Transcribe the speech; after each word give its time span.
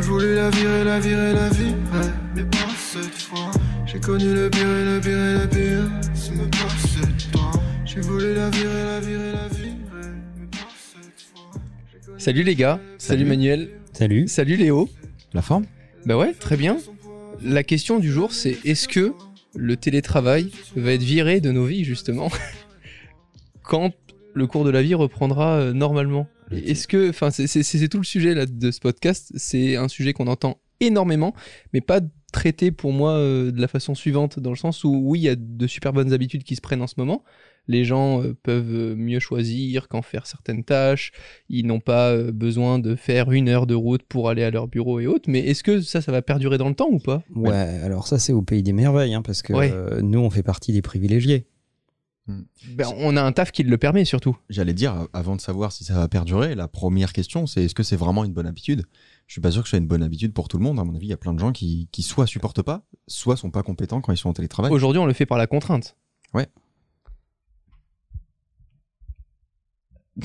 J'ai 0.00 0.04
voulu 0.04 0.36
la 0.36 0.48
virer, 0.50 0.84
la 0.84 1.00
virer, 1.00 1.32
la 1.32 1.48
virer, 1.48 2.12
mais 2.36 2.44
pas 2.44 2.68
cette 2.78 3.20
fois. 3.20 3.50
J'ai 3.84 3.98
connu 3.98 4.32
le 4.32 4.48
pire 4.48 4.60
et 4.62 4.84
le 4.84 5.00
pire 5.00 5.18
et 5.18 5.38
le 5.40 5.48
pire, 5.48 5.90
ce 6.14 6.30
n'est 6.34 6.46
pas 6.50 6.68
cette 6.78 7.32
toi. 7.32 7.50
J'ai 7.84 8.00
voulu 8.02 8.32
la 8.32 8.48
virer, 8.48 8.84
la 8.84 9.00
virer, 9.00 9.32
la 9.32 9.48
virer, 9.48 9.72
mais 10.38 10.46
pas 10.52 10.68
cette 10.76 11.20
fois. 11.34 11.50
Salut 12.16 12.44
les 12.44 12.54
gars, 12.54 12.78
salut, 12.96 13.22
Salut. 13.22 13.24
Manuel, 13.28 13.70
Salut. 13.92 14.28
salut 14.28 14.54
Léo. 14.54 14.88
La 15.34 15.42
forme? 15.42 15.64
Bah 16.06 16.16
ouais, 16.16 16.32
très 16.32 16.56
bien. 16.56 16.76
La 17.42 17.64
question 17.64 17.98
du 17.98 18.12
jour, 18.12 18.32
c'est 18.32 18.56
est-ce 18.64 18.86
que 18.86 19.14
le 19.56 19.76
télétravail 19.76 20.52
va 20.76 20.92
être 20.92 21.02
viré 21.02 21.40
de 21.40 21.50
nos 21.50 21.64
vies 21.64 21.82
justement? 21.82 22.30
Quand 23.64 23.92
le 24.32 24.46
cours 24.46 24.62
de 24.64 24.70
la 24.70 24.80
vie 24.80 24.94
reprendra 24.94 25.56
euh, 25.56 25.72
normalement? 25.72 26.28
Est-ce 26.52 26.86
que, 26.88 27.08
enfin, 27.10 27.30
c'est- 27.30 27.88
tout 27.88 27.98
le 27.98 28.04
sujet 28.04 28.34
là 28.34 28.46
de 28.46 28.70
ce 28.70 28.80
podcast. 28.80 29.32
C'est 29.36 29.76
un 29.76 29.88
sujet 29.88 30.12
qu'on 30.12 30.26
entend 30.26 30.60
énormément, 30.80 31.34
mais 31.72 31.80
pas 31.80 32.00
traité 32.32 32.70
pour 32.70 32.92
moi 32.92 33.12
euh, 33.12 33.50
de 33.50 33.60
la 33.60 33.68
façon 33.68 33.94
suivante, 33.94 34.38
dans 34.38 34.50
le 34.50 34.56
sens 34.56 34.84
où 34.84 34.90
oui, 35.04 35.20
il 35.20 35.22
y 35.22 35.28
a 35.28 35.36
de 35.36 35.66
super 35.66 35.92
bonnes 35.92 36.12
habitudes 36.12 36.44
qui 36.44 36.54
se 36.56 36.60
prennent 36.60 36.82
en 36.82 36.86
ce 36.86 36.94
moment. 36.98 37.24
Les 37.70 37.84
gens 37.84 38.22
euh, 38.22 38.34
peuvent 38.42 38.74
euh, 38.74 38.94
mieux 38.96 39.18
choisir 39.18 39.88
quand 39.88 40.02
faire 40.02 40.26
certaines 40.26 40.64
tâches. 40.64 41.12
Ils 41.48 41.66
n'ont 41.66 41.80
pas 41.80 42.10
euh, 42.12 42.30
besoin 42.32 42.78
de 42.78 42.94
faire 42.94 43.30
une 43.32 43.48
heure 43.48 43.66
de 43.66 43.74
route 43.74 44.02
pour 44.02 44.28
aller 44.30 44.42
à 44.42 44.50
leur 44.50 44.68
bureau 44.68 45.00
et 45.00 45.06
autres. 45.06 45.28
Mais 45.28 45.40
est-ce 45.40 45.62
que 45.62 45.80
ça, 45.80 46.00
ça 46.00 46.12
va 46.12 46.22
perdurer 46.22 46.56
dans 46.58 46.68
le 46.68 46.74
temps 46.74 46.88
ou 46.90 46.98
pas? 46.98 47.22
Ouais, 47.34 47.54
alors 47.56 48.06
ça 48.06 48.18
c'est 48.18 48.32
au 48.32 48.42
pays 48.42 48.62
des 48.62 48.72
merveilles, 48.72 49.14
hein, 49.14 49.22
parce 49.22 49.42
que 49.42 49.52
Ouais. 49.52 49.72
nous 50.02 50.20
on 50.20 50.30
fait 50.30 50.42
partie 50.42 50.72
des 50.72 50.82
privilégiés. 50.82 51.46
Ben, 52.74 52.86
On 52.98 53.16
a 53.16 53.22
un 53.22 53.32
taf 53.32 53.52
qui 53.52 53.62
le 53.62 53.78
permet 53.78 54.04
surtout. 54.04 54.36
J'allais 54.50 54.74
dire, 54.74 55.06
avant 55.12 55.34
de 55.36 55.40
savoir 55.40 55.72
si 55.72 55.84
ça 55.84 55.94
va 55.94 56.08
perdurer, 56.08 56.54
la 56.54 56.68
première 56.68 57.12
question, 57.12 57.46
c'est 57.46 57.64
est-ce 57.64 57.74
que 57.74 57.82
c'est 57.82 57.96
vraiment 57.96 58.24
une 58.24 58.32
bonne 58.32 58.46
habitude? 58.46 58.84
Je 59.26 59.32
suis 59.32 59.40
pas 59.40 59.50
sûr 59.50 59.62
que 59.62 59.68
ce 59.68 59.70
soit 59.70 59.78
une 59.78 59.86
bonne 59.86 60.02
habitude 60.02 60.32
pour 60.32 60.48
tout 60.48 60.58
le 60.58 60.64
monde. 60.64 60.78
À 60.78 60.84
mon 60.84 60.94
avis, 60.94 61.06
il 61.06 61.10
y 61.10 61.14
a 61.14 61.16
plein 61.18 61.32
de 61.34 61.38
gens 61.38 61.52
qui, 61.52 61.88
qui 61.92 62.02
soit 62.02 62.26
supportent 62.26 62.62
pas, 62.62 62.82
soit 63.06 63.36
sont 63.36 63.50
pas 63.50 63.62
compétents 63.62 64.00
quand 64.00 64.12
ils 64.12 64.16
sont 64.18 64.28
en 64.28 64.32
télétravail. 64.34 64.70
Aujourd'hui, 64.72 64.98
on 65.00 65.06
le 65.06 65.12
fait 65.12 65.26
par 65.26 65.38
la 65.38 65.46
contrainte. 65.46 65.96
Ouais. 66.34 66.46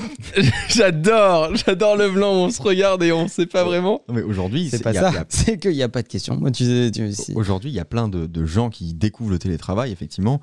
j'adore, 0.68 1.54
j'adore 1.54 1.96
le 1.96 2.10
blanc 2.10 2.32
où 2.32 2.38
on 2.46 2.50
se 2.50 2.60
regarde 2.60 3.02
et 3.04 3.12
on 3.12 3.28
sait 3.28 3.46
pas 3.46 3.62
vraiment. 3.64 4.02
Non, 4.08 4.14
mais 4.14 4.22
aujourd'hui, 4.22 4.68
C'est 4.68 4.82
pas 4.82 4.90
il 4.90 4.96
y 4.96 4.98
a- 4.98 5.12
ça, 5.12 5.20
a- 5.20 5.24
c'est 5.28 5.58
qu'il 5.58 5.70
n'y 5.72 5.82
a 5.82 5.88
pas 5.88 6.02
de 6.02 6.08
question. 6.08 6.36
Moi, 6.36 6.50
tu 6.50 6.64
sais, 6.64 6.90
tu 6.90 7.12
sais- 7.12 7.34
Aujourd'hui, 7.36 7.70
il 7.70 7.74
y 7.74 7.80
a 7.80 7.84
plein 7.84 8.08
de, 8.08 8.26
de 8.26 8.44
gens 8.44 8.70
qui 8.70 8.92
découvrent 8.94 9.30
le 9.30 9.38
télétravail, 9.38 9.92
effectivement, 9.92 10.40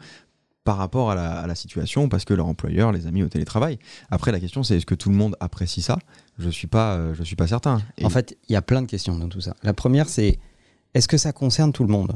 par 0.64 0.78
rapport 0.78 1.12
à 1.12 1.48
la, 1.48 1.56
situation, 1.56 2.08
parce 2.08 2.24
que 2.24 2.34
leur 2.34 2.46
employeur 2.46 2.92
les 2.92 3.08
a 3.08 3.12
mis 3.12 3.24
au 3.24 3.30
télétravail. 3.30 3.80
Après, 4.12 4.32
la 4.32 4.40
question, 4.40 4.62
c'est 4.64 4.78
est-ce 4.78 4.86
que 4.86 4.96
tout 4.96 5.10
le 5.10 5.16
monde 5.16 5.36
apprécie 5.40 5.82
ça? 5.82 5.98
Je 6.38 6.50
suis 6.50 6.68
pas, 6.68 6.96
euh, 6.96 7.16
suis 7.24 7.36
pas 7.36 7.48
certain. 7.48 7.82
En 8.04 8.10
fait, 8.10 8.38
il 8.48 8.54
y 8.54 8.56
a 8.56 8.62
plein 8.62 8.82
de 8.82 8.88
questions 8.88 9.18
dans 9.18 9.28
tout 9.28 9.42
ça. 9.42 9.56
La 9.64 9.74
première, 9.74 10.08
c'est 10.08 10.40
est-ce 10.94 11.08
que 11.08 11.18
ça 11.18 11.34
concerne 11.34 11.72
tout 11.72 11.84
le 11.84 11.92
monde? 11.92 12.16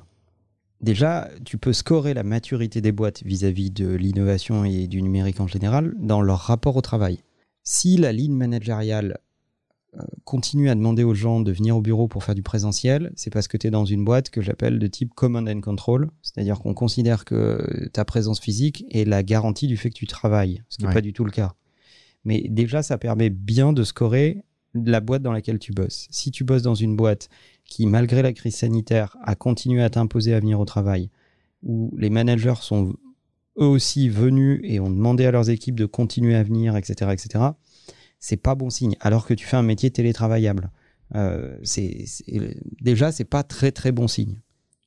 Déjà, 0.82 1.30
tu 1.44 1.58
peux 1.58 1.74
scorer 1.74 2.14
la 2.14 2.24
maturité 2.24 2.82
des 2.82 2.92
boîtes 2.92 3.24
vis-à-vis 3.24 3.72
de 3.72 3.88
l'innovation 3.88 4.66
et 4.66 4.88
du 4.88 5.02
numérique 5.02 5.40
en 5.40 5.48
général 5.48 5.96
dans 5.98 6.22
leur 6.22 6.40
rapport 6.40 6.76
au 6.76 6.82
travail. 6.82 7.20
Si 7.64 7.98
la 7.98 8.12
ligne 8.12 8.36
managériale 8.36 9.18
euh, 9.98 10.02
continue 10.24 10.70
à 10.70 10.76
demander 10.76 11.04
aux 11.04 11.14
gens 11.14 11.40
de 11.42 11.52
venir 11.52 11.78
au 11.78 11.82
bureau 11.82 12.08
pour 12.08 12.24
faire 12.24 12.36
du 12.36 12.44
présentiel, 12.44 13.12
c'est 13.16 13.30
parce 13.32 13.48
que 13.48 13.58
tu 13.58 13.68
es 13.68 13.72
dans 13.72 13.86
une 13.86 14.04
boîte 14.04 14.30
que 14.30 14.42
j'appelle 14.42 14.80
de 14.80 14.88
type 14.88 15.14
command 15.14 15.48
and 15.48 15.62
control, 15.62 16.10
c'est-à-dire 16.22 16.60
qu'on 16.60 16.74
considère 16.74 17.24
que 17.26 17.90
ta 17.94 18.06
présence 18.06 18.40
physique 18.40 18.86
est 18.92 19.06
la 19.06 19.24
garantie 19.24 19.68
du 19.68 19.78
fait 19.78 19.90
que 19.90 19.96
tu 19.96 20.08
travailles, 20.08 20.64
ce 20.70 20.78
qui 20.78 20.84
n'est 20.84 20.90
Ouais. 20.90 20.94
pas 20.96 21.02
du 21.02 21.14
tout 21.14 21.24
le 21.26 21.32
cas. 21.32 21.54
Mais 22.24 22.46
déjà, 22.50 22.82
ça 22.84 22.98
permet 22.98 23.30
bien 23.30 23.72
de 23.74 23.84
scorer 23.84 24.42
la 24.74 25.00
boîte 25.00 25.22
dans 25.22 25.32
laquelle 25.32 25.60
tu 25.60 25.72
bosses. 25.72 26.08
Si 26.10 26.32
tu 26.32 26.44
bosses 26.44 26.64
dans 26.64 26.76
une 26.76 26.96
boîte 26.96 27.30
qui, 27.64 27.86
malgré 27.86 28.22
la 28.22 28.34
crise 28.34 28.56
sanitaire, 28.56 29.16
a 29.24 29.36
continué 29.36 29.82
à 29.82 29.90
t'imposer 29.90 30.34
à 30.34 30.40
venir 30.40 30.60
au 30.60 30.66
travail, 30.66 31.10
où 31.64 31.94
les 31.98 32.10
managers 32.10 32.56
sont 32.62 32.96
eux 33.60 33.66
aussi 33.66 34.10
venus 34.10 34.60
et 34.64 34.82
ont 34.82 34.90
demandé 34.90 35.26
à 35.26 35.32
leurs 35.32 35.50
équipes 35.50 35.76
de 35.76 35.86
continuer 35.86 36.36
à 36.36 36.44
venir, 36.44 36.76
etc., 36.76 37.12
etc., 37.14 37.46
c'est 38.28 38.38
pas 38.38 38.56
bon 38.56 38.70
signe. 38.72 38.96
Alors 39.02 39.28
que 39.28 39.34
tu 39.36 39.46
fais 39.46 39.56
un 39.58 39.62
métier 39.64 39.92
télétravaillable, 39.92 40.72
euh, 41.14 41.56
c'est 41.64 42.06
déjà 42.82 43.12
c'est 43.12 43.26
pas 43.26 43.44
très 43.44 43.72
très 43.72 43.92
bon 43.92 44.08
signe. 44.08 44.40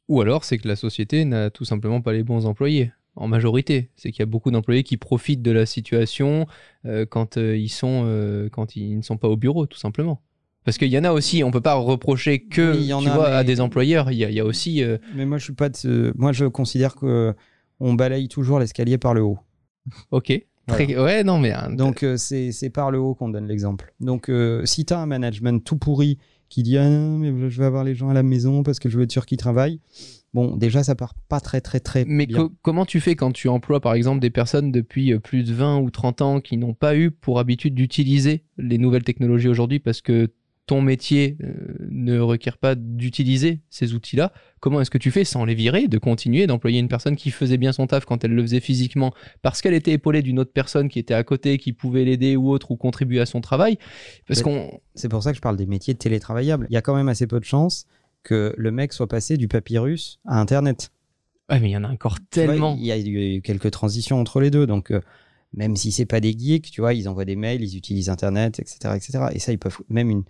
Ou 0.08 0.20
alors, 0.22 0.42
c'est 0.44 0.58
que 0.58 0.66
la 0.66 0.74
société 0.76 1.24
n'a 1.24 1.50
tout 1.50 1.64
simplement 1.64 2.00
pas 2.00 2.12
les 2.12 2.22
bons 2.24 2.46
employés. 2.46 2.90
En 3.14 3.28
majorité, 3.28 3.90
c'est 3.94 4.10
qu'il 4.10 4.20
y 4.20 4.22
a 4.22 4.26
beaucoup 4.26 4.50
d'employés 4.50 4.82
qui 4.82 4.96
profitent 4.96 5.42
de 5.42 5.50
la 5.50 5.66
situation 5.66 6.46
euh, 6.86 7.04
quand 7.04 7.36
euh, 7.36 7.56
ils 7.56 7.68
sont, 7.68 8.02
euh, 8.06 8.48
quand 8.48 8.74
ils 8.74 8.96
ne 8.96 9.02
sont 9.02 9.18
pas 9.18 9.28
au 9.28 9.36
bureau, 9.36 9.66
tout 9.66 9.78
simplement. 9.78 10.20
Parce 10.64 10.78
qu'il 10.78 10.88
y 10.88 10.98
en 10.98 11.04
a 11.04 11.12
aussi, 11.12 11.44
on 11.44 11.50
peut 11.50 11.60
pas 11.60 11.74
reprocher 11.74 12.40
que, 12.40 12.72
Oui, 12.76 12.86
y 12.86 12.92
en 12.92 13.02
tu 13.02 13.08
a, 13.08 13.14
vois, 13.14 13.28
mais- 13.30 13.36
à 13.36 13.44
des 13.44 13.60
employeurs. 13.60 14.10
Il 14.10 14.18
y 14.18 14.24
a, 14.24 14.30
il 14.30 14.34
y 14.36 14.40
a 14.40 14.44
aussi, 14.44 14.82
Mais 15.14 15.26
moi 15.26 15.38
je 15.38 15.44
suis 15.44 15.52
pas 15.54 15.68
de 15.68 15.76
ce... 15.76 16.12
moi 16.16 16.32
je 16.32 16.46
considère 16.46 16.94
que 16.96 17.34
on 17.80 17.94
balaye 17.94 18.28
toujours 18.28 18.58
l'escalier 18.60 18.98
par 18.98 19.14
le 19.14 19.22
haut. 19.22 19.38
ok, 20.10 20.32
Très- 20.68 20.96
ouais, 20.98 21.24
non, 21.24 21.38
mais 21.38 21.52
euh, 21.54 21.74
Donc 21.74 22.02
euh, 22.02 22.16
c'est 22.16 22.52
c'est 22.52 22.70
par 22.70 22.90
le 22.90 22.98
haut 22.98 23.14
qu'on 23.14 23.28
donne 23.28 23.46
l'exemple. 23.48 23.92
Donc 24.00 24.28
euh, 24.28 24.64
si 24.64 24.84
tu 24.84 24.92
as 24.94 24.98
un 25.00 25.06
management 25.06 25.64
tout 25.64 25.76
pourri 25.76 26.18
qui 26.48 26.62
dit 26.62 26.78
ah 26.78 26.88
non 26.88 27.18
mais 27.18 27.50
je 27.50 27.58
vais 27.60 27.66
avoir 27.66 27.84
les 27.84 27.94
gens 27.94 28.08
à 28.08 28.14
la 28.14 28.22
maison 28.22 28.62
parce 28.62 28.78
que 28.78 28.88
je 28.88 28.96
veux 28.96 29.04
être 29.04 29.12
sûr 29.12 29.26
qu'ils 29.26 29.36
travaillent, 29.38 29.80
bon 30.32 30.56
déjà 30.56 30.82
ça 30.82 30.94
part 30.94 31.14
pas 31.28 31.40
très 31.40 31.60
très 31.60 31.78
très 31.80 32.04
Mais 32.06 32.24
bien. 32.26 32.38
co- 32.38 32.52
comment 32.62 32.86
tu 32.86 33.00
fais 33.00 33.16
quand 33.16 33.32
tu 33.32 33.48
emploies 33.48 33.80
par 33.80 33.92
exemple 33.94 34.20
des 34.20 34.30
personnes 34.30 34.72
depuis 34.72 35.12
euh, 35.12 35.18
plus 35.18 35.42
de 35.44 35.52
20 35.52 35.78
ou 35.80 35.90
30 35.90 36.22
ans 36.22 36.40
qui 36.40 36.56
n'ont 36.56 36.72
pas 36.74 36.96
eu 36.96 37.10
pour 37.10 37.38
habitude 37.38 37.74
d'utiliser 37.74 38.44
les 38.56 38.78
nouvelles 38.78 39.04
technologies 39.04 39.48
aujourd'hui 39.48 39.78
parce 39.78 40.00
que 40.00 40.28
ton 40.68 40.82
métier 40.82 41.38
euh, 41.42 41.54
ne 41.90 42.20
requiert 42.20 42.58
pas 42.58 42.74
d'utiliser 42.74 43.62
ces 43.70 43.94
outils-là 43.94 44.32
Comment 44.60 44.82
est-ce 44.82 44.90
que 44.90 44.98
tu 44.98 45.10
fais 45.10 45.24
sans 45.24 45.46
les 45.46 45.54
virer, 45.54 45.88
de 45.88 45.96
continuer 45.98 46.46
d'employer 46.46 46.78
une 46.78 46.88
personne 46.88 47.16
qui 47.16 47.30
faisait 47.30 47.56
bien 47.56 47.72
son 47.72 47.86
taf 47.86 48.04
quand 48.04 48.22
elle 48.22 48.34
le 48.34 48.42
faisait 48.42 48.60
physiquement 48.60 49.14
parce 49.40 49.62
qu'elle 49.62 49.72
était 49.72 49.92
épaulée 49.92 50.20
d'une 50.20 50.38
autre 50.38 50.52
personne 50.52 50.90
qui 50.90 50.98
était 50.98 51.14
à 51.14 51.24
côté, 51.24 51.56
qui 51.56 51.72
pouvait 51.72 52.04
l'aider 52.04 52.36
ou 52.36 52.50
autre 52.50 52.70
ou 52.70 52.76
contribuer 52.76 53.20
à 53.20 53.26
son 53.26 53.40
travail? 53.40 53.78
Parce 54.26 54.42
qu'on 54.42 54.78
C'est 54.94 55.08
pour 55.08 55.22
ça 55.22 55.30
que 55.30 55.36
je 55.36 55.40
parle 55.40 55.56
des 55.56 55.66
métiers 55.66 55.94
télétravaillables. 55.94 56.66
Il 56.68 56.74
y 56.74 56.76
a 56.76 56.82
quand 56.82 56.94
même 56.94 57.08
assez 57.08 57.26
peu 57.26 57.40
de 57.40 57.44
chances 57.44 57.86
que 58.22 58.54
le 58.58 58.70
mec 58.70 58.92
soit 58.92 59.08
passé 59.08 59.38
du 59.38 59.48
papyrus 59.48 60.20
à 60.26 60.38
Internet. 60.38 60.90
Ouais, 61.48 61.60
mais 61.60 61.70
il 61.70 61.72
y 61.72 61.76
en 61.78 61.84
a 61.84 61.88
encore 61.88 62.18
tellement. 62.28 62.76
Il 62.78 62.84
y 62.84 62.92
a 62.92 62.98
eu 62.98 63.40
quelques 63.40 63.70
transitions 63.70 64.20
entre 64.20 64.40
les 64.40 64.50
deux. 64.50 64.66
Donc, 64.66 64.90
euh, 64.90 65.00
même 65.54 65.76
si 65.76 65.92
c'est 65.92 66.04
pas 66.04 66.20
des 66.20 66.36
geeks, 66.36 66.70
tu 66.70 66.82
vois, 66.82 66.92
ils 66.92 67.08
envoient 67.08 67.24
des 67.24 67.36
mails, 67.36 67.62
ils 67.62 67.74
utilisent 67.74 68.10
Internet, 68.10 68.58
etc., 68.58 68.94
etc. 68.96 69.24
Et 69.32 69.38
ça, 69.38 69.52
ils 69.52 69.58
peuvent 69.58 69.78
même 69.88 70.10
une 70.10 70.24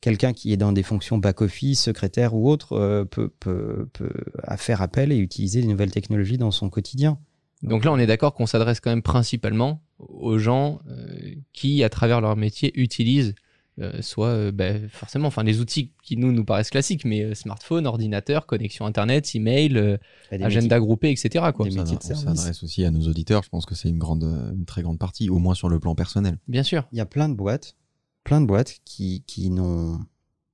quelqu'un 0.00 0.32
qui 0.32 0.52
est 0.52 0.56
dans 0.56 0.72
des 0.72 0.82
fonctions 0.82 1.18
back-office, 1.18 1.82
secrétaire 1.82 2.34
ou 2.34 2.48
autre, 2.48 2.74
euh, 2.74 3.04
peut, 3.04 3.28
peut, 3.28 3.88
peut 3.92 4.12
à 4.42 4.56
faire 4.56 4.82
appel 4.82 5.12
et 5.12 5.16
utiliser 5.16 5.60
les 5.60 5.66
nouvelles 5.66 5.90
technologies 5.90 6.38
dans 6.38 6.50
son 6.50 6.70
quotidien. 6.70 7.18
Donc 7.62 7.84
là, 7.84 7.92
on 7.92 7.98
est 7.98 8.06
d'accord 8.06 8.34
qu'on 8.34 8.46
s'adresse 8.46 8.80
quand 8.80 8.90
même 8.90 9.02
principalement 9.02 9.82
aux 9.98 10.38
gens 10.38 10.80
euh, 10.88 11.34
qui, 11.52 11.82
à 11.82 11.88
travers 11.88 12.20
leur 12.20 12.36
métier, 12.36 12.70
utilisent 12.80 13.34
euh, 13.78 14.00
soit 14.00 14.28
euh, 14.28 14.52
ben, 14.52 14.88
forcément, 14.88 15.28
enfin 15.28 15.42
les 15.42 15.60
outils 15.60 15.92
qui 16.02 16.16
nous 16.16 16.32
nous 16.32 16.44
paraissent 16.44 16.70
classiques, 16.70 17.04
mais 17.04 17.22
euh, 17.22 17.34
smartphone, 17.34 17.86
ordinateur, 17.86 18.46
connexion 18.46 18.86
internet, 18.86 19.34
email, 19.34 19.76
euh, 19.76 19.98
agenda 20.30 20.78
groupé, 20.78 21.10
etc. 21.10 21.46
Quoi. 21.54 21.68
Des 21.68 21.78
on 21.78 21.96
s'adresse 21.98 22.62
aussi 22.62 22.84
à 22.84 22.90
nos 22.90 23.06
auditeurs. 23.06 23.42
Je 23.42 23.50
pense 23.50 23.66
que 23.66 23.74
c'est 23.74 23.88
une 23.88 23.98
grande, 23.98 24.24
une 24.54 24.64
très 24.64 24.82
grande 24.82 24.98
partie, 24.98 25.28
au 25.28 25.38
moins 25.38 25.54
sur 25.54 25.68
le 25.68 25.78
plan 25.78 25.94
personnel. 25.94 26.38
Bien 26.48 26.62
sûr. 26.62 26.86
il 26.92 26.98
y 26.98 27.02
a 27.02 27.06
plein 27.06 27.28
de 27.28 27.34
boîtes, 27.34 27.76
plein 28.26 28.40
de 28.40 28.46
boîtes 28.46 28.80
qui, 28.84 29.22
qui 29.26 29.50
n'ont 29.50 30.00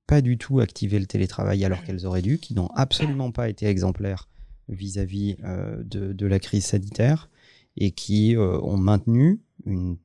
pas 0.05 0.21
du 0.21 0.37
tout 0.37 0.59
activé 0.59 0.99
le 0.99 1.07
télétravail 1.07 1.65
alors 1.65 1.83
qu'elles 1.83 2.05
auraient 2.05 2.21
dû, 2.21 2.37
qui 2.37 2.53
n'ont 2.53 2.69
absolument 2.75 3.31
pas 3.31 3.49
été 3.49 3.65
exemplaires 3.65 4.29
vis-à-vis 4.69 5.35
euh, 5.43 5.81
de, 5.83 6.13
de 6.13 6.25
la 6.27 6.39
crise 6.39 6.65
sanitaire 6.65 7.29
et 7.75 7.91
qui 7.91 8.35
euh, 8.35 8.59
ont 8.61 8.77
maintenu 8.77 9.41
une 9.65 9.97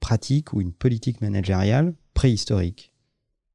pratique 0.00 0.54
ou 0.54 0.62
une 0.62 0.72
politique 0.72 1.20
managériale 1.20 1.94
préhistorique. 2.14 2.92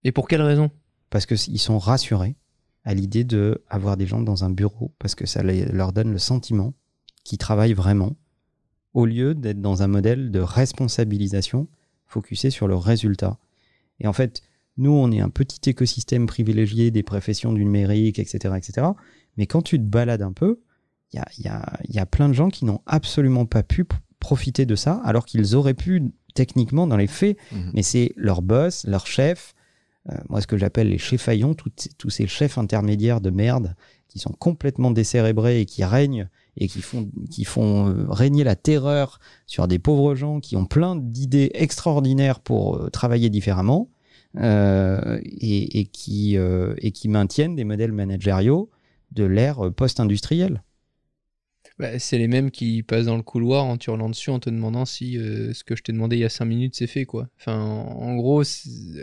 Et 0.04 0.12
pour 0.12 0.28
quelle 0.28 0.44
raison? 0.44 0.70
Parce 1.10 1.26
qu'ils 1.26 1.60
sont 1.60 1.80
rassurés 1.80 2.36
à 2.84 2.94
l'idée 2.94 3.24
de 3.24 3.64
avoir 3.68 3.98
des 3.98 4.06
gens 4.06 4.22
dans 4.22 4.44
un 4.44 4.52
bureau, 4.52 4.94
parce 5.00 5.16
que 5.16 5.26
ça 5.26 5.42
les- 5.42 5.66
leur 5.66 5.92
donne 5.92 6.12
le 6.12 6.20
sentiment 6.20 6.76
qu'ils 7.24 7.40
travaillent 7.40 7.74
vraiment, 7.74 8.16
au 8.94 9.08
lieu 9.08 9.34
d'être 9.34 9.60
dans 9.60 9.82
un 9.82 9.88
modèle 9.88 10.30
de 10.30 10.40
responsabilisation 10.40 11.68
focusé 12.06 12.52
sur 12.52 12.68
le 12.68 12.76
résultat. 12.76 13.40
Et 14.00 14.08
en 14.08 14.14
fait, 14.14 14.42
nous, 14.78 14.92
on 14.92 15.12
est 15.12 15.20
un 15.22 15.30
petit 15.30 15.70
écosystème 15.70 16.26
privilégié 16.26 16.92
des 16.92 17.04
professions 17.04 17.54
du 17.54 17.64
numérique, 17.64 18.20
etc., 18.20 18.56
etc. 18.58 18.88
Mais 19.38 19.48
quand 19.48 19.62
tu 19.62 19.78
te 19.78 19.84
balades 19.84 20.22
un 20.22 20.34
peu, 20.34 20.60
il 21.14 21.18
y 21.18 21.20
a, 21.20 21.26
y 21.40 21.48
a- 21.48 21.80
il 21.88 21.96
y 21.96 22.00
a 22.00 22.06
plein 22.06 22.28
de 22.28 22.34
gens 22.34 22.50
qui 22.50 22.66
n'ont 22.66 22.82
absolument 22.86 23.46
pas 23.46 23.64
pu 23.64 23.86
profiter 24.20 24.66
de 24.66 24.76
ça, 24.76 25.02
alors 25.06 25.26
qu'ils 25.26 25.56
auraient 25.56 25.74
pu 25.76 26.04
techniquement 26.34 26.88
dans 26.88 26.98
les 26.98 27.08
faits. 27.08 27.38
Mhm. 27.52 27.72
Mais 27.74 27.84
c'est 27.84 28.12
leur 28.18 28.42
boss, 28.42 28.86
leur 28.86 29.08
chef, 29.08 29.54
euh, 30.10 30.16
moi 30.30 30.42
ce 30.42 30.48
que 30.48 30.58
j'appelle 30.58 30.90
les 30.90 30.98
cheffaillons, 30.98 31.54
toutes- 31.54 31.90
tous 31.98 32.10
ces 32.10 32.28
chefs 32.28 32.58
intermédiaires 32.58 33.22
de 33.22 33.30
merde 33.30 33.76
qui 34.10 34.20
sont 34.20 34.34
complètement 34.38 34.92
décérébrés 34.92 35.62
et 35.62 35.66
qui 35.66 35.84
règnent 35.86 36.30
et 36.58 36.68
qui 36.68 36.82
font, 36.82 37.10
qui 37.30 37.44
font 37.44 37.90
euh, 37.90 38.06
régner 38.10 38.44
la 38.44 38.56
terreur 38.56 39.20
sur 39.46 39.68
des 39.68 39.80
pauvres 39.80 40.16
gens 40.16 40.40
qui 40.40 40.56
ont 40.56 40.66
plein 40.66 40.96
d'idées 40.96 41.52
extraordinaires 41.54 42.40
pour 42.40 42.78
euh, 42.78 42.90
travailler 42.90 43.30
différemment. 43.30 43.90
euh, 44.38 45.20
et, 45.24 45.86
qui, 45.94 46.36
et 46.36 46.92
qui 46.92 47.08
maintiennent 47.08 47.56
des 47.56 47.64
modèles 47.64 47.94
managériaux 47.94 48.70
de 49.12 49.24
l'ère 49.24 49.72
post-industrielle. 49.74 50.62
Bah, 51.78 52.00
c'est 52.00 52.18
les 52.18 52.28
mêmes 52.30 52.52
qui 52.52 52.84
passent 52.84 53.08
dans 53.08 53.18
le 53.18 53.24
couloir 53.24 53.66
en 53.66 53.78
hurlant 53.78 54.10
dessus 54.10 54.30
en 54.30 54.40
te 54.40 54.50
demandant 54.50 54.86
si 54.86 55.18
euh, 55.18 55.54
ce 55.54 55.66
que 55.66 55.76
je 55.76 55.84
t'ai 55.84 55.92
demandé 55.92 56.16
il 56.16 56.20
y 56.20 56.26
a 56.26 56.30
5 56.30 56.46
minutes 56.46 56.76
c'est 56.76 56.88
fait 56.88 57.06
quoi. 57.06 57.28
Enfin, 57.38 57.60
en 57.60 58.16
gros, 58.16 58.44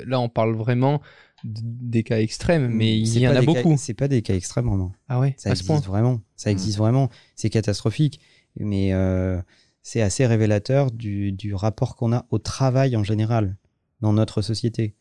là 0.06 0.18
on 0.20 0.30
parle 0.30 0.54
vraiment 0.54 1.02
des 1.44 2.02
cas 2.02 2.20
extrêmes, 2.20 2.68
mais 2.68 2.98
il 2.98 3.18
y 3.18 3.28
en 3.28 3.34
a 3.34 3.42
beaucoup. 3.42 3.74
C'est 3.76 3.94
pas 3.94 4.08
des 4.08 4.22
cas 4.22 4.34
extrêmes 4.34 4.66
vraiment. 4.66 4.92
Ah 5.08 5.20
ouais, 5.20 5.34
Ça 5.36 5.50
à 5.50 5.54
ce 5.54 5.64
point. 5.64 5.76
existe 5.76 5.88
vraiment. 5.88 6.20
Ça 6.36 6.50
existe 6.50 6.78
vraiment. 6.78 7.10
C'est 7.34 7.50
catastrophique. 7.50 8.20
Mais 8.56 8.92
euh, 8.92 9.40
c'est 9.82 10.02
assez 10.02 10.26
révélateur 10.26 10.90
du, 10.90 11.32
du 11.32 11.54
rapport 11.54 11.96
qu'on 11.96 12.12
a 12.12 12.26
au 12.30 12.38
travail 12.38 12.96
en 12.96 13.02
général 13.02 13.56
dans 14.00 14.12
notre 14.12 14.40
société. 14.42 14.94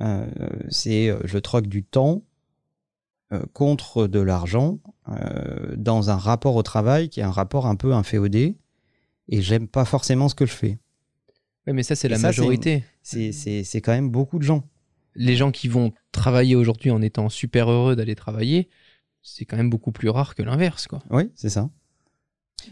Euh, 0.00 0.26
c'est 0.68 1.12
je 1.24 1.38
troque 1.38 1.66
du 1.66 1.82
temps 1.82 2.22
contre 3.52 4.06
de 4.06 4.20
l'argent 4.20 4.78
euh, 5.08 5.74
dans 5.76 6.10
un 6.10 6.16
rapport 6.16 6.56
au 6.56 6.62
travail 6.62 7.08
qui 7.08 7.20
est 7.20 7.24
un 7.24 7.30
rapport 7.30 7.66
un 7.66 7.76
peu 7.76 7.92
inféodé 7.92 8.56
et 9.28 9.42
j'aime 9.42 9.68
pas 9.68 9.84
forcément 9.84 10.28
ce 10.28 10.34
que 10.34 10.46
je 10.46 10.52
fais. 10.54 10.78
Ouais, 11.66 11.72
mais 11.74 11.82
ça 11.82 11.94
c'est 11.94 12.08
la 12.08 12.16
ça, 12.16 12.28
majorité. 12.28 12.84
C'est 13.02 13.32
c'est- 13.32 13.64
c'est 13.64 13.80
quand 13.82 13.92
même 13.92 14.08
beaucoup 14.10 14.38
de 14.38 14.44
gens. 14.44 14.64
Les 15.14 15.36
gens 15.36 15.50
qui 15.50 15.68
vont 15.68 15.92
travailler 16.12 16.54
aujourd'hui 16.56 16.90
en 16.90 17.02
étant 17.02 17.28
super 17.28 17.70
heureux 17.70 17.96
d'aller 17.96 18.14
travailler, 18.14 18.68
c'est 19.22 19.44
quand 19.44 19.56
même 19.56 19.68
beaucoup 19.70 19.92
plus 19.92 20.08
rare 20.08 20.34
que 20.34 20.42
l'inverse 20.42 20.86
quoi. 20.86 21.00
Oui, 21.10 21.30
c'est 21.34 21.50
ça. 21.50 21.68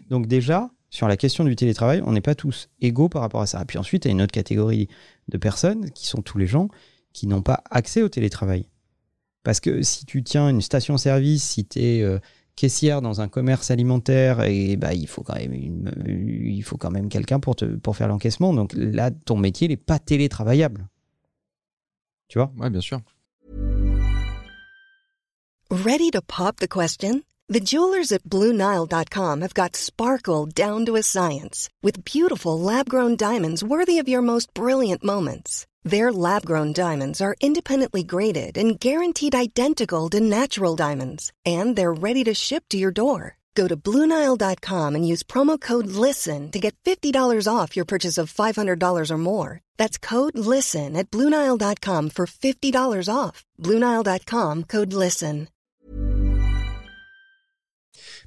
Donc 0.08 0.26
déjà, 0.26 0.70
sur 0.90 1.08
la 1.08 1.16
question 1.16 1.44
du 1.44 1.56
télétravail, 1.56 2.02
on 2.06 2.12
n'est 2.12 2.20
pas 2.20 2.34
tous 2.34 2.70
égaux 2.80 3.08
par 3.08 3.20
rapport 3.22 3.40
à 3.42 3.46
ça. 3.46 3.60
Et 3.60 3.64
puis 3.66 3.76
ensuite, 3.78 4.04
il 4.04 4.08
y 4.08 4.10
a 4.10 4.12
une 4.12 4.22
autre 4.22 4.32
catégorie 4.32 4.88
de 5.28 5.36
personnes 5.38 5.90
qui 5.90 6.06
sont 6.06 6.22
tous 6.22 6.38
les 6.38 6.46
gens 6.46 6.68
qui 7.12 7.26
n'ont 7.26 7.42
pas 7.42 7.62
accès 7.70 8.02
au 8.02 8.08
télétravail. 8.08 8.66
Parce 9.46 9.60
que 9.60 9.80
si 9.82 10.04
tu 10.06 10.24
tiens 10.24 10.48
une 10.48 10.60
station-service, 10.60 11.40
si 11.44 11.64
tu 11.64 11.78
es 11.78 12.04
caissière 12.56 13.00
dans 13.00 13.20
un 13.20 13.28
commerce 13.28 13.70
alimentaire, 13.70 14.42
et 14.42 14.76
bah, 14.76 14.92
il 14.92 15.06
faut 15.06 15.22
quand 15.22 15.36
même, 15.36 15.52
une- 15.52 15.92
il 16.04 16.62
faut 16.64 16.76
quand 16.76 16.90
même 16.90 17.08
quelqu'un 17.08 17.38
pour, 17.38 17.54
te, 17.54 17.64
pour 17.64 17.94
faire 17.96 18.08
l'encaissement. 18.08 18.52
Donc 18.52 18.72
là, 18.74 19.12
ton 19.12 19.36
métier 19.36 19.68
n'est 19.68 19.76
pas 19.76 20.00
télétravaillable. 20.00 20.88
Tu 22.26 22.38
vois? 22.38 22.50
Ouais, 22.58 22.70
bien 22.70 22.80
sûr. 22.80 23.00
Ready 25.70 26.10
to 26.10 26.20
pop 26.22 26.56
the 26.56 26.66
question? 26.68 27.22
The 27.48 27.60
jewelers 27.60 28.10
at 28.10 28.24
BlueNile.com 28.24 29.42
have 29.42 29.54
got 29.54 29.76
sparkle 29.76 30.46
down 30.46 30.84
to 30.86 30.96
a 30.96 31.02
science 31.02 31.68
with 31.84 32.04
beautiful 32.04 32.58
lab 32.58 32.88
grown 32.88 33.14
diamonds 33.16 33.62
worthy 33.62 34.00
of 34.00 34.08
your 34.08 34.22
most 34.22 34.52
brilliant 34.54 35.04
moments. 35.04 35.66
Their 35.86 36.10
lab 36.10 36.44
grown 36.44 36.72
diamonds 36.72 37.20
are 37.20 37.36
independently 37.40 38.02
graded 38.02 38.58
and 38.58 38.78
guaranteed 38.80 39.36
identical 39.36 40.08
to 40.10 40.18
natural 40.18 40.74
diamonds, 40.74 41.32
and 41.44 41.76
they're 41.76 41.92
ready 41.94 42.24
to 42.24 42.34
ship 42.34 42.64
to 42.70 42.76
your 42.76 42.90
door. 42.90 43.36
Go 43.54 43.68
to 43.68 43.76
BlueNile.com 43.76 44.96
and 44.96 45.06
use 45.06 45.22
promo 45.22 45.60
code 45.60 45.86
LISTEN 45.86 46.50
to 46.50 46.58
get 46.58 46.74
$50 46.84 47.48
off 47.48 47.76
your 47.76 47.84
purchase 47.84 48.18
of 48.18 48.32
$500 48.32 49.10
or 49.10 49.18
more. 49.18 49.60
That's 49.76 49.96
code 49.96 50.36
LISTEN 50.36 50.96
at 50.96 51.10
BlueNile.com 51.10 52.10
for 52.10 52.26
$50 52.26 53.08
off. 53.08 53.44
BlueNile.com 53.62 54.64
code 54.64 54.92
LISTEN. 54.92 55.48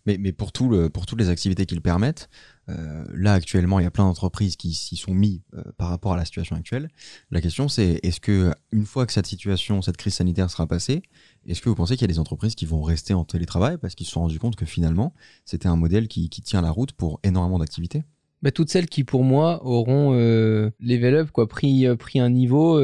Mais, 0.06 0.18
mais 0.18 0.32
pour, 0.32 0.52
tout 0.52 0.70
le, 0.70 0.90
pour 0.90 1.06
toutes 1.06 1.20
les 1.20 1.30
activités 1.30 1.66
qu'ils 1.66 1.82
permettent, 1.82 2.30
euh, 2.70 3.06
là 3.14 3.34
actuellement, 3.34 3.80
il 3.80 3.84
y 3.84 3.86
a 3.86 3.92
plein 3.92 4.06
d'entreprises 4.06 4.56
qui 4.56 4.74
s'y 4.74 4.96
sont 4.96 5.14
mis 5.14 5.42
euh, 5.54 5.64
par 5.78 5.90
rapport 5.90 6.14
à 6.14 6.18
la 6.18 6.26
situation 6.26 6.56
actuelle. 6.56 6.90
La 7.32 7.42
question 7.42 7.68
c'est 7.68 8.00
est-ce 8.04 8.20
que 8.20 8.54
une 8.72 8.86
fois 8.86 9.06
que 9.06 9.14
cette 9.14 9.26
situation, 9.26 9.82
cette 9.82 9.98
crise 9.98 10.16
sanitaire 10.16 10.50
sera 10.50 10.68
passée, 10.68 11.02
est-ce 11.48 11.62
que 11.62 11.70
vous 11.70 11.76
pensez 11.76 11.96
qu'il 11.96 12.04
y 12.04 12.12
a 12.12 12.14
des 12.14 12.20
entreprises 12.20 12.56
qui 12.56 12.66
vont 12.66 12.82
rester 12.82 13.14
en 13.14 13.24
télétravail 13.24 13.78
parce 13.78 13.96
qu'ils 13.96 14.06
se 14.06 14.14
sont 14.14 14.22
rendus 14.22 14.40
compte 14.40 14.56
que 14.56 14.66
finalement 14.66 15.14
c'était 15.46 15.68
un 15.68 15.76
modèle 15.76 16.08
qui, 16.08 16.30
tient 16.30 16.62
la 16.62 16.72
route 16.72 16.92
pour 16.94 17.20
énormément 17.24 17.60
d'activités? 17.60 18.04
Bah, 18.42 18.52
toutes 18.52 18.70
celles 18.70 18.88
qui 18.88 19.04
pour 19.04 19.24
moi 19.24 19.66
auront 19.66 20.14
euh, 20.14 20.70
level 20.80 21.16
up 21.16 21.32
quoi, 21.32 21.48
pris, 21.48 21.86
euh, 21.86 21.96
pris 21.96 22.20
un 22.20 22.30
niveau 22.30 22.80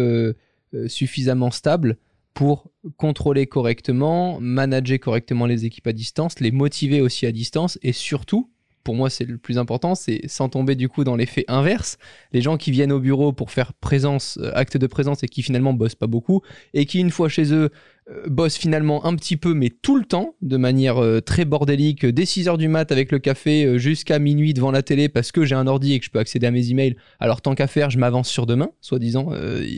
suffisamment 0.87 1.51
stable 1.51 1.97
pour 2.33 2.69
contrôler 2.97 3.47
correctement, 3.47 4.39
manager 4.41 4.99
correctement 4.99 5.45
les 5.45 5.65
équipes 5.65 5.87
à 5.87 5.93
distance, 5.93 6.41
les 6.41 6.51
motiver 6.51 6.99
aussi 6.99 7.25
à 7.25 7.31
distance 7.31 7.79
et 7.81 7.93
surtout, 7.93 8.51
pour 8.85 8.95
moi 8.95 9.09
c'est 9.09 9.25
le 9.25 9.37
plus 9.37 9.57
important, 9.57 9.95
c'est 9.95 10.21
sans 10.27 10.47
tomber 10.47 10.75
du 10.75 10.87
coup 10.87 11.03
dans 11.03 11.17
l'effet 11.17 11.43
inverse, 11.49 11.97
les 12.31 12.41
gens 12.41 12.55
qui 12.55 12.71
viennent 12.71 12.93
au 12.93 12.99
bureau 12.99 13.33
pour 13.33 13.51
faire 13.51 13.73
présence, 13.73 14.37
euh, 14.41 14.51
acte 14.53 14.77
de 14.77 14.87
présence 14.87 15.23
et 15.23 15.27
qui 15.27 15.41
finalement 15.41 15.73
bossent 15.73 15.95
pas 15.95 16.07
beaucoup 16.07 16.41
et 16.73 16.85
qui 16.85 16.99
une 16.99 17.09
fois 17.09 17.27
chez 17.27 17.51
eux 17.51 17.71
euh, 18.11 18.23
bossent 18.27 18.57
finalement 18.57 19.03
un 19.05 19.15
petit 19.15 19.37
peu 19.37 19.55
mais 19.55 19.71
tout 19.71 19.97
le 19.97 20.05
temps 20.05 20.35
de 20.43 20.55
manière 20.55 21.03
euh, 21.03 21.19
très 21.19 21.45
bordélique 21.45 22.05
dès 22.05 22.25
6 22.25 22.47
heures 22.47 22.59
du 22.59 22.67
mat 22.67 22.91
avec 22.91 23.11
le 23.11 23.17
café 23.17 23.79
jusqu'à 23.79 24.19
minuit 24.19 24.53
devant 24.53 24.69
la 24.69 24.83
télé 24.83 25.09
parce 25.09 25.31
que 25.31 25.45
j'ai 25.45 25.55
un 25.55 25.65
ordi 25.65 25.93
et 25.93 25.99
que 25.99 26.05
je 26.05 26.11
peux 26.11 26.19
accéder 26.19 26.45
à 26.45 26.51
mes 26.51 26.69
emails. 26.69 26.95
Alors 27.19 27.41
tant 27.41 27.55
qu'à 27.55 27.67
faire 27.67 27.89
je 27.89 27.97
m'avance 27.97 28.29
sur 28.29 28.45
demain 28.45 28.69
soi-disant 28.81 29.31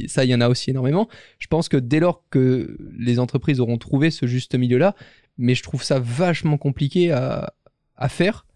ça 0.07 0.25
il 0.25 0.29
y 0.29 0.35
en 0.35 0.41
a 0.41 0.49
aussi 0.49 0.69
énormément. 0.69 1.07
Je 1.39 1.47
pense 1.47 1.69
que 1.69 1.77
dès 1.77 2.01
lors 2.01 2.25
que 2.29 2.77
les 2.99 3.19
entreprises 3.19 3.61
auront 3.61 3.77
trouvé 3.77 4.11
ce 4.11 4.27
juste 4.27 4.53
milieu 4.55 4.77
là 4.77 4.95
mais 5.37 5.55
je 5.55 5.63
trouve 5.63 5.81
ça 5.81 5.97
vachement 5.97 6.57
compliqué 6.57 7.11
à 7.11 8.09
faire 8.09 8.46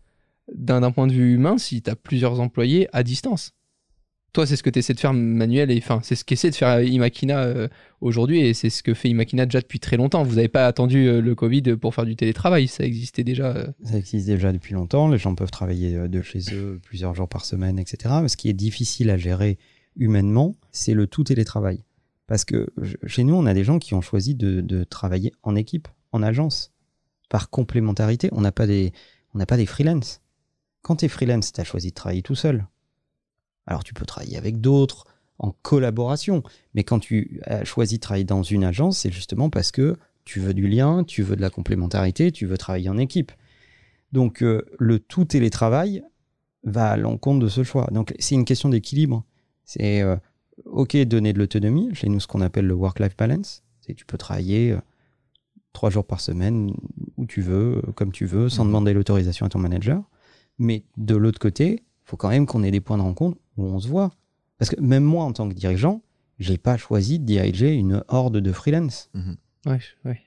d'un 0.54 0.92
point 0.92 1.08
de 1.08 1.14
vue 1.14 1.34
humain 1.34 1.58
si 1.58 1.82
tu 1.82 1.90
as 1.90 1.96
plusieurs 1.96 2.40
employés 2.40 2.88
à 2.94 3.04
distance 3.04 3.54
toi, 4.34 4.48
c'est 4.48 4.56
ce 4.56 4.64
que 4.64 4.70
tu 4.70 4.80
essaies 4.80 4.94
de 4.94 5.00
faire, 5.00 5.14
Manuel, 5.14 5.72
et 5.72 5.84
c'est 6.04 6.16
ce 6.16 6.24
qu'essaie 6.24 6.50
de 6.52 6.56
faire 6.56 6.82
Imakina 6.82 7.44
euh, 7.44 7.68
aujourd'hui, 8.00 8.40
et 8.40 8.54
c'est 8.54 8.70
ce 8.70 8.82
que 8.82 8.94
fait 8.94 9.10
Imakina 9.10 9.46
déjà 9.46 9.60
depuis 9.60 9.80
très 9.80 9.98
longtemps. 9.98 10.24
Vous 10.24 10.36
n'avez 10.36 10.48
pas 10.48 10.68
attendu 10.68 11.08
euh, 11.08 11.22
le 11.22 11.36
Covid 11.36 11.76
pour 11.76 11.94
faire 11.94 12.06
du 12.06 12.16
télétravail, 12.16 12.68
ça 12.70 12.86
existait 12.86 13.26
déjà. 13.26 13.56
euh. 13.58 13.68
Ça 13.84 13.98
existe 13.98 14.28
déjà 14.28 14.54
depuis 14.54 14.74
longtemps. 14.74 15.10
Les 15.10 15.18
gens 15.18 15.36
peuvent 15.36 15.52
travailler 15.52 16.08
de 16.08 16.22
chez 16.22 16.40
eux 16.54 16.80
plusieurs 16.82 17.14
jours 17.14 17.28
par 17.28 17.44
semaine, 17.44 17.78
etc. 17.78 18.16
Ce 18.28 18.38
qui 18.38 18.48
est 18.50 18.54
difficile 18.54 19.10
à 19.10 19.18
gérer 19.18 19.58
humainement, 19.98 20.56
c'est 20.72 20.94
le 20.94 21.08
tout 21.08 21.26
télétravail. 21.26 21.84
Parce 22.28 22.46
que 22.46 22.70
chez 23.06 23.26
nous, 23.26 23.36
on 23.36 23.46
a 23.46 23.54
des 23.54 23.66
gens 23.66 23.80
qui 23.80 23.94
ont 23.96 24.02
choisi 24.02 24.36
de, 24.36 24.62
de 24.62 24.86
travailler 24.86 25.34
en 25.44 25.58
équipe, 25.58 25.90
en 26.14 26.24
agence, 26.24 26.72
par 27.30 27.50
complémentarité. 27.50 28.30
On 28.32 28.40
n'a 28.40 28.54
pas 28.54 28.68
des, 28.68 28.94
on 29.34 29.39
n'a 29.39 29.46
pas 29.46 29.58
des 29.58 29.65
freelance. 29.65 30.22
Quand 30.82 30.98
tu 30.98 31.06
es 31.06 31.08
freelance, 31.10 31.52
tu 31.52 31.62
as 31.62 31.64
choisi 31.64 31.90
de 31.90 31.94
travailler 31.96 32.22
tout 32.22 32.36
seul. 32.36 32.66
Alors 33.68 33.84
tu 33.84 33.94
peux 33.94 34.06
travailler 34.06 34.38
avec 34.38 34.60
d'autres, 34.62 35.06
en 35.40 35.52
collaboration. 35.62 36.44
Mais 36.74 36.84
quand 36.84 37.00
tu 37.00 37.40
as 37.46 37.64
choisi 37.66 37.96
de 37.96 38.02
travailler 38.02 38.26
dans 38.26 38.44
une 38.44 38.64
agence, 38.64 39.00
c'est 39.00 39.12
justement 39.12 39.50
parce 39.50 39.72
que 39.72 39.96
tu 40.24 40.40
veux 40.40 40.54
du 40.54 40.68
lien, 40.68 41.04
tu 41.04 41.24
veux 41.24 41.36
de 41.36 41.42
la 41.42 41.50
complémentarité, 41.50 42.32
tu 42.32 42.46
veux 42.46 42.58
travailler 42.58 42.90
en 42.90 42.98
équipe. 42.98 43.32
Donc 44.12 44.44
euh, 44.44 44.64
le 44.78 45.00
tout 45.00 45.26
télétravail 45.26 46.04
va 46.64 46.92
à 46.92 46.98
l'encontre 46.98 47.40
de 47.40 47.48
ce 47.48 47.64
choix. 47.64 47.88
Donc 47.92 48.14
c'est 48.20 48.36
une 48.36 48.46
question 48.46 48.70
d'équilibre. 48.70 49.24
C'est 49.64 50.02
euh, 50.02 50.16
ok 50.66 50.96
donner 51.06 51.34
de 51.34 51.40
l'autonomie, 51.40 51.90
chez 51.94 52.08
nous 52.10 52.20
ce 52.20 52.28
qu'on 52.28 52.42
appelle 52.42 52.68
le 52.68 52.74
work-life 52.76 53.18
balance. 53.18 53.64
C'est 53.80 53.96
tu 53.96 54.06
peux 54.06 54.18
travailler 54.18 54.74
euh, 54.74 54.80
trois 55.74 55.90
jours 55.90 56.06
par 56.06 56.20
semaine 56.22 56.72
où 57.18 57.26
tu 57.26 57.42
veux, 57.42 57.82
comme 57.96 58.12
tu 58.12 58.26
veux, 58.26 58.50
sans 58.50 58.64
Mhm. 58.64 58.70
demander 58.70 58.94
l'autorisation 58.94 59.46
à 59.46 59.50
ton 59.50 59.60
manager. 59.60 60.04
Mais 60.62 60.84
de 60.96 61.15
l'autre 61.15 61.39
côté, 61.39 61.82
il 61.82 62.06
faut 62.06 62.18
quand 62.18 62.30
même 62.30 62.46
qu'on 62.46 62.62
ait 62.62 62.70
des 62.70 62.82
points 62.82 62.98
de 62.98 63.01
rencontre 63.01 63.38
où 63.58 63.65
on 63.65 63.80
se 63.80 63.88
voit. 63.88 64.12
Parce 64.60 64.70
que 64.70 64.80
même 64.80 65.03
moi, 65.03 65.25
en 65.25 65.34
tant 65.34 65.50
que 65.50 65.56
dirigeant, 65.56 66.03
j'ai 66.38 66.60
pas 66.60 66.77
choisi 66.77 67.18
de 67.18 67.25
diriger 67.25 67.74
une 67.74 68.03
horde 68.08 68.38
de 68.38 68.51
freelance. 68.51 69.10
Ouais, 69.15 69.24
ouais. 69.65 69.80
Ouais, 70.06 70.22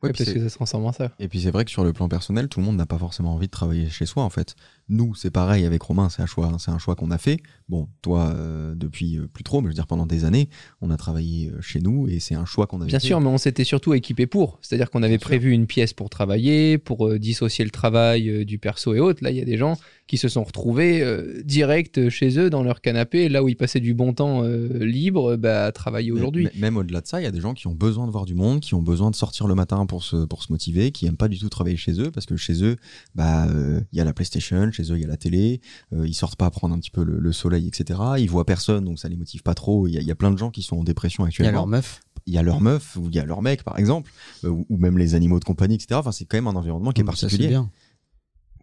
Ouais, 0.00 0.12
puis 0.12 0.24
parce 0.24 0.32
que 0.32 0.40
ça 0.40 0.48
se 0.48 0.54
transforme 0.54 0.86
en 0.86 0.92
ça. 0.92 1.10
Et 1.18 1.28
puis 1.28 1.42
c'est 1.42 1.50
vrai 1.50 1.64
que 1.66 1.70
sur 1.70 1.84
le 1.84 1.92
plan 1.92 2.08
personnel, 2.08 2.48
tout 2.48 2.60
le 2.60 2.64
monde 2.66 2.76
n'a 2.76 2.86
pas 2.86 2.98
forcément 2.98 3.34
envie 3.34 3.48
de 3.48 3.52
travailler 3.52 3.90
chez 3.90 4.06
soi 4.06 4.22
en 4.22 4.30
fait. 4.30 4.54
Nous, 4.88 5.14
c'est 5.14 5.30
pareil 5.30 5.64
avec 5.64 5.82
Romain, 5.82 6.08
c'est 6.08 6.22
un 6.22 6.26
choix, 6.26 6.56
c'est 6.58 6.70
un 6.70 6.78
choix 6.78 6.94
qu'on 6.94 7.10
a 7.10 7.18
fait. 7.18 7.38
Bon, 7.68 7.88
toi 8.02 8.32
euh, 8.34 8.74
depuis 8.74 9.18
euh, 9.18 9.28
plus 9.32 9.44
trop, 9.44 9.60
mais 9.60 9.66
je 9.66 9.68
veux 9.70 9.74
dire 9.74 9.86
pendant 9.86 10.06
des 10.06 10.24
années, 10.24 10.48
on 10.80 10.90
a 10.90 10.96
travaillé 10.96 11.50
euh, 11.50 11.60
chez 11.60 11.80
nous 11.80 12.08
et 12.08 12.20
c'est 12.20 12.34
un 12.34 12.44
choix 12.44 12.66
qu'on 12.66 12.80
avait 12.80 12.88
Bien 12.88 13.00
fait. 13.00 13.06
sûr, 13.06 13.20
mais 13.20 13.28
on 13.28 13.38
s'était 13.38 13.64
surtout 13.64 13.94
équipé 13.94 14.26
pour. 14.26 14.58
C'est-à-dire 14.62 14.90
qu'on 14.90 15.02
avait 15.02 15.18
sûr. 15.18 15.26
prévu 15.26 15.52
une 15.52 15.66
pièce 15.66 15.92
pour 15.92 16.08
travailler, 16.08 16.78
pour 16.78 17.06
euh, 17.06 17.18
dissocier 17.18 17.64
le 17.64 17.70
travail 17.70 18.28
euh, 18.28 18.44
du 18.44 18.58
perso 18.58 18.94
et 18.94 19.00
autres. 19.00 19.22
Là, 19.22 19.30
il 19.30 19.36
y 19.36 19.42
a 19.42 19.44
des 19.44 19.56
gens 19.56 19.76
qui 20.06 20.16
se 20.16 20.28
sont 20.28 20.42
retrouvés 20.42 21.04
direct 21.44 22.08
chez 22.08 22.38
eux, 22.38 22.48
dans 22.48 22.62
leur 22.62 22.80
canapé, 22.80 23.28
là 23.28 23.42
où 23.42 23.48
ils 23.50 23.56
passaient 23.56 23.78
du 23.78 23.92
bon 23.92 24.14
temps 24.14 24.42
libre, 24.42 25.36
bah, 25.36 25.66
à 25.66 25.72
travailler 25.72 26.12
aujourd'hui. 26.12 26.48
Même 26.58 26.78
au-delà 26.78 27.02
de 27.02 27.06
ça, 27.06 27.20
il 27.20 27.24
y 27.24 27.26
a 27.26 27.30
des 27.30 27.42
gens 27.42 27.52
qui 27.52 27.66
ont 27.66 27.74
besoin 27.74 28.06
de 28.06 28.10
voir 28.10 28.24
du 28.24 28.34
monde, 28.34 28.60
qui 28.60 28.72
ont 28.72 28.80
besoin 28.80 29.10
de 29.10 29.16
sortir 29.16 29.46
le 29.46 29.54
matin 29.54 29.84
pour 29.84 30.02
se, 30.02 30.24
pour 30.24 30.42
se 30.42 30.50
motiver, 30.50 30.92
qui 30.92 31.04
aiment 31.04 31.18
pas 31.18 31.28
du 31.28 31.38
tout 31.38 31.50
travailler 31.50 31.76
chez 31.76 32.00
eux 32.00 32.10
parce 32.10 32.24
que 32.24 32.36
chez 32.36 32.64
eux, 32.64 32.76
bah, 33.14 33.48
il 33.92 33.98
y 33.98 34.00
a 34.00 34.04
la 34.04 34.14
PlayStation, 34.14 34.70
chez 34.84 34.92
eux, 34.92 34.96
il 34.96 35.02
y 35.02 35.04
a 35.04 35.08
la 35.08 35.16
télé, 35.16 35.60
euh, 35.92 36.06
ils 36.06 36.14
sortent 36.14 36.36
pas 36.36 36.50
prendre 36.50 36.74
un 36.74 36.78
petit 36.78 36.90
peu 36.90 37.04
le, 37.04 37.18
le 37.18 37.32
soleil, 37.32 37.66
etc. 37.68 37.98
Ils 38.18 38.30
voient 38.30 38.44
personne, 38.46 38.84
donc 38.84 38.98
ça 38.98 39.08
les 39.08 39.16
motive 39.16 39.42
pas 39.42 39.54
trop. 39.54 39.86
Il 39.88 39.94
y, 39.94 39.98
a- 39.98 40.00
il 40.00 40.06
y 40.06 40.10
a 40.10 40.14
plein 40.14 40.30
de 40.30 40.38
gens 40.38 40.50
qui 40.50 40.62
sont 40.62 40.76
en 40.78 40.84
dépression 40.84 41.24
Il 41.24 41.26
y 41.26 41.28
a 41.28 41.28
actuellement. 41.28 41.52
leur 41.52 41.66
meuf. 41.66 42.00
il 42.26 42.34
y 42.34 42.38
a 42.38 42.42
leur 42.42 42.60
meuf 42.60 42.96
ou 42.96 43.08
il 43.08 43.14
y 43.14 43.18
a 43.18 43.24
leur 43.24 43.40
mec 43.42 43.62
par 43.64 43.78
exemple 43.78 44.10
euh, 44.44 44.48
ou, 44.50 44.66
ou 44.68 44.76
même 44.76 44.98
les 44.98 45.14
animaux 45.14 45.38
de 45.40 45.44
compagnie 45.44 45.76
etc 45.76 45.86
enfin 45.94 46.12
c'est 46.12 46.26
quand 46.26 46.36
même 46.36 46.46
un 46.46 46.56
environnement 46.56 46.92
qui 46.92 47.00
est 47.00 47.04
ça, 47.06 47.12
c'est 47.14 47.20
particulier. 47.26 47.48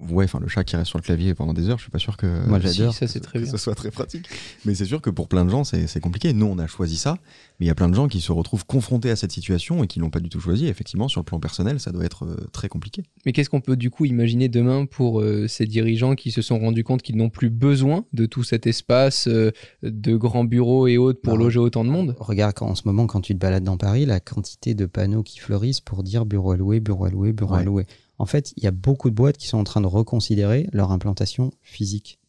Ouais, 0.09 0.25
enfin 0.25 0.39
le 0.39 0.47
chat 0.47 0.63
qui 0.63 0.75
reste 0.75 0.89
sur 0.89 0.97
le 0.99 1.03
clavier 1.03 1.33
pendant 1.33 1.53
des 1.53 1.69
heures, 1.69 1.77
je 1.77 1.83
suis 1.83 1.91
pas 1.91 1.99
sûr 1.99 2.17
que. 2.17 2.25
Moi, 2.47 2.59
Si, 2.61 2.73
j'adore. 2.77 2.93
ça 2.93 3.07
très 3.19 3.39
que 3.39 3.45
ce 3.45 3.57
soit 3.57 3.75
très 3.75 3.91
pratique. 3.91 4.27
Mais 4.65 4.75
c'est 4.75 4.85
sûr 4.85 5.01
que 5.01 5.09
pour 5.09 5.27
plein 5.27 5.45
de 5.45 5.49
gens, 5.49 5.63
c'est 5.63 5.99
compliqué. 6.01 6.33
Nous, 6.33 6.45
on 6.45 6.59
a 6.59 6.67
choisi 6.67 6.97
ça, 6.97 7.17
mais 7.59 7.65
il 7.65 7.67
y 7.67 7.71
a 7.71 7.75
plein 7.75 7.87
de 7.89 7.95
gens 7.95 8.07
qui 8.07 8.19
se 8.21 8.31
retrouvent 8.31 8.65
confrontés 8.65 9.09
à 9.09 9.15
cette 9.15 9.31
situation 9.31 9.83
et 9.83 9.87
qui 9.87 9.99
l'ont 9.99 10.09
pas 10.09 10.19
du 10.19 10.29
tout 10.29 10.39
choisi. 10.41 10.67
Effectivement, 10.67 11.07
sur 11.07 11.21
le 11.21 11.25
plan 11.25 11.39
personnel, 11.39 11.79
ça 11.79 11.91
doit 11.91 12.03
être 12.03 12.25
euh, 12.25 12.35
très 12.51 12.67
compliqué. 12.67 13.03
Mais 13.25 13.31
qu'est-ce 13.31 13.49
qu'on 13.49 13.61
peut 13.61 13.77
du 13.77 13.89
coup 13.89 14.05
imaginer 14.05 14.49
demain 14.49 14.85
pour 14.85 15.21
euh, 15.21 15.47
ces 15.47 15.65
dirigeants 15.65 16.15
qui 16.15 16.31
se 16.31 16.41
sont 16.41 16.59
rendus 16.59 16.83
compte 16.83 17.01
qu'ils 17.01 17.15
n'ont 17.17 17.29
plus 17.29 17.49
besoin 17.49 18.05
de 18.13 18.25
tout 18.25 18.43
cet 18.43 18.67
espace 18.67 19.27
euh, 19.27 19.51
de 19.81 20.15
grands 20.15 20.43
bureaux 20.43 20.87
et 20.87 20.97
autres 20.97 21.21
pour 21.21 21.33
Non. 21.37 21.45
loger 21.45 21.59
autant 21.59 21.85
de 21.85 21.89
monde? 21.89 22.15
Regarde 22.19 22.53
quand- 22.53 22.67
en 22.67 22.75
ce 22.75 22.83
moment, 22.85 23.07
quand 23.07 23.21
tu 23.21 23.33
te 23.33 23.39
balades 23.39 23.63
dans 23.63 23.77
Paris, 23.77 24.05
la 24.05 24.19
quantité 24.19 24.73
de 24.75 24.85
panneaux 24.85 25.23
qui 25.23 25.39
fleurissent 25.39 25.81
pour 25.81 26.03
dire 26.03 26.25
bureau 26.25 26.51
alloué, 26.51 26.79
bureau 26.81 27.05
alloué, 27.05 27.31
bureau 27.31 27.53
Ouais. 27.55 27.61
alloué. 27.61 27.85
En 28.17 28.25
fait, 28.25 28.53
il 28.55 28.63
y 28.63 28.67
a 28.67 28.72
beaucoup 28.72 29.10
de 29.10 29.15
boîtes 29.15 29.38
qui 29.38 29.48
sont 29.48 29.57
en 29.57 29.63
train 29.63 29.81
de 29.81 29.88
reconsidérer 29.88 30.69
leur 30.72 30.91
implantation 30.91 31.51
physique 31.62 32.19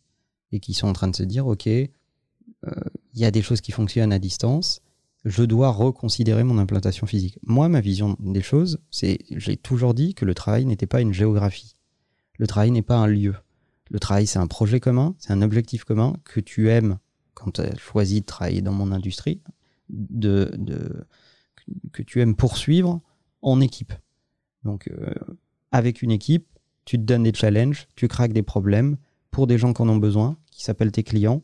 et 0.52 0.60
qui 0.60 0.74
sont 0.74 0.88
en 0.88 0.92
train 0.92 1.08
de 1.08 1.16
se 1.16 1.22
dire, 1.22 1.46
OK, 1.46 1.66
euh, 1.66 1.88
il 3.14 3.20
y 3.20 3.24
a 3.24 3.30
des 3.30 3.42
choses 3.42 3.60
qui 3.60 3.72
fonctionnent 3.72 4.12
à 4.12 4.18
distance, 4.18 4.80
je 5.24 5.42
dois 5.42 5.70
reconsidérer 5.70 6.44
mon 6.44 6.58
implantation 6.58 7.06
physique. 7.06 7.38
Moi, 7.42 7.68
ma 7.68 7.80
vision 7.80 8.16
des 8.20 8.42
choses, 8.42 8.78
c'est, 8.90 9.18
j'ai 9.30 9.56
toujours 9.56 9.94
dit 9.94 10.14
que 10.14 10.24
le 10.24 10.34
travail 10.34 10.66
n'était 10.66 10.86
pas 10.86 11.00
une 11.00 11.12
géographie. 11.12 11.74
Le 12.38 12.46
travail 12.46 12.70
n'est 12.70 12.82
pas 12.82 12.96
un 12.96 13.06
lieu. 13.06 13.34
Le 13.90 13.98
travail, 13.98 14.26
c'est 14.26 14.38
un 14.38 14.46
projet 14.46 14.80
commun, 14.80 15.14
c'est 15.18 15.32
un 15.32 15.42
objectif 15.42 15.84
commun 15.84 16.16
que 16.24 16.40
tu 16.40 16.70
aimes 16.70 16.98
quand 17.34 17.52
tu 17.52 17.60
as 17.60 17.76
choisi 17.76 18.20
de 18.20 18.26
travailler 18.26 18.62
dans 18.62 18.72
mon 18.72 18.92
industrie, 18.92 19.40
que 20.00 22.02
tu 22.06 22.20
aimes 22.20 22.36
poursuivre 22.36 23.00
en 23.42 23.60
équipe. 23.60 23.92
Donc, 24.64 24.88
euh, 24.88 25.14
avec 25.72 26.02
une 26.02 26.10
équipe, 26.10 26.46
tu 26.84 26.96
te 26.98 27.02
donnes 27.02 27.24
des 27.24 27.34
challenges, 27.34 27.86
tu 27.96 28.08
craques 28.08 28.32
des 28.32 28.42
problèmes 28.42 28.96
pour 29.30 29.46
des 29.46 29.58
gens 29.58 29.72
qui 29.72 29.82
en 29.82 29.88
ont 29.88 29.96
besoin, 29.96 30.38
qui 30.50 30.62
s'appellent 30.62 30.92
tes 30.92 31.02
clients, 31.02 31.42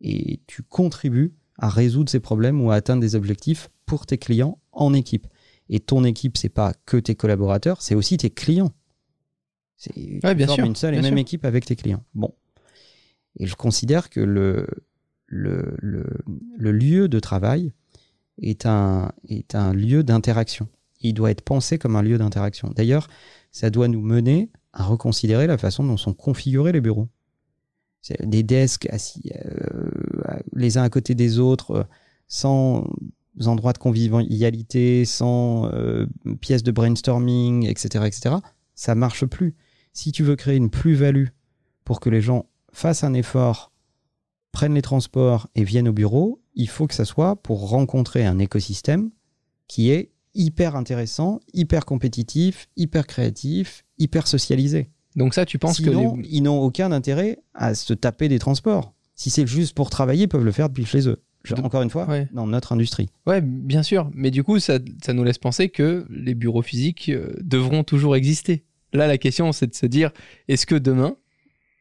et 0.00 0.40
tu 0.46 0.62
contribues 0.62 1.34
à 1.58 1.68
résoudre 1.68 2.10
ces 2.10 2.20
problèmes 2.20 2.60
ou 2.60 2.70
à 2.70 2.76
atteindre 2.76 3.00
des 3.00 3.14
objectifs 3.14 3.68
pour 3.86 4.06
tes 4.06 4.18
clients 4.18 4.58
en 4.72 4.94
équipe. 4.94 5.26
Et 5.68 5.80
ton 5.80 6.04
équipe, 6.04 6.36
c'est 6.36 6.48
pas 6.48 6.72
que 6.86 6.96
tes 6.96 7.14
collaborateurs, 7.14 7.82
c'est 7.82 7.94
aussi 7.94 8.16
tes 8.16 8.30
clients. 8.30 8.72
C'est 9.76 9.92
Ouais, 10.24 10.34
bien 10.34 10.46
tu 10.46 10.50
formes 10.50 10.56
sûr, 10.60 10.64
une 10.66 10.76
seule 10.76 10.94
et 10.94 11.02
même 11.02 11.06
sûr. 11.12 11.18
équipe 11.18 11.44
avec 11.44 11.64
tes 11.66 11.76
clients. 11.76 12.02
Bon. 12.14 12.34
Et 13.38 13.46
je 13.46 13.54
considère 13.54 14.08
que 14.10 14.20
le, 14.20 14.66
le, 15.26 15.76
le, 15.78 16.06
le 16.56 16.72
lieu 16.72 17.08
de 17.08 17.20
travail 17.20 17.72
est 18.40 18.66
un, 18.66 19.12
est 19.28 19.54
un 19.54 19.72
lieu 19.72 20.02
d'interaction. 20.02 20.68
Il 21.00 21.14
doit 21.14 21.30
être 21.30 21.42
pensé 21.42 21.78
comme 21.78 21.96
un 21.96 22.02
lieu 22.02 22.18
d'interaction. 22.18 22.70
D'ailleurs, 22.74 23.08
ça 23.52 23.70
doit 23.70 23.88
nous 23.88 24.00
mener 24.00 24.50
à 24.72 24.84
reconsidérer 24.84 25.46
la 25.46 25.58
façon 25.58 25.84
dont 25.84 25.96
sont 25.96 26.14
configurés 26.14 26.72
les 26.72 26.80
bureaux. 26.80 27.08
Des 28.20 28.42
desks 28.42 28.86
assis 28.90 29.30
euh, 29.34 29.90
les 30.54 30.78
uns 30.78 30.82
à 30.82 30.88
côté 30.88 31.14
des 31.14 31.38
autres, 31.38 31.70
euh, 31.72 31.84
sans 32.26 32.84
endroits 33.44 33.72
de 33.72 33.78
convivialité, 33.78 35.04
sans 35.04 35.66
euh, 35.72 36.06
pièces 36.40 36.62
de 36.62 36.70
brainstorming, 36.70 37.66
etc., 37.66 38.04
etc., 38.06 38.36
ça 38.74 38.94
marche 38.94 39.26
plus. 39.26 39.56
Si 39.92 40.12
tu 40.12 40.22
veux 40.22 40.36
créer 40.36 40.56
une 40.56 40.70
plus-value 40.70 41.28
pour 41.84 42.00
que 42.00 42.08
les 42.08 42.20
gens 42.20 42.46
fassent 42.72 43.04
un 43.04 43.14
effort, 43.14 43.72
prennent 44.52 44.74
les 44.74 44.82
transports 44.82 45.48
et 45.54 45.64
viennent 45.64 45.88
au 45.88 45.92
bureau, 45.92 46.40
il 46.54 46.68
faut 46.68 46.86
que 46.86 46.94
ça 46.94 47.04
soit 47.04 47.36
pour 47.36 47.68
rencontrer 47.68 48.24
un 48.24 48.38
écosystème 48.38 49.10
qui 49.66 49.90
est 49.90 50.12
hyper 50.38 50.74
intéressant, 50.76 51.40
hyper 51.52 51.84
compétitif, 51.84 52.68
hyper 52.76 53.06
créatif, 53.06 53.84
hyper 53.98 54.26
socialisé. 54.26 54.88
Donc 55.16 55.34
ça, 55.34 55.44
tu 55.44 55.58
penses 55.58 55.76
Sinon, 55.76 56.16
que 56.16 56.22
les... 56.22 56.28
ils 56.30 56.42
n'ont 56.42 56.60
aucun 56.62 56.92
intérêt 56.92 57.40
à 57.52 57.74
se 57.74 57.92
taper 57.92 58.28
des 58.28 58.38
transports. 58.38 58.94
Si 59.14 59.28
c'est 59.30 59.46
juste 59.46 59.74
pour 59.74 59.90
travailler, 59.90 60.24
ils 60.24 60.28
peuvent 60.28 60.44
le 60.44 60.52
faire 60.52 60.68
depuis 60.68 60.86
chez 60.86 61.08
eux. 61.08 61.22
Encore 61.62 61.82
une 61.82 61.90
fois, 61.90 62.06
Ouais. 62.06 62.28
dans 62.32 62.46
notre 62.46 62.72
industrie. 62.72 63.08
Ouais, 63.26 63.40
bien 63.40 63.82
sûr. 63.82 64.10
Mais 64.14 64.30
du 64.30 64.42
coup, 64.44 64.58
ça, 64.58 64.78
ça 65.02 65.12
nous 65.14 65.24
laisse 65.24 65.38
penser 65.38 65.70
que 65.70 66.06
les 66.10 66.34
bureaux 66.34 66.62
physiques 66.62 67.08
euh, 67.08 67.32
devront 67.40 67.84
toujours 67.84 68.16
exister. 68.16 68.64
Là, 68.92 69.06
la 69.06 69.18
question, 69.18 69.52
c'est 69.52 69.66
de 69.66 69.74
se 69.74 69.86
dire, 69.86 70.10
est-ce 70.48 70.66
que 70.66 70.74
demain, 70.74 71.16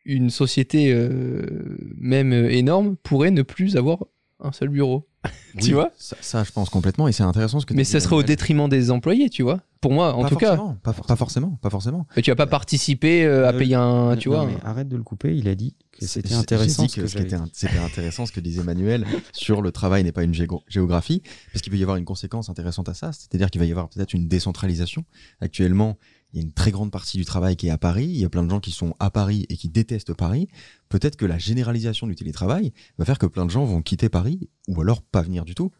une 0.05 0.29
société, 0.29 0.91
euh, 0.93 1.77
même 1.97 2.31
euh, 2.33 2.49
énorme, 2.49 2.95
pourrait 2.97 3.31
ne 3.31 3.41
plus 3.41 3.75
avoir 3.75 4.05
un 4.39 4.51
seul 4.51 4.69
bureau? 4.69 5.06
Tu 5.59 5.69
Oui, 5.69 5.71
vois 5.73 5.91
ça, 5.97 6.15
ça, 6.21 6.43
je 6.43 6.51
pense 6.51 6.69
complètement, 6.69 7.07
et 7.07 7.11
c'est 7.11 7.23
intéressant 7.23 7.59
ce 7.59 7.65
que 7.65 7.73
Mais 7.73 7.83
ça 7.83 7.99
serait 7.99 8.15
au 8.15 8.21
détriment 8.23 8.69
des 8.69 8.91
employés, 8.91 9.27
tu 9.29 9.41
vois 9.41 9.59
Pour 9.81 9.91
moi, 9.91 10.13
en 10.13 10.21
Pas 10.21 10.29
tout 10.29 10.35
cas. 10.35 10.55
Pas, 10.83 10.93
pas 10.93 11.15
forcément, 11.15 11.57
pas 11.61 11.71
forcément. 11.71 12.05
Mais 12.15 12.21
tu 12.21 12.29
vas 12.29 12.35
pas 12.35 12.45
participer 12.45 13.25
euh, 13.25 13.47
à 13.49 13.53
Ne- 13.53 13.57
payer 13.57 13.73
un, 13.75 14.15
tu 14.17 14.29
Non, 14.29 14.35
vois. 14.35 14.45
mais 14.45 14.57
arrête 14.63 14.87
de 14.87 14.95
le 14.95 15.01
couper, 15.03 15.35
il 15.35 15.47
a 15.47 15.55
dit 15.55 15.75
que 15.91 16.05
c'était 16.05 16.35
intéressant. 16.35 16.83
dit 16.83 16.89
ce 16.89 17.01
que, 17.01 17.07
c'était 17.07 17.77
intéressant 17.79 18.27
ce 18.27 18.31
que 18.31 18.39
disait 18.39 18.61
Manuel 18.61 19.05
sur 19.33 19.63
le 19.63 19.71
travail 19.71 20.03
n'est 20.03 20.11
pas 20.11 20.23
une 20.23 20.33
géo- 20.35 20.61
géographie, 20.67 21.23
parce 21.51 21.63
qu'il 21.63 21.71
peut 21.71 21.77
y 21.79 21.81
avoir 21.81 21.97
une 21.97 22.05
conséquence 22.05 22.49
intéressante 22.49 22.87
à 22.89 22.93
ça, 22.93 23.11
c'est-à-dire 23.11 23.49
qu'il 23.49 23.59
va 23.59 23.65
y 23.65 23.71
avoir 23.71 23.89
peut-être 23.89 24.13
une 24.13 24.27
décentralisation. 24.27 25.05
Actuellement, 25.41 25.97
il 26.33 26.37
y 26.37 26.39
a 26.39 26.43
une 26.43 26.51
très 26.51 26.71
grande 26.71 26.91
partie 26.91 27.17
du 27.17 27.25
travail 27.25 27.55
qui 27.55 27.67
est 27.67 27.71
à 27.71 27.77
Paris, 27.77 28.05
il 28.05 28.17
y 28.17 28.25
a 28.25 28.29
plein 28.29 28.43
de 28.43 28.49
gens 28.49 28.59
qui 28.59 28.71
sont 28.71 28.95
à 28.99 29.09
Paris 29.09 29.45
et 29.49 29.55
qui 29.55 29.69
détestent 29.69 30.13
Paris. 30.13 30.47
Peut-être 30.89 31.15
que 31.15 31.25
la 31.25 31.37
généralisation 31.37 32.05
du 32.05 32.15
télétravail 32.15 32.73
va 32.97 33.05
faire 33.05 33.17
que 33.17 33.25
plein 33.25 33.45
de 33.45 33.51
gens 33.51 33.63
vont 33.65 33.81
quitter 33.81 34.09
Paris 34.09 34.49
ou 34.67 34.81
alors 34.81 35.01
pas 35.01 35.21
venir 35.21 35.45
du 35.45 35.55
tout. 35.55 35.71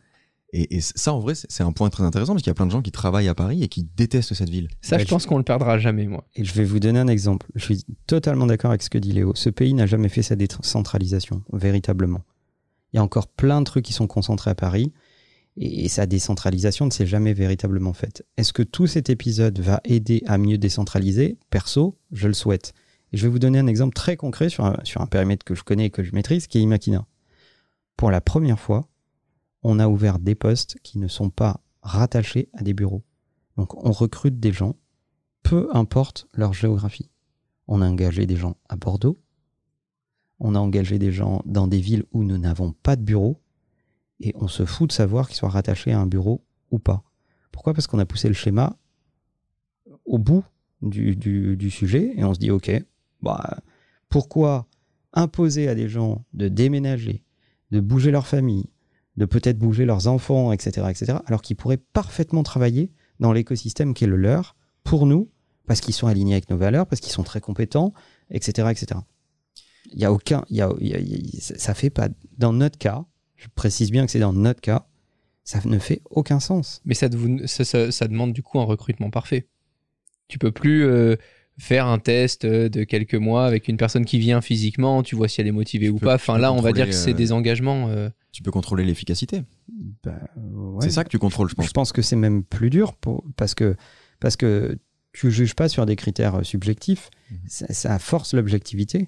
Et, 0.53 0.77
et 0.77 0.81
ça, 0.81 1.13
en 1.13 1.19
vrai, 1.19 1.33
c'est 1.35 1.63
un 1.63 1.73
point 1.73 1.89
très 1.89 2.03
intéressant 2.03 2.33
parce 2.33 2.41
qu'il 2.41 2.49
y 2.49 2.51
a 2.51 2.55
plein 2.55 2.65
de 2.65 2.71
gens 2.71 2.81
qui 2.81 2.93
travaillent 2.93 3.27
à 3.27 3.35
Paris 3.35 3.63
et 3.63 3.67
qui 3.67 3.83
détestent 3.83 4.33
cette 4.33 4.49
ville. 4.49 4.69
Ça, 4.81 4.95
Ouais, 4.95 5.03
je 5.03 5.07
pense 5.07 5.25
qu'on 5.25 5.37
le 5.37 5.43
perdra 5.43 5.77
jamais, 5.77 6.07
moi. 6.07 6.25
Et 6.35 6.45
je 6.45 6.53
vais 6.53 6.63
vous 6.63 6.79
donner 6.79 6.99
un 6.99 7.07
exemple. 7.07 7.47
Je 7.55 7.63
suis 7.65 7.83
totalement 8.07 8.45
d'accord 8.45 8.71
avec 8.71 8.81
ce 8.81 8.89
que 8.89 8.97
dit 8.97 9.11
Léo. 9.11 9.33
Ce 9.35 9.49
pays 9.49 9.73
n'a 9.73 9.85
jamais 9.85 10.07
fait 10.07 10.21
sa 10.21 10.37
décentralisation, 10.37 11.43
véritablement. 11.51 12.21
Il 12.93 12.95
y 12.95 12.99
a 12.99 13.03
encore 13.03 13.27
plein 13.27 13.59
de 13.59 13.65
trucs 13.65 13.83
qui 13.83 13.91
sont 13.91 14.07
concentrés 14.07 14.51
à 14.51 14.55
Paris 14.55 14.93
et, 15.57 15.87
sa 15.89 16.05
décentralisation 16.05 16.85
ne 16.85 16.91
s'est 16.91 17.07
jamais 17.07 17.33
véritablement 17.33 17.93
faite. 17.93 18.25
Est-ce 18.37 18.53
que 18.53 18.63
tout 18.63 18.87
cet 18.87 19.09
épisode 19.09 19.59
va 19.59 19.81
aider 19.83 20.23
à 20.25 20.37
mieux 20.37 20.57
décentraliser 20.57 21.37
Perso, 21.49 21.97
je 22.11 22.27
le 22.27 22.33
souhaite. 22.33 22.73
Je 23.13 23.23
vais 23.23 23.29
vous 23.29 23.39
donner 23.39 23.59
un 23.59 23.67
exemple 23.67 23.95
très 23.95 24.17
concret 24.17 24.49
sur 24.49 24.65
un, 24.65 25.07
périmètre 25.09 25.45
que 25.45 25.55
je 25.55 25.63
connais 25.63 25.85
et 25.85 25.89
que 25.89 26.03
je 26.03 26.13
maîtrise, 26.13 26.47
qui 26.47 26.59
est 26.59 26.61
Imakina. 26.61 27.05
Pour 27.95 28.11
la 28.11 28.21
première 28.21 28.59
fois, 28.59 28.87
on 29.63 29.79
a 29.79 29.87
ouvert 29.87 30.19
des 30.19 30.35
postes 30.35 30.77
qui 30.83 30.99
ne 30.99 31.07
sont 31.07 31.29
pas 31.29 31.61
rattachés 31.81 32.49
à 32.53 32.63
des 32.63 32.73
bureaux. 32.73 33.03
Donc 33.57 33.83
on 33.83 33.91
recrute 33.91 34.39
des 34.39 34.51
gens 34.51 34.75
peu 35.47 35.69
importe 35.73 36.27
leur 36.33 36.53
géographie. 36.53 37.09
On 37.67 37.81
a 37.81 37.87
engagé 37.87 38.25
des 38.25 38.35
gens 38.35 38.57
à 38.67 38.75
Bordeaux, 38.75 39.17
on 40.39 40.55
a 40.55 40.59
engagé 40.59 40.99
des 40.99 41.13
gens 41.13 41.41
dans 41.45 41.67
des 41.67 41.79
villes 41.79 42.03
où 42.11 42.25
nous 42.25 42.37
n'avons 42.37 42.73
pas 42.73 42.97
de 42.97 43.01
bureau, 43.01 43.41
et 44.19 44.33
on 44.35 44.47
se 44.47 44.65
fout 44.65 44.89
de 44.89 44.93
savoir 44.93 45.27
qu'ils 45.27 45.37
soient 45.37 45.49
rattachés 45.49 45.91
à 45.91 45.99
un 45.99 46.07
bureau 46.07 46.43
ou 46.71 46.79
pas. 46.79 47.03
Pourquoi? 47.51 47.73
Parce 47.73 47.87
qu'on 47.87 47.99
a 47.99 48.05
poussé 48.05 48.27
le 48.27 48.33
schéma 48.33 48.77
au 50.05 50.17
bout 50.17 50.43
du, 50.81 51.15
du- 51.15 51.71
sujet, 51.71 52.13
et 52.15 52.23
on 52.23 52.33
se 52.33 52.39
dit, 52.39 52.51
ok, 52.51 52.71
bah, 53.21 53.57
pourquoi 54.09 54.67
imposer 55.13 55.67
à 55.67 55.75
des 55.75 55.89
gens 55.89 56.23
de 56.33 56.47
déménager, 56.47 57.23
de 57.71 57.79
bouger 57.79 58.11
leur 58.11 58.27
famille, 58.27 58.69
de 59.15 59.25
peut-être 59.25 59.57
bouger 59.57 59.85
leurs 59.85 60.07
enfants, 60.07 60.51
etc., 60.51 60.87
etc., 60.89 61.17
alors 61.25 61.41
qu'ils 61.41 61.55
pourraient 61.55 61.77
parfaitement 61.77 62.43
travailler 62.43 62.91
dans 63.19 63.33
l'écosystème 63.33 63.93
qui 63.93 64.03
est 64.03 64.07
le 64.07 64.17
leur, 64.17 64.55
pour 64.83 65.05
nous, 65.07 65.29
parce 65.65 65.81
qu'ils 65.81 65.93
sont 65.95 66.07
alignés 66.07 66.33
avec 66.33 66.49
nos 66.49 66.57
valeurs, 66.57 66.85
parce 66.85 67.01
qu'ils 67.01 67.11
sont 67.11 67.23
très 67.23 67.41
compétents, 67.41 67.93
etc. 68.29 68.67
etc. 68.71 68.99
Il 69.91 69.99
y 69.99 70.05
a 70.05 70.13
aucun. 70.13 70.45
il 70.49 70.57
Y 70.57 70.63
il 70.79 70.87
y 70.87 71.37
a- 71.37 71.41
ça 71.57 71.73
fait 71.73 71.89
pas. 71.89 72.09
Dans 72.37 72.53
notre 72.53 72.77
cas, 72.77 73.05
je 73.37 73.47
précise 73.55 73.91
bien 73.91 74.05
que 74.05 74.11
c'est 74.11 74.19
dans 74.19 74.33
notre 74.33 74.61
cas, 74.61 74.85
ça 75.43 75.59
ne 75.65 75.79
fait 75.79 76.01
aucun 76.09 76.39
sens. 76.41 76.81
Mais 76.85 76.93
ça, 76.93 77.07
de- 77.09 77.45
ça, 77.47 77.63
ça- 77.63 77.91
ça 77.91 78.07
demande 78.07 78.33
du 78.33 78.43
coup 78.43 78.59
un 78.59 78.63
recrutement 78.65 79.09
parfait. 79.09 79.47
Tu 80.27 80.37
peux 80.39 80.51
plus 80.51 80.83
euh, 80.85 81.15
faire 81.57 81.87
un 81.87 81.99
test 81.99 82.43
euh, 82.45 82.67
de 82.69 82.83
quelques 82.83 83.15
mois 83.15 83.45
avec 83.45 83.67
une 83.69 83.77
personne 83.77 84.03
qui 84.05 84.19
vient 84.19 84.41
physiquement, 84.41 85.03
tu 85.03 85.15
vois 85.15 85.27
si 85.29 85.39
elle 85.39 85.47
est 85.47 85.51
motivée 85.51 85.85
Tu 85.87 85.91
ou 85.91 85.97
peux- 85.99 86.05
pas. 86.07 86.15
Enfin 86.15 86.37
là, 86.37 86.51
on 86.51 86.59
va 86.61 86.73
dire 86.73 86.85
que 86.87 86.91
c'est 86.91 87.11
euh, 87.11 87.13
des 87.13 87.31
engagements. 87.31 87.87
euh, 87.89 88.09
Tu 88.33 88.43
peux 88.43 88.51
contrôler 88.51 88.83
l'efficacité. 88.83 89.43
Bah, 90.03 90.19
ouais. 90.35 90.81
C'est 90.81 90.91
ça 90.91 91.03
que 91.03 91.09
tu 91.09 91.17
contrôles, 91.17 91.49
je 91.49 91.55
pense. 91.55 91.65
Je 91.67 91.71
pense 91.71 91.91
que 91.93 92.01
c'est 92.01 92.15
même 92.17 92.43
plus 92.43 92.69
dur 92.69 92.93
pour, 92.95 93.23
parce, 93.37 93.55
que, 93.55 93.75
parce 94.19 94.35
que 94.35 94.77
tu 95.13 95.31
juges 95.31 95.55
pas 95.55 95.69
sur 95.69 95.85
des 95.85 95.95
critères 95.95 96.45
subjectifs. 96.45 97.09
Mhm. 97.31 97.37
Ça, 97.47 97.73
ça 97.73 97.99
force 97.99 98.33
l'objectivité. 98.33 99.07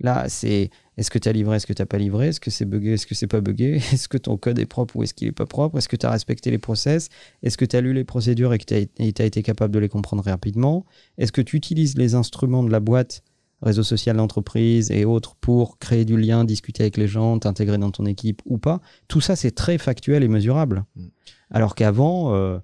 Là, 0.00 0.26
c'est 0.28 0.70
est-ce 0.96 1.10
que 1.10 1.18
tu 1.18 1.28
as 1.28 1.32
livré, 1.32 1.56
est-ce 1.56 1.66
que 1.66 1.72
tu 1.72 1.82
n'as 1.82 1.86
pas 1.86 1.98
livré, 1.98 2.28
est-ce 2.28 2.40
que 2.40 2.50
c'est 2.50 2.64
buggé, 2.64 2.94
est-ce 2.94 3.06
que 3.06 3.14
c'est 3.14 3.26
pas 3.26 3.40
buggé, 3.40 3.76
est-ce 3.92 4.08
que 4.08 4.18
ton 4.18 4.36
code 4.36 4.58
est 4.58 4.66
propre 4.66 4.96
ou 4.96 5.02
est-ce 5.02 5.14
qu'il 5.14 5.28
est 5.28 5.32
pas 5.32 5.46
propre, 5.46 5.78
est-ce 5.78 5.88
que 5.88 5.96
tu 5.96 6.06
as 6.06 6.10
respecté 6.10 6.50
les 6.50 6.58
process, 6.58 7.08
est-ce 7.42 7.56
que 7.56 7.64
tu 7.64 7.76
as 7.76 7.80
lu 7.80 7.92
les 7.92 8.04
procédures 8.04 8.52
et 8.52 8.58
que 8.58 8.64
tu 8.64 8.74
as, 8.74 9.24
été 9.24 9.42
capable 9.42 9.72
de 9.74 9.78
les 9.78 9.88
comprendre 9.88 10.24
rapidement, 10.24 10.86
est-ce 11.16 11.32
que 11.32 11.40
tu 11.40 11.56
utilises 11.56 11.96
les 11.96 12.14
instruments 12.14 12.62
de 12.62 12.70
la 12.70 12.80
boîte, 12.80 13.22
réseau 13.60 13.82
social 13.82 14.16
d'entreprise 14.16 14.92
et 14.92 15.04
autres 15.04 15.34
pour 15.40 15.78
créer 15.78 16.04
du 16.04 16.16
lien, 16.16 16.44
discuter 16.44 16.84
avec 16.84 16.96
les 16.96 17.08
gens, 17.08 17.38
t'intégrer 17.40 17.78
dans 17.78 17.90
ton 17.90 18.06
équipe 18.06 18.40
ou 18.46 18.58
pas? 18.58 18.80
Tout 19.08 19.20
ça, 19.20 19.34
c'est 19.34 19.50
très 19.50 19.78
factuel 19.78 20.22
et 20.22 20.28
mesurable. 20.28 20.84
Mm. 20.94 21.06
Alors 21.50 21.74
qu'avant, 21.74 22.34
euh, 22.34 22.58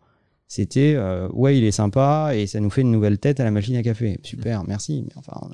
c'était 0.46 0.94
euh, 0.96 1.28
ouais, 1.32 1.58
il 1.58 1.64
est 1.64 1.72
sympa 1.72 2.32
et 2.34 2.46
ça 2.46 2.60
nous 2.60 2.70
fait 2.70 2.82
une 2.82 2.90
nouvelle 2.90 3.18
tête 3.18 3.40
à 3.40 3.44
la 3.44 3.50
machine 3.50 3.76
à 3.76 3.82
café. 3.82 4.18
Super, 4.22 4.64
merci. 4.64 5.02
Mais 5.06 5.12
enfin, 5.16 5.32
on 5.42 5.48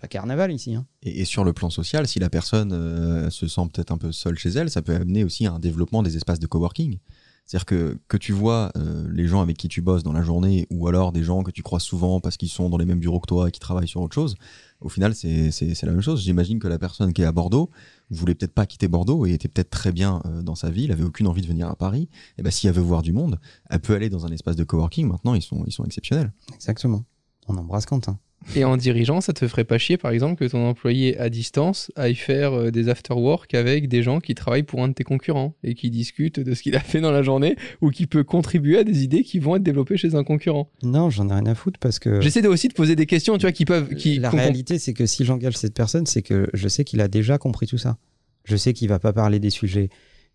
pas 0.00 0.08
carnaval 0.08 0.52
ici. 0.52 0.74
Hein. 0.74 0.86
Et, 1.02 1.22
et 1.22 1.24
sur 1.24 1.42
le 1.44 1.52
plan 1.52 1.70
social, 1.70 2.06
si 2.06 2.18
la 2.18 2.30
personne 2.30 2.72
euh, 2.72 3.30
se 3.30 3.48
sent 3.48 3.62
peut-être 3.72 3.92
un 3.92 3.98
peu 3.98 4.12
seule 4.12 4.38
chez 4.38 4.50
elle, 4.50 4.70
ça 4.70 4.82
peut 4.82 4.94
amener 4.94 5.24
aussi 5.24 5.46
à 5.46 5.52
un 5.52 5.58
développement 5.58 6.02
des 6.02 6.16
espaces 6.16 6.38
de 6.38 6.46
coworking. 6.46 6.98
C'est-à-dire 7.48 7.64
que, 7.66 7.98
que 8.08 8.16
tu 8.16 8.32
vois 8.32 8.72
euh, 8.76 9.06
les 9.12 9.28
gens 9.28 9.40
avec 9.40 9.56
qui 9.56 9.68
tu 9.68 9.80
bosses 9.80 10.02
dans 10.02 10.12
la 10.12 10.22
journée 10.22 10.66
ou 10.68 10.88
alors 10.88 11.12
des 11.12 11.22
gens 11.22 11.44
que 11.44 11.52
tu 11.52 11.62
croises 11.62 11.84
souvent 11.84 12.20
parce 12.20 12.36
qu'ils 12.36 12.48
sont 12.48 12.68
dans 12.68 12.76
les 12.76 12.84
mêmes 12.84 12.98
bureaux 12.98 13.20
que 13.20 13.28
toi 13.28 13.48
et 13.48 13.52
qui 13.52 13.60
travaillent 13.60 13.86
sur 13.86 14.00
autre 14.02 14.14
chose, 14.16 14.34
au 14.80 14.88
final, 14.88 15.14
c'est 15.14 15.52
c'est- 15.52 15.74
c'est 15.74 15.86
la 15.86 15.92
même 15.92 16.02
chose. 16.02 16.22
J'imagine 16.24 16.58
que 16.58 16.66
la 16.66 16.78
personne 16.78 17.12
qui 17.12 17.22
est 17.22 17.24
à 17.24 17.30
Bordeaux 17.32 17.70
voulait 18.10 18.34
peut-être 18.34 18.54
pas 18.54 18.66
quitter 18.66 18.88
Bordeaux 18.88 19.26
et 19.26 19.32
était 19.32 19.48
peut-être 19.48 19.70
très 19.70 19.92
bien 19.92 20.22
euh, 20.26 20.42
dans 20.42 20.54
sa 20.54 20.70
il 20.70 20.92
avait 20.92 21.04
aucune 21.04 21.26
envie 21.26 21.42
de 21.42 21.46
venir 21.46 21.68
à 21.68 21.76
Paris. 21.76 22.08
Et 22.38 22.42
ben 22.42 22.50
si 22.50 22.66
elle 22.66 22.74
veut 22.74 22.82
voir 22.82 23.02
du 23.02 23.12
monde, 23.12 23.40
elle 23.70 23.80
peut 23.80 23.94
aller 23.94 24.10
dans 24.10 24.26
un 24.26 24.30
espace 24.30 24.56
de 24.56 24.64
coworking. 24.64 25.08
Maintenant, 25.08 25.34
ils 25.34 25.42
sont, 25.42 25.64
ils 25.66 25.72
sont 25.72 25.84
exceptionnels. 25.84 26.32
Exactement. 26.54 27.04
On 27.48 27.56
embrasse 27.56 27.86
Quentin. 27.86 28.18
Et 28.54 28.64
en 28.64 28.76
dirigeant, 28.76 29.20
ça 29.20 29.32
te 29.32 29.46
ferait 29.48 29.64
pas 29.64 29.78
chier, 29.78 29.96
par 29.96 30.10
exemple, 30.12 30.36
que 30.36 30.50
ton 30.50 30.66
employé 30.66 31.18
à 31.18 31.28
distance 31.28 31.90
aille 31.96 32.14
faire 32.14 32.52
euh, 32.52 32.70
des 32.70 32.88
after-work 32.88 33.52
avec 33.54 33.88
des 33.88 34.02
gens 34.02 34.20
qui 34.20 34.34
travaillent 34.34 34.62
pour 34.62 34.82
un 34.82 34.88
de 34.88 34.94
tes 34.94 35.04
concurrents 35.04 35.54
et 35.62 35.74
qui 35.74 35.90
discutent 35.90 36.40
de 36.40 36.54
ce 36.54 36.62
qu'il 36.62 36.76
a 36.76 36.80
fait 36.80 37.00
dans 37.00 37.10
la 37.10 37.22
journée 37.22 37.56
ou 37.80 37.90
qui 37.90 38.06
peut 38.06 38.24
contribuer 38.24 38.78
à 38.78 38.84
des 38.84 39.02
idées 39.02 39.22
qui 39.22 39.38
vont 39.38 39.56
être 39.56 39.62
développées 39.62 39.96
chez 39.96 40.14
un 40.14 40.24
concurrent. 40.24 40.70
Non, 40.82 41.10
j'en 41.10 41.28
ai 41.28 41.34
rien 41.34 41.46
à 41.46 41.54
foutre 41.54 41.78
parce 41.80 41.98
que 41.98 42.20
J'essaie 42.20 42.46
aussi 42.46 42.68
de 42.68 42.74
poser 42.74 42.96
des 42.96 43.06
questions, 43.06 43.36
tu 43.36 43.42
vois, 43.42 43.52
qui 43.52 43.64
peuvent. 43.64 43.94
Qui, 43.94 44.18
la 44.18 44.30
réalité, 44.30 44.78
c'est 44.78 44.94
que 44.94 45.06
si 45.06 45.24
j'engage 45.24 45.56
cette 45.56 45.74
personne, 45.74 46.06
c'est 46.06 46.22
que 46.22 46.48
je 46.54 46.68
sais 46.68 46.84
qu'il 46.84 47.00
a 47.00 47.08
déjà 47.08 47.38
compris 47.38 47.66
tout 47.66 47.78
ça. 47.78 47.98
Je 48.44 48.56
sais 48.56 48.72
qu'il 48.72 48.88
va 48.88 48.98
pas 48.98 49.12
parler 49.12 49.40
des 49.40 49.50
sujets 49.50 49.90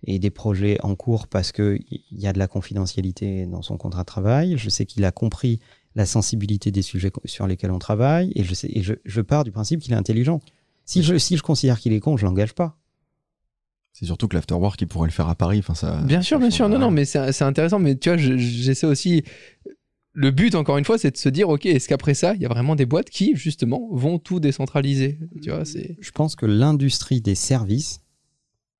et 0.05 0.19
des 0.19 0.31
projets 0.31 0.77
en 0.81 0.95
cours 0.95 1.27
parce 1.27 1.51
que 1.51 1.77
il 1.89 2.19
y 2.19 2.27
a 2.27 2.33
de 2.33 2.39
la 2.39 2.47
confidentialité 2.47 3.45
dans 3.45 3.61
son 3.61 3.77
contrat 3.77 4.01
de 4.01 4.07
travail. 4.07 4.55
Je 4.57 4.69
sais 4.69 4.85
qu'il 4.85 5.05
a 5.05 5.11
compris 5.11 5.59
la 5.95 6.05
sensibilité 6.05 6.71
des 6.71 6.81
sujets 6.81 7.11
sur 7.25 7.47
lesquels 7.47 7.71
on 7.71 7.79
travaille 7.79 8.31
et 8.35 8.43
je 8.43 8.53
sais 8.53 8.69
et 8.71 8.81
je, 8.81 8.93
je 9.03 9.21
pars 9.21 9.43
du 9.43 9.51
principe 9.51 9.81
qu'il 9.81 9.91
est 9.93 9.97
intelligent. 9.97 10.39
Si 10.85 11.03
je 11.03 11.17
si 11.17 11.37
je 11.37 11.43
considère 11.43 11.79
qu'il 11.79 11.93
est 11.93 11.99
con, 11.99 12.17
je 12.17 12.25
l'engage 12.25 12.53
pas. 12.53 12.77
C'est 13.93 14.05
surtout 14.05 14.27
que 14.29 14.35
l'afterwork, 14.35 14.81
il 14.81 14.87
pourrait 14.87 15.07
le 15.07 15.11
faire 15.13 15.27
à 15.27 15.35
Paris. 15.35 15.59
Enfin, 15.59 15.75
ça. 15.75 16.01
Bien 16.03 16.21
sûr, 16.21 16.39
bien 16.39 16.49
sûr. 16.49 16.69
Non, 16.69 16.79
non, 16.79 16.91
mais 16.91 17.03
c'est 17.05 17.31
c'est 17.33 17.43
intéressant. 17.43 17.77
Mais 17.77 17.95
tu 17.97 18.09
vois, 18.09 18.17
je- 18.17 18.37
j'essaie 18.37 18.87
aussi. 18.87 19.23
Le 20.13 20.31
but, 20.31 20.55
encore 20.55 20.77
une 20.77 20.83
fois, 20.85 20.97
c'est 20.97 21.11
de 21.11 21.17
se 21.17 21.29
dire, 21.29 21.47
ok, 21.49 21.65
est-ce 21.65 21.87
qu'après 21.87 22.13
ça, 22.13 22.33
il 22.35 22.41
y 22.41 22.45
a 22.45 22.49
vraiment 22.49 22.75
des 22.75 22.85
boîtes 22.85 23.09
qui, 23.09 23.33
justement, 23.35 23.87
vont 23.91 24.17
tout 24.19 24.39
décentraliser? 24.41 25.19
Tu 25.41 25.49
vois, 25.49 25.63
c'est. 25.65 25.97
Je 26.01 26.11
pense 26.11 26.35
que 26.35 26.45
l'industrie 26.45 27.21
des 27.21 27.35
services, 27.35 28.01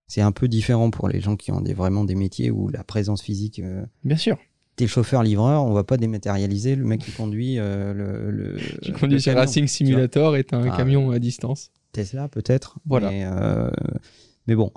c'est 0.08 0.22
un 0.22 0.32
peu 0.32 0.48
différent 0.48 0.92
pour 0.92 1.08
les 1.08 1.20
gens 1.22 1.36
qui 1.38 1.52
ont 1.52 1.62
des, 1.62 1.74
vraiment 1.74 2.04
des 2.06 2.16
métiers 2.16 2.52
où 2.52 2.70
la 2.70 2.84
présence 2.84 3.22
physique. 3.22 3.60
euh, 3.60 3.86
Bien 4.04 4.18
sûr. 4.18 4.38
T'es 4.82 4.88
chauffeur-livreur, 4.88 5.64
on 5.64 5.74
va 5.74 5.84
pas 5.84 5.98
dématérialiser 5.98 6.76
le 6.76 6.84
mec 6.84 7.02
qui 7.02 7.12
conduit 7.12 7.60
euh, 7.60 7.94
le, 7.94 8.32
le. 8.32 8.58
Tu 8.82 8.92
le 8.92 8.98
camion. 8.98 9.40
Racing 9.40 9.68
Simulator 9.68 10.36
et 10.36 10.44
t'as 10.44 10.58
un 10.58 10.72
Ah, 10.72 10.76
camion 10.76 11.12
à 11.12 11.20
distance. 11.20 11.70
Tesla 11.92 12.28
peut-être. 12.28 12.80
Voilà. 12.88 13.12
Mais, 13.12 13.24
euh, 13.24 13.70
mais 14.48 14.56
bon, 14.56 14.72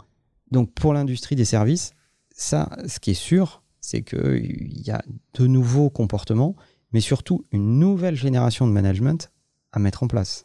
donc 0.50 0.74
pour 0.74 0.92
l'industrie 0.92 1.36
des 1.36 1.46
services, 1.46 1.94
ça, 2.34 2.68
ce 2.86 3.00
qui 3.00 3.12
est 3.12 3.14
sûr, 3.14 3.62
c'est 3.80 4.02
qu'il 4.02 4.86
y 4.86 4.90
a 4.90 5.02
de 5.38 5.46
nouveaux 5.46 5.88
comportements, 5.88 6.54
mais 6.92 7.00
surtout 7.00 7.46
une 7.50 7.78
nouvelle 7.78 8.14
génération 8.14 8.66
de 8.66 8.72
management 8.72 9.32
à 9.72 9.78
mettre 9.78 10.02
en 10.02 10.06
place. 10.06 10.44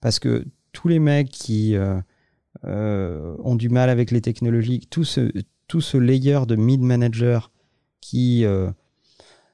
Parce 0.00 0.18
que 0.18 0.46
tous 0.72 0.88
les 0.88 0.98
mecs 0.98 1.28
qui 1.28 1.76
euh, 1.76 3.36
ont 3.44 3.56
du 3.56 3.68
mal 3.68 3.90
avec 3.90 4.10
les 4.10 4.22
technologies, 4.22 4.80
tout 4.88 5.04
ce, 5.04 5.30
tout 5.68 5.82
ce 5.82 5.98
layer 5.98 6.40
de 6.48 6.56
mid-manager 6.56 7.50
qui 8.04 8.44
euh, 8.44 8.70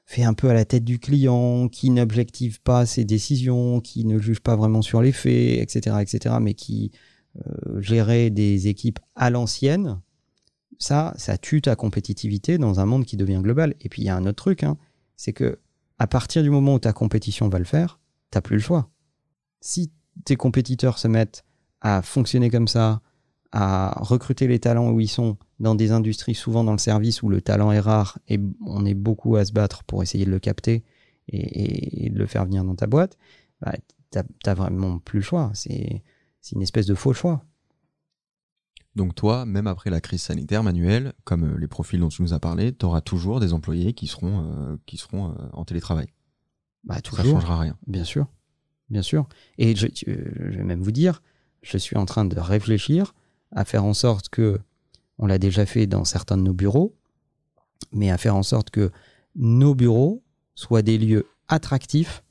fait 0.05 0.23
un 0.23 0.33
peu 0.33 0.49
à 0.49 0.53
la 0.53 0.65
tête 0.65 0.83
du 0.83 0.99
client, 0.99 1.69
qui 1.69 1.89
n'objective 1.89 2.61
pas 2.61 2.85
ses 2.85 3.05
décisions, 3.05 3.79
qui 3.79 4.03
ne 4.03 4.19
juge 4.19 4.41
pas 4.41 4.57
vraiment 4.57 4.81
sur 4.81 5.01
les 5.01 5.13
faits, 5.13 5.61
etc., 5.61 5.95
etc., 6.01 6.35
mais 6.41 6.53
qui 6.53 6.91
euh, 7.37 7.79
gérait 7.79 8.29
des 8.29 8.67
équipes 8.67 8.99
à 9.15 9.29
l'ancienne, 9.29 10.01
ça, 10.79 11.13
ça 11.15 11.37
tue 11.37 11.61
ta 11.61 11.77
compétitivité 11.77 12.57
dans 12.57 12.81
un 12.81 12.85
monde 12.85 13.05
qui 13.05 13.15
devient 13.15 13.39
global. 13.41 13.73
Et 13.79 13.87
puis 13.87 14.01
il 14.01 14.05
y 14.05 14.09
a 14.09 14.17
un 14.17 14.25
autre 14.25 14.43
truc, 14.43 14.63
hein, 14.63 14.77
c'est 15.15 15.31
que 15.31 15.59
à 15.97 16.07
partir 16.07 16.43
du 16.43 16.49
moment 16.49 16.73
où 16.73 16.79
ta 16.79 16.91
compétition 16.91 17.47
va 17.47 17.57
le 17.57 17.63
faire, 17.63 18.01
t'as 18.31 18.41
plus 18.41 18.57
le 18.57 18.61
choix. 18.61 18.89
Si 19.61 19.93
tes 20.25 20.35
compétiteurs 20.35 20.97
se 20.97 21.07
mettent 21.07 21.45
à 21.79 22.01
fonctionner 22.01 22.49
comme 22.49 22.67
ça, 22.67 23.01
à 23.53 23.97
recruter 24.01 24.47
les 24.47 24.59
talents 24.59 24.91
où 24.91 24.99
ils 24.99 25.07
sont, 25.07 25.37
dans 25.61 25.75
des 25.75 25.91
industries 25.91 26.35
souvent 26.35 26.63
dans 26.63 26.71
le 26.73 26.77
service 26.79 27.21
où 27.23 27.29
le 27.29 27.39
talent 27.41 27.71
est 27.71 27.79
rare 27.79 28.19
et 28.27 28.39
on 28.65 28.85
est 28.85 28.93
beaucoup 28.93 29.35
à 29.37 29.45
se 29.45 29.53
battre 29.53 29.83
pour 29.85 30.01
essayer 30.03 30.25
de 30.25 30.31
le 30.31 30.39
capter 30.39 30.83
et, 31.27 31.37
et- 31.37 32.05
et 32.05 32.09
de 32.09 32.17
le 32.19 32.25
faire 32.25 32.43
venir 32.45 32.63
dans 32.65 32.75
ta 32.75 32.87
boîte, 32.87 33.17
bah, 33.61 33.73
t'as 34.43 34.53
vraiment 34.53 34.97
plus 34.99 35.19
le 35.19 35.23
choix. 35.23 35.51
C'est 35.53 36.01
une 36.53 36.61
espèce 36.61 36.87
de 36.87 36.95
faux 36.95 37.13
choix. 37.13 37.45
Donc 38.95 39.15
toi, 39.15 39.45
même 39.45 39.67
après 39.67 39.89
la 39.89 40.01
crise 40.01 40.21
sanitaire, 40.21 40.63
Manuel, 40.63 41.13
comme 41.23 41.45
euh, 41.45 41.57
les 41.57 41.67
profils 41.67 41.99
dont 41.99 42.09
tu 42.09 42.21
nous 42.23 42.33
as 42.33 42.39
parlé, 42.39 42.73
tu 42.75 42.85
auras 42.85 42.99
toujours 43.01 43.39
des 43.39 43.53
employés 43.53 43.93
qui 43.93 44.07
seront, 44.07 44.43
euh, 44.43 44.75
qui 44.85 44.97
seront 44.97 45.29
euh, 45.29 45.33
en 45.53 45.63
télétravail. 45.63 46.07
Bah, 46.83 46.95
Ça 46.95 47.01
toujours. 47.01 47.23
changera 47.39 47.57
rien. 47.59 47.77
Bien 47.87 48.03
sûr, 48.03 48.27
bien 48.89 49.01
sûr. 49.01 49.27
Et 49.57 49.75
je 49.77 49.85
vais 49.85 50.63
même 50.63 50.81
vous 50.81 50.91
dire, 50.91 51.21
je 51.61 51.77
suis 51.77 51.95
en 51.95 52.05
train 52.05 52.25
de 52.25 52.37
réfléchir 52.37 53.13
à 53.51 53.63
faire 53.63 53.85
en 53.85 53.93
sorte 53.93 54.27
que, 54.27 54.59
on 55.17 55.25
l'a 55.25 55.37
déjà 55.37 55.65
fait 55.65 55.87
dans 55.87 56.05
certains 56.05 56.37
de 56.37 56.43
nos 56.43 56.53
bureaux, 56.53 56.95
mais 57.91 58.09
à 58.09 58.17
faire 58.17 58.35
en 58.35 58.43
sorte 58.43 58.69
que 58.69 58.91
nos 59.35 59.75
bureaux 59.75 60.23
soient 60.55 60.81
des 60.81 60.97
lieux 60.97 61.27
attractifs 61.47 62.23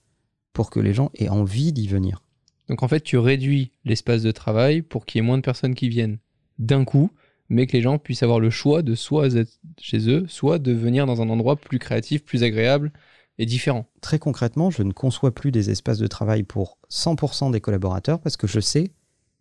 pour 0.53 0.71
que 0.71 0.81
les 0.81 0.95
gens 0.95 1.11
aient 1.15 1.29
envie 1.29 1.73
d'y 1.73 1.89
venir. 1.89 2.23
Donc 2.69 2.83
en 2.83 2.89
fait, 2.89 3.01
tu 3.01 3.19
réduis 3.19 3.73
l'espace 3.85 4.23
de 4.23 4.31
travail 4.31 4.83
pour 4.83 5.07
qu'il 5.07 5.19
y 5.21 5.25
ait 5.25 5.27
moins 5.27 5.39
de 5.39 5.43
personnes 5.43 5.75
qui 5.75 5.89
viennent 5.89 6.19
d'un 6.59 6.85
coup, 6.85 7.11
mais 7.49 7.67
que 7.67 7.73
les 7.73 7.83
gens 7.83 7.99
puissent 7.99 8.23
avoir 8.23 8.39
le 8.39 8.51
choix 8.51 8.83
de 8.83 8.95
soit 8.95 9.35
être 9.35 9.59
chez 9.81 10.09
eux, 10.09 10.25
soit 10.29 10.59
de 10.59 10.73
venir 10.73 11.07
dans 11.07 11.21
un 11.21 11.29
endroit 11.29 11.57
plus 11.57 11.79
créatif, 11.79 12.25
plus 12.25 12.45
agréable 12.45 12.93
et 13.39 13.47
différent. 13.47 13.87
Très 14.01 14.19
concrètement, 14.19 14.71
je 14.71 14.83
ne 14.83 14.93
conçois 14.93 15.35
plus 15.35 15.51
des 15.51 15.71
espaces 15.71 15.99
de 15.99 16.07
travail 16.07 16.45
pour 16.45 16.79
100% 16.91 17.51
des 17.51 17.61
collaborateurs 17.61 18.21
parce 18.21 18.37
que 18.37 18.47
je 18.47 18.61
sais 18.61 18.93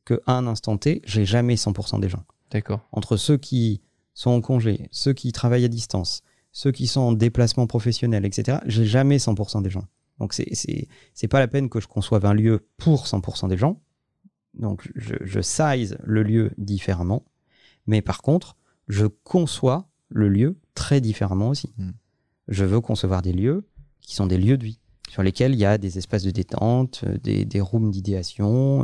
qu'à 0.06 0.17
un 0.25 0.47
instant 0.47 0.78
T, 0.78 1.02
j'ai 1.06 1.25
jamais 1.25 1.56
100% 1.56 1.99
des 1.99 2.10
gens. 2.10 2.23
D'accord. 2.51 2.88
entre 2.91 3.17
ceux 3.17 3.38
qui 3.38 3.81
sont 4.13 4.31
en 4.31 4.41
congé, 4.41 4.88
ceux 4.91 5.13
qui 5.13 5.31
travaillent 5.31 5.65
à 5.65 5.69
distance, 5.69 6.23
ceux 6.51 6.71
qui 6.71 6.88
sont 6.88 7.01
en 7.01 7.13
déplacement 7.13 7.67
professionnel, 7.67 8.25
etc., 8.25 8.59
j'ai 8.65 8.85
jamais 8.85 9.17
100% 9.17 9.62
des 9.62 9.69
gens. 9.69 9.85
Donc 10.19 10.33
c'est 10.33 10.53
c'est 10.53 10.88
c'est 11.13 11.27
pas 11.27 11.39
la 11.39 11.47
peine 11.47 11.69
que 11.69 11.79
je 11.79 11.88
conçoive 11.88 12.25
un 12.25 12.33
lieu 12.33 12.67
pour 12.77 13.05
100% 13.05 13.47
des 13.47 13.57
gens. 13.57 13.81
Donc 14.53 14.89
je, 14.95 15.15
je 15.21 15.39
size 15.39 15.97
le 16.03 16.23
lieu 16.23 16.51
différemment, 16.57 17.23
mais 17.88 18.01
par 18.01 18.21
contre 18.21 18.57
je 18.88 19.05
conçois 19.05 19.88
le 20.09 20.27
lieu 20.27 20.57
très 20.73 20.99
différemment 20.99 21.49
aussi. 21.49 21.71
Hmm. 21.77 21.91
Je 22.47 22.65
veux 22.65 22.81
concevoir 22.81 23.21
des 23.21 23.31
lieux 23.31 23.67
qui 24.01 24.15
sont 24.15 24.25
des 24.25 24.38
lieux 24.38 24.57
de 24.57 24.65
vie 24.65 24.79
sur 25.09 25.23
lesquels 25.23 25.53
il 25.53 25.59
y 25.59 25.65
a 25.65 25.77
des 25.77 25.97
espaces 25.97 26.23
de 26.23 26.31
détente, 26.31 27.01
euh, 27.05 27.17
des, 27.17 27.45
des 27.45 27.62
rooms 27.62 27.91
d'idéation, 27.91 28.83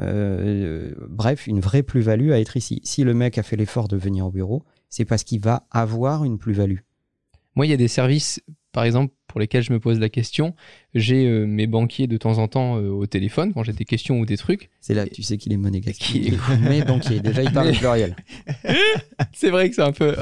euh, 0.00 0.90
euh, 0.92 0.94
bref, 1.08 1.46
une 1.46 1.60
vraie 1.60 1.82
plus-value 1.82 2.30
à 2.32 2.40
être 2.40 2.56
ici. 2.56 2.80
Si 2.84 3.04
le 3.04 3.14
mec 3.14 3.38
a 3.38 3.42
fait 3.42 3.56
l'effort 3.56 3.88
de 3.88 3.96
venir 3.96 4.26
au 4.26 4.30
bureau, 4.30 4.64
c'est 4.90 5.04
parce 5.04 5.24
qu'il 5.24 5.40
va 5.40 5.66
avoir 5.70 6.24
une 6.24 6.38
plus-value. 6.38 6.78
Moi, 7.54 7.66
il 7.66 7.70
y 7.70 7.72
a 7.72 7.76
des 7.78 7.88
services, 7.88 8.40
par 8.72 8.84
exemple, 8.84 9.12
pour 9.26 9.40
lesquels 9.40 9.62
je 9.64 9.72
me 9.72 9.80
pose 9.80 9.98
la 9.98 10.08
question. 10.08 10.54
J'ai 10.94 11.26
euh, 11.26 11.44
mes 11.46 11.66
banquiers 11.66 12.06
de 12.06 12.16
temps 12.16 12.38
en 12.38 12.48
temps 12.48 12.76
euh, 12.78 12.88
au 12.88 13.06
téléphone 13.06 13.52
quand 13.52 13.62
j'ai 13.64 13.72
des 13.72 13.84
questions 13.84 14.20
ou 14.20 14.26
des 14.26 14.36
trucs. 14.36 14.70
C'est 14.80 14.94
là 14.94 15.06
que 15.06 15.10
tu 15.14 15.22
sais 15.22 15.36
qu'il 15.38 15.52
est 15.52 15.56
monégasque. 15.58 16.14
Est- 16.14 16.32
Mais 16.62 16.82
banquier, 16.82 17.20
déjà 17.20 17.42
il 17.42 17.52
parle 17.52 17.68
Mais- 17.70 17.76
pluriel. 17.76 18.14
C'est 19.32 19.50
vrai 19.50 19.68
que 19.68 19.74
c'est 19.74 19.82
un 19.82 19.92
peu. 19.92 20.14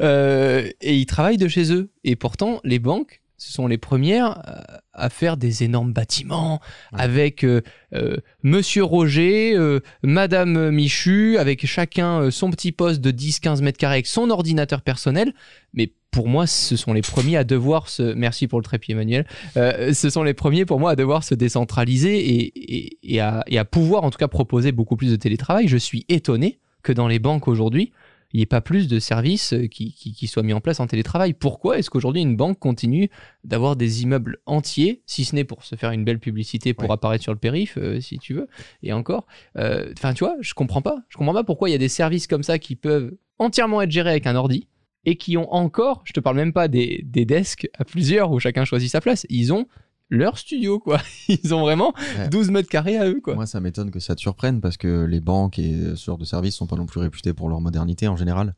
Et 0.00 0.96
ils 0.96 1.06
travaillent 1.06 1.36
de 1.36 1.48
chez 1.48 1.72
eux. 1.72 1.90
Et 2.04 2.16
pourtant, 2.16 2.60
les 2.64 2.78
banques, 2.78 3.20
ce 3.42 3.52
sont 3.52 3.66
les 3.66 3.78
premières 3.78 4.26
à- 4.46 4.80
à 4.94 5.08
faire 5.10 5.36
des 5.36 5.62
énormes 5.64 5.92
bâtiments 5.92 6.60
Ouais. 6.92 7.00
avec 7.00 7.44
euh, 7.44 7.62
euh, 7.94 8.16
Monsieur 8.42 8.84
Roger, 8.84 9.54
euh, 9.56 9.80
Madame 10.02 10.70
Michu, 10.70 11.38
avec 11.38 11.64
chacun 11.66 12.20
euh, 12.22 12.30
son 12.30 12.50
petit 12.50 12.72
poste 12.72 13.00
de 13.00 13.10
10-15 13.10 13.62
mètres 13.62 13.78
carrés 13.78 13.94
avec 13.94 14.06
son 14.06 14.28
ordinateur 14.30 14.82
personnel. 14.82 15.32
Mais 15.74 15.92
pour 16.10 16.28
moi, 16.28 16.46
ce 16.46 16.76
sont 16.76 16.92
les 16.92 17.00
premiers 17.00 17.38
à 17.38 17.44
devoir 17.44 17.88
se. 17.88 18.12
Merci 18.14 18.46
pour 18.46 18.58
le 18.60 18.64
trépied, 18.64 18.92
Emmanuel. 18.92 19.26
Euh, 19.56 19.94
ce 19.94 20.10
sont 20.10 20.22
les 20.22 20.34
premiers 20.34 20.66
pour 20.66 20.78
moi 20.78 20.90
à 20.90 20.96
devoir 20.96 21.24
se 21.24 21.34
décentraliser 21.34 22.18
et, 22.18 22.52
et, 22.84 22.98
et 23.14 23.20
à, 23.20 23.42
et 23.46 23.58
à 23.58 23.64
pouvoir 23.64 24.04
en 24.04 24.10
tout 24.10 24.18
cas 24.18 24.28
proposer 24.28 24.72
beaucoup 24.72 24.96
plus 24.96 25.10
de 25.10 25.16
télétravail. 25.16 25.68
Je 25.68 25.78
suis 25.78 26.04
étonné 26.10 26.58
que 26.82 26.92
dans 26.92 27.08
les 27.08 27.18
banques 27.18 27.48
aujourd'hui, 27.48 27.92
il 28.32 28.38
n'y 28.38 28.42
ait 28.42 28.46
pas 28.46 28.60
plus 28.60 28.88
de 28.88 28.98
services 28.98 29.52
euh, 29.52 29.66
qui, 29.66 29.92
qui, 29.94 30.12
qui 30.14 30.26
soient 30.26 30.42
mis 30.42 30.52
en 30.52 30.60
place 30.60 30.80
en 30.80 30.86
télétravail. 30.86 31.32
Pourquoi 31.34 31.78
est-ce 31.78 31.90
qu'aujourd'hui 31.90 32.22
une 32.22 32.36
banque 32.36 32.58
continue 32.58 33.10
d'avoir 33.44 33.76
des 33.76 34.02
immeubles 34.02 34.38
entiers, 34.46 35.02
si 35.06 35.24
ce 35.24 35.34
n'est 35.34 35.44
pour 35.44 35.64
se 35.64 35.76
faire 35.76 35.90
une 35.90 36.04
belle 36.04 36.18
publicité 36.18 36.74
pour 36.74 36.88
Ouais. 36.88 36.94
apparaître 36.94 37.22
sur 37.22 37.32
le 37.32 37.38
périph, 37.38 37.76
euh, 37.78 38.00
si 38.00 38.18
tu 38.18 38.34
veux, 38.34 38.48
et 38.82 38.92
encore. 38.92 39.26
Euh, 39.58 39.92
Enfin, 39.96 40.14
tu 40.14 40.24
vois, 40.24 40.36
je 40.40 40.54
comprends 40.54 40.82
pas. 40.82 41.02
Je 41.08 41.16
comprends 41.16 41.34
pas 41.34 41.44
pourquoi 41.44 41.68
il 41.68 41.72
y 41.72 41.74
a 41.74 41.78
des 41.78 41.88
services 41.88 42.26
comme 42.26 42.42
ça 42.42 42.58
qui 42.58 42.76
peuvent 42.76 43.14
entièrement 43.38 43.82
être 43.82 43.90
gérés 43.90 44.10
avec 44.10 44.26
un 44.26 44.36
ordi 44.36 44.68
et 45.04 45.16
qui 45.16 45.36
ont 45.36 45.52
encore, 45.52 46.02
je 46.04 46.12
te 46.12 46.20
parle 46.20 46.36
même 46.36 46.52
pas 46.52 46.68
des, 46.68 47.02
des 47.04 47.24
desks 47.24 47.68
à 47.76 47.84
plusieurs 47.84 48.30
où 48.30 48.38
chacun 48.38 48.64
choisit 48.64 48.88
sa 48.90 49.00
place, 49.00 49.26
ils 49.28 49.52
ont 49.52 49.66
leur 50.14 50.38
studio, 50.38 50.78
quoi. 50.78 51.00
Ils 51.28 51.54
ont 51.54 51.60
vraiment 51.62 51.92
Ouais. 52.18 52.28
12 52.28 52.50
mètres 52.50 52.68
carrés 52.68 52.98
à 52.98 53.08
eux, 53.08 53.20
quoi. 53.20 53.34
Moi, 53.34 53.46
ça 53.46 53.60
m'étonne 53.60 53.90
que 53.90 53.98
ça 54.00 54.14
te 54.14 54.20
surprenne 54.20 54.60
parce 54.60 54.76
que 54.76 55.04
les 55.04 55.20
banques 55.20 55.58
et 55.58 55.72
ce 55.96 56.04
genre 56.04 56.18
de 56.18 56.24
services 56.24 56.54
sont 56.54 56.66
pas 56.66 56.76
non 56.76 56.86
plus 56.86 57.00
réputés 57.00 57.32
pour 57.32 57.48
leur 57.48 57.60
modernité 57.60 58.06
en 58.08 58.16
général. 58.16 58.54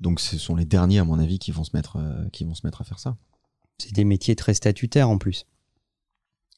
Donc, 0.00 0.20
ce 0.20 0.38
sont 0.38 0.54
les 0.56 0.64
derniers, 0.64 0.98
à 1.00 1.04
mon 1.04 1.18
avis, 1.18 1.38
qui 1.38 1.50
vont 1.52 1.64
se 1.64 1.74
mettre, 1.76 1.96
euh, 1.96 2.28
qui 2.32 2.44
vont 2.44 2.54
se 2.54 2.66
mettre 2.66 2.80
à 2.80 2.84
faire 2.84 2.98
ça. 2.98 3.16
C'est 3.78 3.92
des 3.92 4.04
métiers 4.04 4.36
très 4.36 4.54
statutaires 4.54 5.08
en 5.10 5.18
plus. 5.18 5.46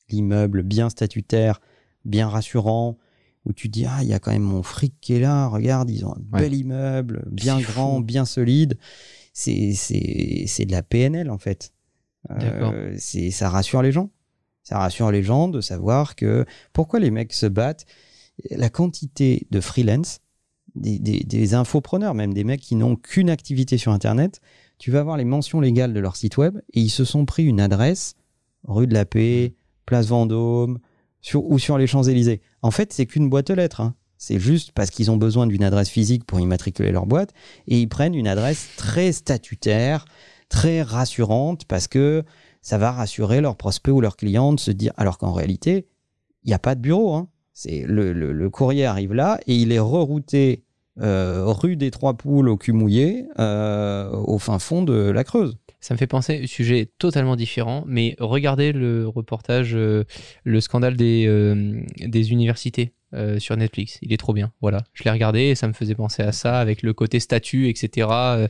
L'immeuble 0.08 0.62
bien 0.62 0.88
statutaire, 0.90 1.60
bien 2.04 2.28
rassurant, 2.28 2.98
où 3.44 3.52
tu 3.52 3.68
dis, 3.68 3.84
ah, 3.86 3.98
il 4.02 4.08
y 4.08 4.12
a 4.14 4.18
quand 4.18 4.32
même 4.32 4.42
mon 4.42 4.62
fric 4.62 4.94
qui 5.00 5.14
est 5.14 5.20
là, 5.20 5.46
regarde, 5.48 5.90
ils 5.90 6.04
ont 6.04 6.12
un 6.14 6.20
Ouais. 6.32 6.42
bel 6.42 6.54
immeuble, 6.54 7.24
bien 7.30 7.60
grand, 7.60 7.96
fou. 7.98 8.02
bien 8.02 8.24
solide. 8.24 8.78
C'est, 9.32 9.72
c'est, 9.74 10.44
c'est 10.46 10.64
de 10.64 10.72
la 10.72 10.82
PNL 10.82 11.30
en 11.30 11.38
fait. 11.38 11.72
Euh, 12.30 12.94
c'est, 12.98 13.30
ça 13.30 13.48
rassure 13.50 13.82
les 13.82 13.92
gens. 13.92 14.10
Ça 14.66 14.78
rassure 14.78 15.12
les 15.12 15.22
gens 15.22 15.46
de 15.46 15.60
savoir 15.60 16.16
que 16.16 16.44
pourquoi 16.72 16.98
les 16.98 17.12
mecs 17.12 17.32
se 17.32 17.46
battent. 17.46 17.86
La 18.50 18.68
quantité 18.68 19.46
de 19.52 19.60
freelance, 19.60 20.18
des, 20.74 20.98
des, 20.98 21.20
des 21.20 21.54
infopreneurs, 21.54 22.14
même 22.14 22.34
des 22.34 22.42
mecs 22.42 22.62
qui 22.62 22.74
n'ont 22.74 22.96
qu'une 22.96 23.30
activité 23.30 23.78
sur 23.78 23.92
Internet, 23.92 24.40
tu 24.78 24.90
vas 24.90 25.04
voir 25.04 25.18
les 25.18 25.24
mentions 25.24 25.60
légales 25.60 25.94
de 25.94 26.00
leur 26.00 26.16
site 26.16 26.36
web 26.36 26.58
et 26.72 26.80
ils 26.80 26.90
se 26.90 27.04
sont 27.04 27.26
pris 27.26 27.44
une 27.44 27.60
adresse 27.60 28.16
rue 28.64 28.88
de 28.88 28.94
la 28.94 29.04
Paix, 29.04 29.54
place 29.86 30.08
Vendôme 30.08 30.80
sur, 31.20 31.44
ou 31.44 31.60
sur 31.60 31.78
les 31.78 31.86
Champs-Élysées. 31.86 32.40
En 32.60 32.72
fait, 32.72 32.92
c'est 32.92 33.06
qu'une 33.06 33.30
boîte 33.30 33.50
aux 33.50 33.54
lettres. 33.54 33.80
hein. 33.80 33.94
C'est 34.18 34.40
juste 34.40 34.72
parce 34.72 34.90
qu'ils 34.90 35.12
ont 35.12 35.16
besoin 35.16 35.46
d'une 35.46 35.62
adresse 35.62 35.90
physique 35.90 36.24
pour 36.24 36.40
immatriculer 36.40 36.90
leur 36.90 37.06
boîte 37.06 37.32
et 37.68 37.80
ils 37.80 37.88
prennent 37.88 38.16
une 38.16 38.26
adresse 38.26 38.66
très 38.76 39.12
statutaire, 39.12 40.06
très 40.48 40.82
rassurante 40.82 41.66
parce 41.66 41.86
que 41.86 42.24
ça 42.66 42.78
va 42.78 42.90
rassurer 42.90 43.40
leurs 43.40 43.54
prospects 43.54 43.94
ou 43.94 44.00
leurs 44.00 44.16
clients 44.16 44.52
de 44.52 44.58
se 44.58 44.72
dire 44.72 44.92
alors 44.96 45.18
qu'en 45.18 45.32
réalité, 45.32 45.86
il 46.42 46.48
n'y 46.48 46.52
a 46.52 46.58
pas 46.58 46.74
de 46.74 46.80
bureau. 46.80 47.14
hein. 47.14 47.28
C'est 47.52 47.84
le, 47.86 48.50
courrier 48.50 48.84
arrive 48.84 49.14
là 49.14 49.38
et 49.46 49.54
il 49.54 49.70
est 49.70 49.78
rerouté 49.78 50.64
euh, 51.00 51.44
rue 51.46 51.76
des 51.76 51.92
Trois 51.92 52.14
Poules 52.14 52.48
au 52.48 52.56
cul 52.56 52.72
mouillé 52.72 53.26
euh, 53.38 54.10
au 54.10 54.40
fin 54.40 54.58
fond 54.58 54.82
de 54.82 55.10
la 55.10 55.22
Creuse. 55.22 55.56
Ça 55.78 55.94
me 55.94 55.98
fait 55.98 56.08
penser, 56.08 56.48
sujet 56.48 56.90
totalement 56.98 57.36
différent, 57.36 57.84
mais 57.86 58.16
regardez 58.18 58.72
le 58.72 59.06
reportage, 59.06 59.76
euh, 59.76 60.02
le 60.42 60.60
scandale 60.60 60.96
des, 60.96 61.84
des 62.00 62.32
universités 62.32 62.94
sur 63.38 63.56
Netflix. 63.56 63.98
Il 64.02 64.12
est 64.12 64.16
trop 64.16 64.32
bien. 64.32 64.52
Voilà, 64.60 64.82
je 64.92 65.04
l'ai 65.04 65.10
regardé 65.12 65.42
et 65.42 65.54
ça 65.54 65.68
me 65.68 65.72
faisait 65.72 65.94
penser 65.94 66.22
à 66.22 66.32
ça 66.32 66.58
avec 66.58 66.82
le 66.82 66.92
côté 66.92 67.20
statut, 67.20 67.68
etc. 67.68 68.48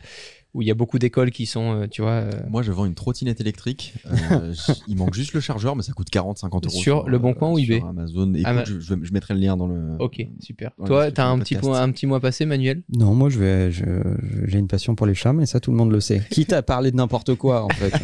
où 0.56 0.62
il 0.62 0.68
y 0.68 0.70
a 0.70 0.74
beaucoup 0.74 0.98
d'écoles 0.98 1.30
qui 1.30 1.44
sont, 1.44 1.82
euh, 1.82 1.86
tu 1.86 2.00
vois, 2.00 2.12
euh, 2.12 2.30
Moi, 2.48 2.62
je 2.62 2.72
vends 2.72 2.86
une 2.86 2.94
trottinette 2.94 3.40
électrique. 3.42 3.92
Euh, 4.06 4.54
il 4.88 4.96
manque 4.96 5.12
juste 5.14 5.34
le 5.34 5.40
chargeur, 5.40 5.76
mais 5.76 5.82
ça 5.82 5.92
coûte 5.92 6.08
40, 6.08 6.38
50 6.38 6.66
euros. 6.66 6.74
Sur 6.74 7.08
Le 7.08 7.18
Bon 7.18 7.34
Coin 7.34 7.50
ou 7.52 7.58
sur 7.58 7.74
eBay 7.76 7.86
Amazon. 7.86 8.32
Écoute, 8.32 8.46
Ama- 8.46 8.64
je, 8.64 8.80
je- 8.80 8.94
je 9.02 9.12
mettrai 9.12 9.34
le 9.34 9.40
lien 9.40 9.56
dans 9.56 9.66
le. 9.66 9.96
Ok, 10.00 10.26
super. 10.40 10.72
Toi, 10.86 11.10
t'as 11.12 11.26
un 11.26 11.38
petit, 11.38 11.56
un 11.56 11.92
petit 11.92 12.06
mois 12.06 12.20
passé, 12.20 12.46
Manuel? 12.46 12.82
Non, 12.88 13.14
moi 13.14 13.28
je 13.28 13.38
vais, 13.38 13.70
j'ai 13.70 14.58
une 14.58 14.66
passion 14.68 14.94
pour 14.94 15.06
les 15.06 15.14
chats, 15.14 15.34
mais 15.34 15.44
ça 15.46 15.60
tout 15.60 15.70
le 15.70 15.76
monde 15.76 15.92
le 15.92 16.00
sait. 16.00 16.22
Quitte 16.30 16.52
à 16.54 16.62
parler 16.62 16.90
de 16.90 16.96
n'importe 16.96 17.34
quoi 17.34 17.62
en 17.64 17.68
fait. 17.68 17.92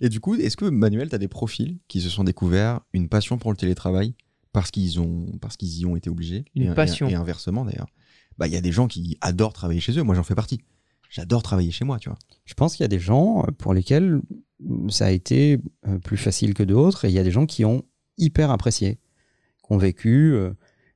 Et 0.00 0.08
du 0.08 0.20
coup, 0.20 0.34
est-ce 0.34 0.56
que 0.56 0.64
Manuel, 0.64 1.08
tu 1.10 1.14
as 1.14 1.18
des 1.18 1.28
profils 1.28 1.76
qui 1.88 2.00
se 2.00 2.08
sont 2.08 2.24
découverts 2.24 2.80
une 2.94 3.08
passion 3.08 3.36
pour 3.36 3.50
le 3.50 3.56
télétravail 3.56 4.14
parce 4.52 4.70
qu'ils 4.70 4.98
ont 4.98 5.26
parce 5.40 5.56
qu'ils 5.56 5.78
y 5.78 5.86
ont 5.86 5.94
été 5.96 6.08
obligés? 6.08 6.44
Une 6.54 6.62
et, 6.62 6.66
et- 6.70 6.74
passion. 6.74 7.08
et, 7.08 7.14
inversement 7.14 7.64
d'ailleurs. 7.64 7.88
Bah, 8.40 8.46
il 8.46 8.54
y 8.54 8.56
a 8.56 8.62
des 8.62 8.72
gens 8.72 8.88
qui 8.88 9.18
adorent 9.20 9.52
travailler 9.52 9.80
chez 9.80 9.98
eux. 9.98 10.02
Moi, 10.02 10.14
j'en 10.14 10.22
fais 10.22 10.34
partie. 10.34 10.62
J'adore 11.10 11.42
travailler 11.42 11.70
chez 11.70 11.84
moi, 11.84 11.98
tu 11.98 12.08
vois. 12.08 12.18
Je 12.46 12.54
pense 12.54 12.74
qu'il 12.74 12.84
y 12.84 12.86
a 12.86 12.88
des 12.88 12.98
gens 12.98 13.44
euh, 13.44 13.50
pour 13.52 13.74
lesquels 13.74 14.22
mm, 14.60 14.88
ça 14.88 15.06
a 15.06 15.10
été 15.10 15.58
euh, 15.86 15.98
plus 15.98 16.16
facile 16.16 16.54
que 16.54 16.62
d'autres, 16.62 17.04
et 17.04 17.08
il 17.08 17.14
y 17.14 17.18
a 17.18 17.22
des 17.22 17.30
gens 17.30 17.44
qui 17.44 17.66
ont 17.66 17.82
hyper 18.16 18.50
apprécié, 18.50 18.98
qui 19.62 19.72
ont 19.72 19.76
vécu 19.76 20.32
euh, 20.32 20.52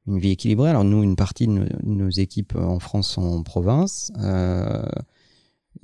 une 0.06 0.18
vie 0.18 0.30
équilibrée. 0.30 0.70
Alors 0.70 0.84
nous, 0.84 1.02
une 1.02 1.16
partie 1.16 1.46
de 1.46 1.68
nos, 1.82 2.08
équipes 2.08 2.56
en 2.56 2.78
France 2.78 3.10
sont 3.10 3.22
en 3.22 3.42
province. 3.42 4.10
Euh, 4.20 4.82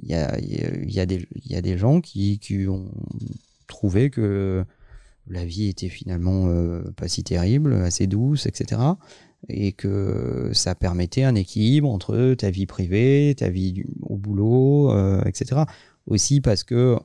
Il 0.03 0.09
y, 0.09 0.14
a, 0.14 1.05
des- 1.07 1.77
gens 1.77 2.01
qui, 2.01 2.40
ont 2.70 2.90
trouvé 3.66 4.09
que 4.09 4.64
la 5.27 5.44
vie 5.44 5.68
était 5.68 5.90
finalement 5.90 6.46
euh, 6.49 6.83
pas 6.96 7.09
si 7.09 7.23
terrible, 7.23 7.75
assez 7.75 8.07
douce, 8.07 8.46
etc. 8.46 8.81
Et 9.48 9.72
que 9.72 10.50
ça 10.53 10.74
permettait 10.74 11.24
un 11.24 11.35
équilibre 11.35 11.88
entre 11.88 12.35
ta 12.35 12.50
vie 12.50 12.66
privée, 12.66 13.35
ta 13.37 13.48
vie 13.48 13.85
au 14.03 14.16
boulot, 14.16 14.92
euh, 14.92 15.22
etc. 15.24 15.62
Aussi 16.07 16.40
parce 16.40 16.62
que 16.62 16.96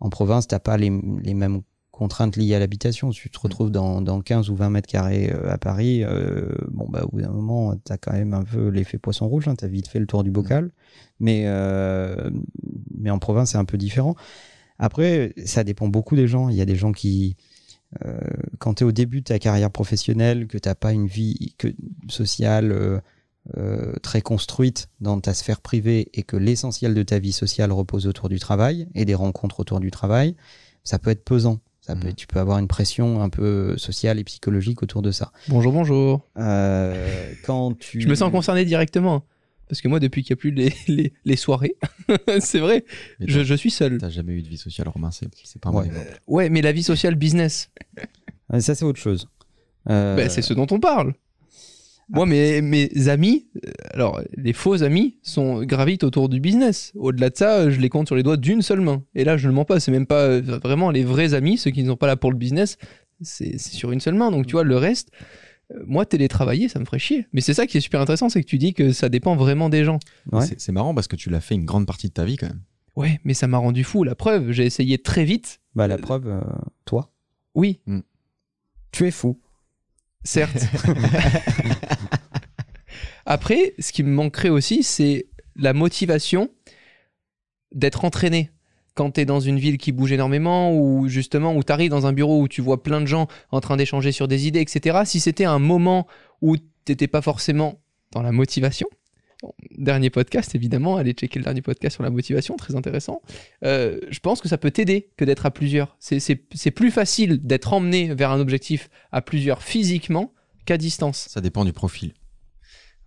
en 0.00 0.10
province, 0.10 0.46
t'as 0.46 0.58
pas 0.58 0.76
les, 0.76 0.90
les 1.22 1.34
mêmes 1.34 1.62
contraintes 1.96 2.36
liées 2.36 2.54
à 2.54 2.58
l'habitation. 2.58 3.10
Tu 3.10 3.30
te 3.30 3.38
retrouves 3.38 3.70
dans, 3.70 4.02
dans 4.02 4.20
15 4.20 4.50
ou 4.50 4.54
20 4.54 4.70
mètres 4.70 4.88
carrés 4.88 5.32
euh, 5.32 5.50
à 5.50 5.56
Paris, 5.56 6.04
euh, 6.04 6.52
bon, 6.70 6.86
bah, 6.88 7.04
au 7.04 7.08
bout 7.08 7.22
d'un 7.22 7.30
moment, 7.30 7.74
tu 7.84 7.92
as 7.92 7.96
quand 7.96 8.12
même 8.12 8.34
un 8.34 8.44
peu 8.44 8.68
l'effet 8.68 8.98
poisson 8.98 9.26
rouge. 9.26 9.48
Hein, 9.48 9.56
tu 9.56 9.64
as 9.64 9.68
vite 9.68 9.88
fait 9.88 9.98
le 9.98 10.06
tour 10.06 10.22
du 10.22 10.30
bocal. 10.30 10.70
Mais, 11.20 11.44
euh, 11.46 12.30
mais 12.94 13.10
en 13.10 13.18
province, 13.18 13.52
c'est 13.52 13.58
un 13.58 13.64
peu 13.64 13.78
différent. 13.78 14.14
Après, 14.78 15.32
ça 15.46 15.64
dépend 15.64 15.88
beaucoup 15.88 16.16
des 16.16 16.28
gens. 16.28 16.50
Il 16.50 16.56
y 16.56 16.60
a 16.60 16.66
des 16.66 16.76
gens 16.76 16.92
qui, 16.92 17.36
quand 18.58 18.74
tu 18.74 18.84
es 18.84 18.86
au 18.86 18.92
début 18.92 19.20
de 19.20 19.24
ta 19.26 19.38
carrière 19.38 19.70
professionnelle, 19.70 20.46
que 20.46 20.58
tu 20.58 20.68
pas 20.74 20.92
une 20.92 21.06
vie 21.06 21.54
que, 21.58 21.68
sociale 22.08 22.72
euh, 22.72 23.00
euh, 23.56 23.92
très 24.02 24.22
construite 24.22 24.88
dans 25.00 25.20
ta 25.20 25.32
sphère 25.34 25.60
privée 25.60 26.08
et 26.14 26.22
que 26.22 26.36
l'essentiel 26.36 26.94
de 26.94 27.02
ta 27.02 27.18
vie 27.18 27.32
sociale 27.32 27.70
repose 27.72 28.06
autour 28.06 28.28
du 28.28 28.38
travail 28.40 28.88
et 28.94 29.04
des 29.04 29.14
rencontres 29.14 29.60
autour 29.60 29.78
du 29.80 29.90
travail, 29.90 30.34
ça 30.82 30.98
peut 30.98 31.10
être 31.10 31.24
pesant. 31.24 31.60
Ça 31.80 31.94
peut, 31.94 32.08
Mhm. 32.08 32.14
tu 32.14 32.26
peux 32.26 32.40
avoir 32.40 32.58
une 32.58 32.66
pression 32.66 33.22
un 33.22 33.28
peu 33.28 33.78
sociale 33.78 34.18
et 34.18 34.24
psychologique 34.24 34.82
autour 34.82 35.02
de 35.02 35.12
ça. 35.12 35.30
Bonjour, 35.48 35.72
bonjour. 35.72 36.26
Euh, 36.36 37.32
quand 37.44 37.78
tu... 37.78 38.00
Je 38.00 38.08
me 38.08 38.16
sens 38.16 38.32
concerné 38.32 38.64
directement. 38.64 39.22
Parce 39.68 39.80
que 39.80 39.88
moi, 39.88 39.98
depuis 40.00 40.22
qu'il 40.22 40.34
n'y 40.34 40.38
a 40.38 40.40
plus 40.40 40.50
les, 40.52 40.72
les, 40.88 41.12
les 41.24 41.36
soirées, 41.36 41.76
c'est 42.40 42.58
vrai, 42.60 42.84
je, 43.20 43.42
je 43.44 43.54
suis 43.54 43.70
seul. 43.70 43.98
T'as 43.98 44.10
jamais 44.10 44.32
eu 44.34 44.42
de 44.42 44.48
vie 44.48 44.56
sociale, 44.58 44.88
Romain, 44.88 45.10
c'est 45.10 45.28
pas 45.60 45.70
un 45.70 45.72
Ouais. 45.72 45.82
bon 45.84 45.88
exemple. 45.90 46.20
Ouais, 46.26 46.48
mais 46.50 46.62
la 46.62 46.72
vie 46.72 46.82
sociale 46.82 47.14
business, 47.16 47.70
Ça, 48.60 48.74
c'est 48.74 48.84
autre 48.84 49.00
chose. 49.00 49.28
Euh, 49.88 50.16
bah, 50.16 50.28
c'est 50.28 50.42
ce 50.42 50.54
dont 50.54 50.66
on 50.70 50.80
parle. 50.80 51.14
Moi, 52.08 52.24
mes, 52.24 52.62
mes 52.62 53.08
amis, 53.08 53.48
euh, 53.66 53.70
alors 53.90 54.20
les 54.36 54.52
faux 54.52 54.84
amis, 54.84 55.18
sont 55.22 55.64
gravitent 55.64 56.04
autour 56.04 56.28
du 56.28 56.38
business. 56.38 56.92
Au-delà 56.94 57.30
de 57.30 57.36
ça, 57.36 57.56
euh, 57.62 57.70
je 57.70 57.80
les 57.80 57.88
compte 57.88 58.06
sur 58.06 58.14
les 58.14 58.22
doigts 58.22 58.36
d'une 58.36 58.62
seule 58.62 58.80
main. 58.80 59.02
Et 59.16 59.24
là, 59.24 59.36
je 59.36 59.48
ne 59.48 59.52
mens 59.52 59.64
pas, 59.64 59.80
c'est 59.80 59.90
même 59.90 60.06
pas 60.06 60.22
euh, 60.22 60.40
vraiment 60.62 60.92
les 60.92 61.02
vrais 61.02 61.34
amis, 61.34 61.58
ceux 61.58 61.72
qui 61.72 61.82
ne 61.82 61.88
sont 61.88 61.96
pas 61.96 62.06
là 62.06 62.14
pour 62.16 62.30
le 62.30 62.38
business, 62.38 62.78
c'est 63.22 63.58
c'est 63.58 63.74
sur 63.74 63.90
une 63.90 63.98
seule 63.98 64.14
main. 64.14 64.30
Donc, 64.30 64.46
tu 64.46 64.52
vois, 64.52 64.62
le 64.62 64.76
reste, 64.76 65.10
euh, 65.12 65.24
moi, 65.86 66.06
télétravailler, 66.06 66.68
ça 66.68 66.78
me 66.78 66.84
ferait 66.84 66.98
chier. 66.98 67.26
Mais 67.32 67.40
c'est 67.40 67.54
ça 67.54 67.66
qui 67.66 67.78
est 67.78 67.80
super 67.80 68.00
intéressant, 68.00 68.28
c'est 68.28 68.40
que 68.42 68.46
tu 68.48 68.58
dis 68.58 68.74
que 68.74 68.92
ça 68.92 69.08
dépend 69.08 69.36
vraiment 69.36 69.68
des 69.68 69.84
gens. 69.84 69.98
Ouais. 70.32 70.46
C'est- 70.58 70.72
marrant 70.72 70.94
parce 70.94 71.08
que 71.08 71.16
tu 71.16 71.30
l'as 71.30 71.40
fait 71.40 71.54
une 71.56 71.64
grande 71.64 71.86
partie 71.86 72.08
de 72.08 72.12
ta 72.12 72.24
vie 72.24 72.36
quand 72.36 72.46
même. 72.48 72.60
Ouais, 72.94 73.20
mais 73.24 73.34
ça 73.34 73.46
m'a 73.46 73.58
rendu 73.58 73.84
fou. 73.84 74.04
La 74.04 74.14
preuve, 74.14 74.52
j'ai 74.52 74.64
essayé 74.64 74.98
très 74.98 75.24
vite. 75.24 75.60
Bah, 75.74 75.86
la 75.88 75.98
preuve, 75.98 76.28
euh, 76.28 76.40
toi, 76.84 77.10
Oui, 77.54 77.80
tu 78.92 79.06
es 79.06 79.10
fou. 79.10 79.38
certes. 80.24 80.66
Après, 83.26 83.74
ce 83.78 83.92
qui 83.92 84.02
me 84.02 84.10
manquerait 84.10 84.48
aussi, 84.50 84.82
c'est 84.82 85.26
la 85.56 85.72
motivation 85.72 86.50
d'être 87.74 88.04
entraîné. 88.04 88.50
Quand 88.96 89.12
tu 89.12 89.20
es 89.20 89.24
dans 89.24 89.38
une 89.38 89.58
ville 89.58 89.78
qui 89.78 89.92
bouge 89.92 90.10
énormément, 90.10 90.74
ou 90.74 91.06
justement, 91.06 91.54
où 91.54 91.62
tu 91.62 91.72
arrives 91.72 91.90
dans 91.90 92.06
un 92.06 92.12
bureau 92.12 92.40
où 92.40 92.48
tu 92.48 92.60
vois 92.60 92.82
plein 92.82 93.00
de 93.00 93.06
gens 93.06 93.28
en 93.50 93.60
train 93.60 93.76
d'échanger 93.76 94.10
sur 94.10 94.26
des 94.26 94.48
idées, 94.48 94.60
etc. 94.60 95.02
Si 95.04 95.20
c'était 95.20 95.44
un 95.44 95.60
moment 95.60 96.08
où 96.42 96.56
t'étais 96.84 97.06
pas 97.06 97.22
forcément 97.22 97.78
dans 98.12 98.22
la 98.22 98.32
motivation, 98.32 98.88
dernier 99.76 100.10
podcast, 100.10 100.54
évidemment, 100.54 100.96
allez 100.96 101.12
checker 101.12 101.38
le 101.38 101.44
dernier 101.44 101.62
podcast 101.62 101.94
sur 101.94 102.02
la 102.02 102.10
motivation, 102.10 102.56
très 102.56 102.74
intéressant. 102.74 103.22
Euh, 103.64 104.00
je 104.08 104.18
pense 104.20 104.40
que 104.40 104.48
ça 104.48 104.58
peut 104.58 104.70
t'aider 104.70 105.10
que 105.16 105.24
d'être 105.24 105.46
à 105.46 105.50
plusieurs. 105.50 105.96
C'est 106.00 106.70
plus 106.70 106.90
facile 106.90 107.46
d'être 107.46 107.72
emmené 107.72 108.14
vers 108.14 108.30
un 108.30 108.40
objectif 108.40 108.88
à 109.12 109.22
plusieurs 109.22 109.62
physiquement 109.62 110.32
qu'à 110.64 110.78
distance. 110.78 111.28
Ça 111.30 111.40
dépend 111.40 111.64
du 111.64 111.72
profil. 111.72 112.12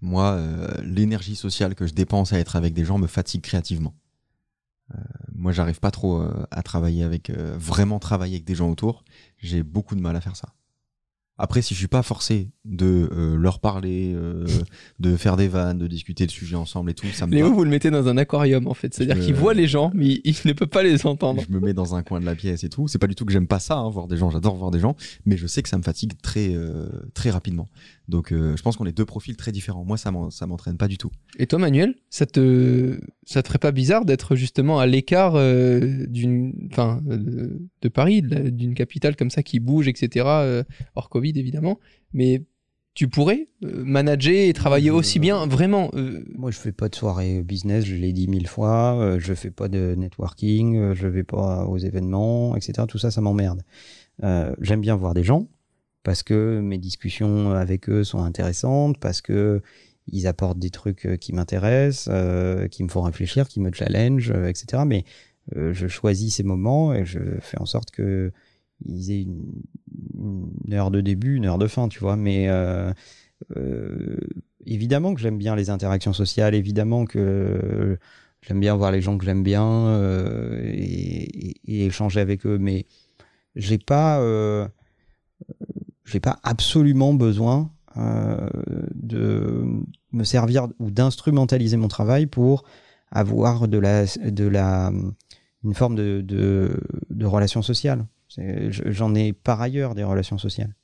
Moi, 0.01 0.31
euh, 0.31 0.69
l'énergie 0.83 1.35
sociale 1.35 1.75
que 1.75 1.85
je 1.85 1.93
dépense 1.93 2.31
à 2.31 2.39
être 2.39 2.55
avec 2.55 2.73
des 2.73 2.85
gens 2.85 2.97
me 2.97 3.07
fatigue 3.07 3.41
créativement. 3.41 3.95
Euh, 4.93 4.97
moi, 5.33 5.51
j'arrive 5.51 5.79
pas 5.79 5.91
trop 5.91 6.21
euh, 6.21 6.45
à 6.51 6.63
travailler 6.63 7.03
avec, 7.03 7.29
euh, 7.29 7.55
vraiment 7.57 7.99
travailler 7.99 8.35
avec 8.35 8.45
des 8.45 8.55
gens 8.55 8.69
autour. 8.69 9.03
J'ai 9.37 9.63
beaucoup 9.63 9.95
de 9.95 10.01
mal 10.01 10.15
à 10.15 10.21
faire 10.21 10.35
ça. 10.35 10.49
Après, 11.41 11.61
si 11.61 11.73
je 11.73 11.79
suis 11.79 11.87
pas 11.87 12.03
forcé 12.03 12.49
de 12.65 13.09
euh, 13.13 13.37
leur 13.37 13.59
parler, 13.59 14.11
euh, 14.13 14.45
de 14.99 15.15
faire 15.15 15.37
des 15.37 15.47
vannes, 15.47 15.77
de 15.77 15.87
discuter 15.87 16.25
de 16.25 16.31
sujets 16.31 16.57
ensemble 16.57 16.91
et 16.91 16.93
tout, 16.93 17.07
ça 17.13 17.27
me 17.27 17.33
Léo, 17.33 17.53
vous 17.53 17.63
le 17.63 17.69
mettez 17.69 17.89
dans 17.89 18.09
un 18.09 18.17
aquarium 18.17 18.67
en 18.67 18.73
fait. 18.73 18.93
C'est-à-dire 18.93 19.23
qu'il 19.23 19.35
voit 19.35 19.53
les 19.53 19.65
gens, 19.65 19.89
mais 19.93 20.07
il, 20.07 20.21
il 20.25 20.35
ne 20.43 20.51
peut 20.51 20.67
pas 20.67 20.83
les 20.83 21.05
entendre. 21.05 21.41
Je 21.47 21.53
me 21.53 21.61
mets 21.61 21.73
dans 21.73 21.95
un 21.95 22.03
coin 22.03 22.19
de 22.19 22.25
la 22.25 22.35
pièce 22.35 22.65
et 22.65 22.69
tout. 22.69 22.89
C'est 22.89 22.97
pas 22.99 23.07
du 23.07 23.15
tout 23.15 23.23
que 23.23 23.31
j'aime 23.31 23.47
pas 23.47 23.59
ça, 23.59 23.77
hein, 23.77 23.89
voir 23.89 24.07
des 24.09 24.17
gens. 24.17 24.29
J'adore 24.29 24.57
voir 24.57 24.69
des 24.69 24.81
gens, 24.81 24.97
mais 25.25 25.37
je 25.37 25.47
sais 25.47 25.63
que 25.63 25.69
ça 25.69 25.77
me 25.77 25.83
fatigue 25.83 26.11
très, 26.21 26.53
euh, 26.53 26.89
très 27.13 27.29
rapidement. 27.29 27.69
Donc 28.09 28.33
euh, 28.33 28.57
je 28.57 28.61
pense 28.63 28.75
qu'on 28.75 28.85
est 28.85 28.91
deux 28.97 29.05
profils 29.05 29.37
très 29.37 29.51
différents. 29.51 29.85
Moi, 29.85 29.97
ça 29.97 30.11
m'en- 30.11 30.29
ça 30.31 30.47
m'entraîne 30.47 30.77
pas 30.77 30.87
du 30.87 30.97
tout. 30.97 31.11
Et 31.37 31.47
toi, 31.47 31.59
Manuel, 31.59 31.95
ça 32.09 32.25
te, 32.25 32.99
ça 33.23 33.41
te 33.43 33.47
ferait 33.47 33.59
pas 33.59 33.71
bizarre 33.71 34.03
d'être 34.05 34.35
justement 34.35 34.79
à 34.79 34.87
l'écart 34.87 35.35
euh, 35.35 36.05
d'une, 36.07 36.53
enfin, 36.71 37.01
euh, 37.09 37.59
de 37.81 37.87
Paris, 37.89 38.21
d'une 38.23 38.73
capitale 38.73 39.15
comme 39.15 39.29
ça 39.29 39.43
qui 39.43 39.59
bouge, 39.59 39.87
etc. 39.87 40.25
euh, 40.25 40.63
hors 40.95 41.09
Covid 41.09 41.33
évidemment, 41.37 41.79
mais 42.11 42.43
tu 42.95 43.07
pourrais 43.07 43.47
euh, 43.63 43.83
manager 43.85 44.33
et 44.49 44.51
travailler 44.53 44.89
Euh, 44.89 44.95
aussi 44.95 45.19
bien, 45.19 45.45
vraiment. 45.47 45.89
euh, 45.93 46.25
Moi, 46.35 46.51
je 46.51 46.57
fais 46.57 46.71
pas 46.73 46.89
de 46.89 46.95
soirée 46.95 47.43
business, 47.43 47.85
je 47.85 47.95
l'ai 47.95 48.11
dit 48.11 48.27
mille 48.27 48.47
fois. 48.47 48.99
euh, 48.99 49.19
je 49.19 49.33
fais 49.35 49.51
pas 49.51 49.69
de 49.69 49.93
networking, 49.95 50.75
euh, 50.77 50.95
je 50.95 51.07
vais 51.07 51.23
pas 51.23 51.65
aux 51.65 51.77
événements, 51.77 52.55
etc. 52.57 52.85
Tout 52.89 52.97
ça, 52.97 53.11
ça 53.11 53.21
m'emmerde. 53.21 53.61
Euh, 54.23 54.53
J'aime 54.59 54.81
bien 54.81 54.95
voir 54.95 55.13
des 55.13 55.23
gens 55.23 55.47
parce 56.09 56.23
que 56.23 56.59
mes 56.59 56.79
discussions 56.79 57.51
avec 57.51 57.87
eux 57.87 58.03
sont 58.03 58.23
intéressantes, 58.23 58.97
parce 58.97 59.21
que 59.21 59.61
ils 60.07 60.25
apportent 60.25 60.57
des 60.57 60.71
trucs 60.71 61.05
euh, 61.05 61.17
qui 61.17 61.33
m'intéressent, 61.33 62.09
euh, 62.11 62.67
qui 62.67 62.83
me 62.83 62.87
font 62.89 63.03
réfléchir, 63.03 63.47
qui 63.47 63.59
me 63.59 63.71
challenge, 63.71 64.31
euh, 64.31 64.47
etc. 64.47 64.85
Mais 64.85 65.05
je 65.55 65.87
choisis 65.87 66.33
ces 66.37 66.41
moments 66.41 66.95
et 66.95 67.05
je 67.05 67.19
fais 67.41 67.59
en 67.61 67.67
sorte 67.67 67.91
que 67.91 68.31
ils 68.83 69.11
aient 69.11 69.21
une, 69.21 70.73
heure 70.73 70.89
de 70.89 70.99
début, 70.99 71.35
une 71.35 71.45
heure 71.45 71.59
de 71.59 71.67
fin, 71.67 71.87
tu 71.89 71.99
vois. 71.99 72.15
Mais 72.15 72.47
évidemment 74.65 75.13
que 75.13 75.21
j'aime 75.21 75.37
bien 75.37 75.55
les 75.55 75.69
interactions 75.69 76.13
sociales, 76.13 76.55
évidemment 76.55 77.05
que 77.05 77.99
j'aime 78.41 78.59
bien 78.59 78.75
voir 78.75 78.91
les 78.91 79.01
gens 79.01 79.15
que 79.19 79.25
j'aime 79.25 79.43
bien 79.43 80.01
et, 80.63 81.49
et- 81.49 81.55
et 81.67 81.85
échanger 81.85 82.19
avec 82.19 82.47
eux, 82.47 82.57
mais 82.57 82.87
j'ai 83.55 83.77
pas, 83.77 84.19
euh, 86.09 86.11
j'ai 86.11 86.19
pas 86.19 86.39
absolument 86.43 87.13
besoin 87.13 87.71
euh, 87.97 88.49
de 88.95 89.65
me 90.11 90.23
servir 90.23 90.67
ou 90.79 90.91
d'instrumentaliser 90.91 91.77
mon 91.77 91.87
travail 91.87 92.25
pour 92.27 92.63
avoir 93.11 93.67
de 93.67 93.77
la, 93.77 94.05
de 94.05 94.45
la, 94.47 94.91
une 95.63 95.73
forme 95.73 95.95
de, 95.95 96.21
de, 96.21 96.79
de 97.09 97.25
relation 97.25 97.61
sociale. 97.61 98.05
Je- 98.37 98.91
J'en 98.91 99.15
ai 99.15 99.33
par 99.33 99.59
ailleurs 99.61 99.95
des 99.95 100.03
relations 100.03 100.37
sociales. 100.37 100.75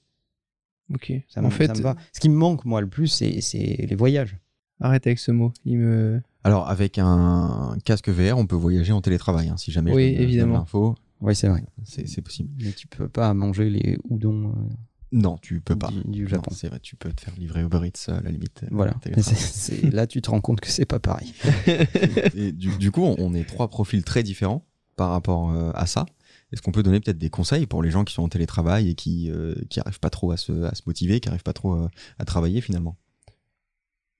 ok. 0.93 1.13
Ça 1.27 1.41
me, 1.41 1.47
en 1.47 1.49
fait, 1.51 1.67
ça 1.67 1.73
me 1.75 1.81
va. 1.81 1.95
Ce 2.13 2.19
qui 2.19 2.29
me 2.29 2.35
manque, 2.35 2.65
moi, 2.65 2.81
le 2.81 2.87
plus, 2.87 3.07
c'est 3.07 3.41
les 3.61 3.95
voyages. 3.95 4.37
arrête 4.81 5.05
avec 5.07 5.19
ce 5.19 5.31
mot. 5.31 5.53
Il 5.63 5.77
me, 5.77 6.21
Alors 6.43 6.67
avec 6.69 6.97
un 6.97 7.77
casque 7.85 8.09
VR, 8.09 8.37
on 8.37 8.47
peut 8.47 8.55
voyager 8.55 8.91
en 8.93 9.01
télétravail. 9.01 9.49
hein, 9.49 9.57
si 9.57 9.71
jamais 9.71 9.91
je 9.91 9.95
Oui, 9.95 10.03
donne- 10.05 10.11
je 10.13 10.17
donne 10.21 10.27
évidemment. 10.29 10.53
l'info, 10.55 10.95
Oui, 11.21 11.35
c'est 11.35 11.47
vrai. 11.47 11.63
c'est 11.83 12.21
possible. 12.21 12.49
Mais 12.63 12.71
tu 12.71 12.87
peux 12.87 13.07
pas 13.07 13.33
manger 13.35 13.69
les 13.69 13.97
udon 14.09 14.49
euh, 14.49 14.73
Non, 15.15 15.37
tu 15.37 15.61
peux 15.61 15.77
pas. 15.77 15.87
du, 15.87 16.03
du 16.03 16.21
Non, 16.23 16.27
Japon. 16.27 16.51
C'est 16.53 16.67
vrai, 16.67 16.79
tu 16.81 16.97
peux 16.97 17.09
te 17.13 17.21
faire 17.21 17.33
livrer 17.37 17.61
Uber 17.61 17.79
Eats 17.87 18.11
à 18.11 18.19
la 18.19 18.31
limite. 18.31 18.63
euh, 18.63 18.67
Voilà. 18.69 18.95
C'est- 19.21 19.89
là, 19.93 20.07
tu 20.07 20.21
te 20.21 20.29
rends 20.29 20.41
compte 20.41 20.59
que 20.59 20.67
c'est 20.69 20.85
pas 20.85 20.99
pareil. 20.99 21.33
Et 22.35 22.51
du, 22.51 22.77
du 22.77 22.91
coup, 22.91 23.01
on, 23.01 23.33
est 23.33 23.45
trois 23.45 23.69
profils 23.69 24.03
très 24.03 24.23
différents 24.23 24.65
par 24.97 25.11
rapport 25.11 25.51
euh, 25.51 25.71
à 25.73 25.85
ça. 25.85 26.05
Est-ce 26.51 26.61
qu'on 26.61 26.73
peut 26.73 26.83
donner 26.83 26.99
peut-être 26.99 27.17
des 27.17 27.29
conseils 27.29 27.65
pour 27.65 27.81
les 27.81 27.91
gens 27.91 28.03
qui 28.03 28.13
sont 28.13 28.23
en 28.23 28.27
télétravail 28.27 28.89
et 28.89 28.95
qui 28.95 29.31
euh, 29.31 29.55
qui 29.69 29.79
arrivent 29.79 30.01
pas 30.01 30.09
trop 30.09 30.31
à 30.31 30.37
se, 30.37 30.51
à 30.63 30.75
se 30.75 30.81
motiver, 30.85 31.21
qui 31.21 31.29
arrivent 31.29 31.43
pas 31.43 31.53
trop 31.53 31.73
euh, 31.75 31.87
à 32.19 32.25
travailler 32.25 32.59
finalement? 32.59 32.97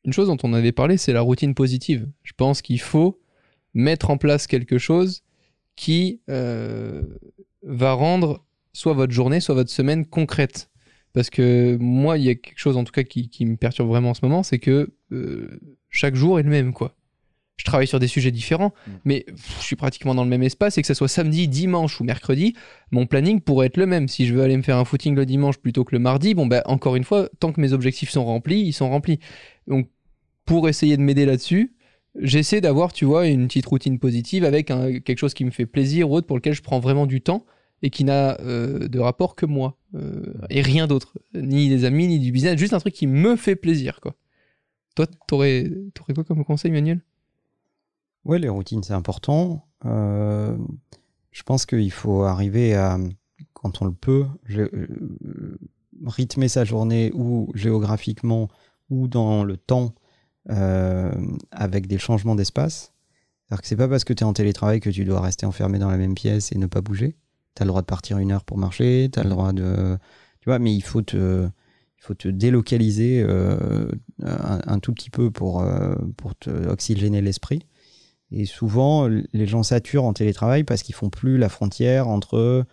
Une 0.05 0.13
chose 0.13 0.27
dont 0.27 0.38
on 0.43 0.53
avait 0.53 0.71
parlé, 0.71 0.95
c'est 0.97 1.12
la 1.13 1.21
routine 1.21 1.53
positive. 1.55 2.08
Je 2.23 2.31
pense 2.38 2.62
qu'il 2.62 2.79
faut 2.79 3.19
mettre 3.73 4.10
en 4.12 4.17
place 4.17 4.47
quelque 4.47 4.77
chose 4.77 5.23
qui 5.75 6.21
euh, 6.29 7.03
va 7.63 7.91
rendre 7.91 8.45
soit 8.71 8.93
votre 8.93 9.12
journée, 9.12 9.41
soit 9.41 9.55
votre 9.55 9.71
semaine 9.71 10.05
concrète. 10.05 10.69
Parce 11.15 11.32
que 11.32 11.75
moi, 11.80 12.17
il 12.19 12.25
y 12.25 12.30
a 12.30 12.36
quelque 12.36 12.60
chose 12.60 12.78
en 12.78 12.84
tout 12.84 12.91
cas 12.91 13.04
qui, 13.04 13.30
qui 13.30 13.45
me 13.45 13.56
perturbe 13.56 13.88
vraiment 13.89 14.12
en 14.12 14.13
ce 14.13 14.19
moment, 14.23 14.43
c'est 14.43 14.60
que 14.60 14.93
euh, 15.12 15.60
chaque 15.89 16.13
jour 16.15 16.39
est 16.39 16.43
le 16.43 16.49
même, 16.51 16.71
quoi. 16.73 16.93
Je 17.58 17.63
travaille 17.63 17.88
sur 17.88 17.99
des 17.99 18.08
sujets 18.08 18.32
différents, 18.32 18.73
Mm. 18.86 18.91
mais 19.06 19.25
je 19.60 19.63
suis 19.63 19.78
pratiquement 19.78 20.13
dans 20.13 20.25
le 20.25 20.30
même 20.30 20.43
espace 20.43 20.78
et 20.78 20.82
que 20.82 20.88
ce 20.88 20.93
soit 20.93 21.08
samedi, 21.08 21.47
dimanche 21.47 22.01
ou 22.01 22.04
mercredi, 22.04 22.54
mon 22.91 23.06
planning 23.06 23.39
pourrait 23.39 23.67
être 23.67 23.78
le 23.78 23.86
même. 23.86 24.10
Si 24.10 24.25
je 24.28 24.34
veux 24.36 24.41
aller 24.43 24.58
me 24.58 24.62
faire 24.62 24.78
un 24.78 24.84
footing 24.84 25.15
le 25.15 25.25
dimanche 25.25 25.58
plutôt 25.58 25.86
que 25.86 25.95
le 25.95 25.99
mardi, 25.99 26.34
bon, 26.36 26.47
ben, 26.47 26.62
encore 26.65 26.97
une 26.97 27.06
fois, 27.06 27.30
tant 27.39 27.54
que 27.54 27.62
mes 27.62 27.71
objectifs 27.71 28.10
sont 28.10 28.25
remplis, 28.25 28.60
ils 28.60 28.73
sont 28.73 28.89
remplis. 28.89 29.19
Donc, 29.67 29.88
pour 30.43 30.67
essayer 30.67 30.97
de 30.97 31.01
m'aider 31.01 31.25
là-dessus, 31.25 31.73
j'essaie 32.19 32.60
d'avoir, 32.60 32.91
tu 32.91 33.06
vois, 33.06 33.25
une 33.25 33.47
petite 33.47 33.65
routine 33.67 33.99
positive 33.99 34.43
avec 34.43 34.69
un- 34.69 34.99
quelque 34.99 35.17
chose 35.19 35.34
qui 35.34 35.45
me 35.45 35.51
fait 35.51 35.65
plaisir 35.65 36.12
ou 36.12 36.15
autre 36.15 36.28
pour 36.28 36.36
lequel 36.36 36.54
je 36.54 36.62
prends 36.62 36.82
vraiment 36.82 37.06
du 37.06 37.21
temps 37.21 37.45
et 37.82 37.89
qui 37.89 38.04
n'a 38.04 38.39
euh, 38.41 38.88
de 38.89 38.99
rapport 38.99 39.36
que 39.36 39.45
moi 39.45 39.78
et 40.49 40.62
rien 40.62 40.88
d'autre, 40.88 41.17
ni 41.34 41.69
des 41.69 41.86
amis, 41.86 42.08
ni 42.08 42.19
du 42.19 42.31
business, 42.31 42.58
juste 42.58 42.73
un 42.73 42.79
truc 42.79 42.93
qui 42.93 43.08
me 43.08 43.36
fait 43.36 43.55
plaisir, 43.55 43.99
quoi. 44.01 44.15
Toi, 44.95 45.08
t'aurais, 45.27 45.69
t'aurais 45.93 46.13
quoi 46.13 46.23
comme 46.23 46.45
conseil, 46.45 46.71
Manuel? 46.71 47.01
Ouais, 48.23 48.39
les 48.39 48.49
routines, 48.49 48.81
c'est 48.81 48.93
important. 48.93 49.67
Euh, 49.86 50.58
je 51.31 51.43
pense 51.43 51.65
qu'il 51.65 51.91
faut 51.91 52.23
arriver 52.23 52.73
à, 52.73 52.97
quand 53.53 53.81
on 53.81 53.86
le 53.86 53.91
peut, 53.91 54.25
euh, 54.51 55.58
rythmer 56.05 56.47
sa 56.47 56.63
journée 56.63 57.12
ou 57.13 57.51
géographiquement 57.53 58.47
ou 58.89 59.08
dans 59.08 59.43
le 59.43 59.58
temps 59.58 59.93
euh, 60.49 61.12
avec 61.51 61.88
des 61.88 61.97
changements 61.97 62.36
d'espace. 62.36 62.93
C'est-à-dire 63.43 63.62
que 63.62 63.67
c'est 63.67 63.75
pas 63.75 63.88
parce 63.88 64.05
que 64.05 64.13
tu 64.13 64.23
es 64.23 64.25
en 64.25 64.34
télétravail 64.34 64.79
que 64.79 64.89
tu 64.89 65.05
dois 65.05 65.19
rester 65.19 65.45
enfermé 65.45 65.77
dans 65.77 65.89
la 65.89 65.97
même 65.97 66.15
pièce 66.15 66.51
et 66.51 66.58
ne 66.58 66.67
pas 66.67 66.81
bouger. 66.81 67.15
Tu 67.56 67.62
as 67.62 67.65
le 67.65 67.70
droit 67.70 67.82
de 67.82 67.86
partir 67.88 68.18
une 68.18 68.32
heure 68.32 68.44
pour 68.44 68.58
marcher, 68.58 69.10
tu 69.12 69.20
as 69.20 69.24
le 69.24 69.30
droit 69.30 69.54
de. 69.54 69.98
Tu 70.41 70.50
vois, 70.50 70.60
mais 70.60 70.74
il 70.76 70.82
faut 70.84 71.02
te, 71.02 71.46
il 71.46 72.02
faut 72.04 72.13
te 72.13 72.28
délocaliser 72.28 73.24
euh, 73.28 73.88
un, 74.24 74.60
un 74.65 74.80
tout 74.80 74.94
petit 74.94 75.10
peu 75.10 75.32
pour, 75.32 75.62
euh, 75.62 75.96
pour 76.18 76.36
te 76.36 76.50
oxygéner 76.68 77.22
l'esprit. 77.22 77.62
Et 78.32 78.46
souvent, 78.46 79.08
les 79.08 79.46
gens 79.48 79.63
saturent 79.63 80.04
en 80.04 80.13
télétravail 80.13 80.63
parce 80.63 80.84
qu'ils 80.84 80.96
font 80.96 81.10
plus 81.10 81.38
la 81.38 81.48
frontière 81.50 82.08
entre 82.08 82.65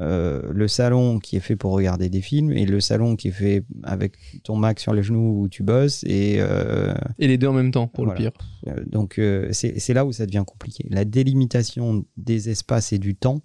euh, 0.00 0.42
le 0.52 0.68
salon 0.68 1.18
qui 1.18 1.36
est 1.36 1.40
fait 1.40 1.56
pour 1.56 1.72
regarder 1.72 2.08
des 2.08 2.20
films 2.20 2.52
et 2.52 2.66
le 2.66 2.78
salon 2.78 3.16
qui 3.16 3.28
est 3.28 3.32
fait 3.32 3.64
avec 3.82 4.12
ton 4.44 4.54
Mac 4.54 4.78
sur 4.78 4.92
les 4.94 5.02
genoux 5.02 5.40
où 5.42 5.48
tu 5.48 5.62
bosses. 5.64 6.04
Et 6.04 6.36
euh, 6.38 6.94
Et 7.18 7.26
les 7.26 7.36
deux 7.38 7.48
en 7.48 7.52
même 7.52 7.72
temps, 7.72 7.88
pour 7.88 8.04
Voilà. 8.04 8.20
le 8.20 8.30
pire. 8.30 8.74
donc, 8.86 9.18
euh, 9.18 9.48
c'est 9.52 9.92
là 9.94 10.04
où 10.04 10.12
ça 10.12 10.24
devient 10.26 10.44
compliqué. 10.46 10.86
La 10.90 11.04
délimitation 11.04 12.04
des 12.16 12.48
espaces 12.50 12.92
et 12.92 12.98
du 12.98 13.16
temps, 13.16 13.42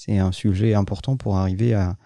c'est 0.00 0.16
un 0.16 0.32
sujet 0.32 0.72
important 0.72 1.18
pour 1.18 1.36
arriver 1.36 1.74
à, 1.74 1.98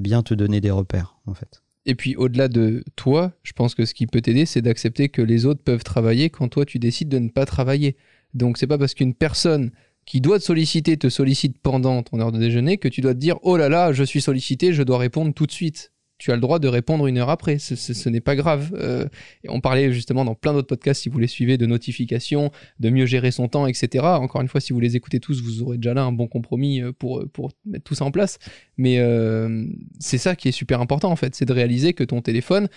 bien 0.00 0.22
te 0.22 0.32
donner 0.32 0.62
des 0.62 0.70
repères, 0.70 1.18
en 1.26 1.34
fait. 1.34 1.62
Et 1.84 1.94
puis, 1.94 2.16
au-delà 2.16 2.48
de 2.48 2.82
toi, 2.96 3.32
je 3.42 3.52
pense 3.52 3.74
que 3.74 3.84
ce 3.84 3.92
qui 3.92 4.06
peut 4.06 4.22
t'aider, 4.22 4.46
c'est 4.46 4.62
d'accepter 4.62 5.10
que 5.10 5.20
les 5.20 5.44
autres 5.44 5.62
peuvent 5.62 5.84
travailler 5.84 6.30
quand 6.30 6.48
toi, 6.48 6.64
tu 6.64 6.78
décides 6.78 7.10
de 7.10 7.18
ne 7.18 7.28
pas 7.28 7.44
travailler. 7.44 7.98
Donc, 8.32 8.56
c'est 8.56 8.66
pas 8.66 8.78
parce 8.78 8.94
qu'une 8.94 9.12
personne 9.12 9.72
qui 10.06 10.22
doit 10.22 10.38
te 10.38 10.44
solliciter 10.44 10.96
te 10.96 11.10
sollicite 11.10 11.58
pendant 11.58 12.02
ton 12.02 12.18
heure 12.18 12.32
de 12.32 12.38
déjeuner 12.38 12.78
que 12.78 12.88
tu 12.88 13.02
dois 13.02 13.12
te 13.12 13.18
dire 13.18 13.36
Oh 13.42 13.58
là 13.58 13.68
là, 13.68 13.92
je 13.92 14.04
suis 14.04 14.22
sollicité, 14.22 14.72
je 14.72 14.82
dois 14.82 14.96
répondre 14.96 15.34
tout 15.34 15.44
de 15.44 15.52
suite. 15.52 15.92
Tu 16.16 16.30
as 16.30 16.36
le 16.36 16.40
droit 16.40 16.60
de 16.60 16.68
répondre 16.68 17.06
une 17.08 17.18
heure 17.18 17.28
après, 17.28 17.58
ce, 17.58 17.74
ce- 17.74 18.08
n'est 18.08 18.20
pas 18.20 18.36
grave. 18.36 18.70
Euh, 18.74 19.06
on 19.48 19.60
parlait 19.60 19.92
justement 19.92 20.24
dans 20.24 20.36
plein 20.36 20.52
d'autres 20.52 20.68
podcasts, 20.68 21.02
si 21.02 21.08
vous 21.08 21.18
les 21.18 21.26
suivez, 21.26 21.58
de 21.58 21.66
notifications, 21.66 22.52
de 22.78 22.88
mieux 22.90 23.04
gérer 23.04 23.32
son 23.32 23.48
temps, 23.48 23.66
etc. 23.66 24.04
Encore 24.04 24.40
une 24.40 24.46
fois, 24.48 24.60
si 24.60 24.72
vous 24.72 24.78
les 24.78 24.94
écoutez 24.94 25.18
tous, 25.18 25.42
vous 25.42 25.62
aurez 25.62 25.76
déjà 25.76 25.92
là 25.92 26.04
un 26.04 26.12
bon 26.12 26.28
compromis 26.28 26.80
euh, 26.80 26.92
pour, 26.92 27.24
pour 27.32 27.50
mettre 27.66 27.82
tout 27.84 27.96
ça 27.96 28.04
en 28.04 28.12
place. 28.12 28.38
Mais 28.76 28.98
euh, 29.00 29.66
c'est 29.98 30.18
ça 30.18 30.36
qui 30.36 30.48
est 30.48 30.52
super 30.52 30.80
important 30.80 31.10
en 31.10 31.16
fait, 31.16 31.34
c'est 31.34 31.46
de 31.46 31.52
réaliser 31.52 31.94
que 31.94 32.04
ton 32.04 32.22
téléphone 32.22 32.68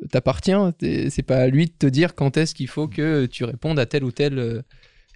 euh, 0.00 0.06
t'appartient. 0.06 0.52
C'est 1.10 1.22
pas 1.24 1.38
à 1.38 1.48
lui 1.48 1.66
de 1.66 1.72
te 1.76 1.86
dire 1.86 2.14
quand 2.14 2.36
est-ce 2.36 2.54
qu'il 2.54 2.68
faut 2.68 2.86
que 2.86 3.26
tu 3.26 3.42
répondes 3.42 3.78
à 3.80 3.86
telle 3.86 4.04
ou 4.04 4.12
telle 4.12 4.38
euh, 4.38 4.62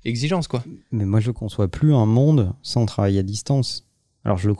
exigence, 0.04 0.48
quoi. 0.48 0.64
Mais 0.90 1.04
moi, 1.04 1.20
je 1.20 1.30
conçois 1.30 1.68
plus 1.68 1.94
un 1.94 2.06
monde 2.06 2.52
sans 2.62 2.86
travail 2.86 3.18
à 3.18 3.22
distance. 3.22 3.84
Alors, 4.24 4.36
je 4.36 4.48
le 4.48 4.54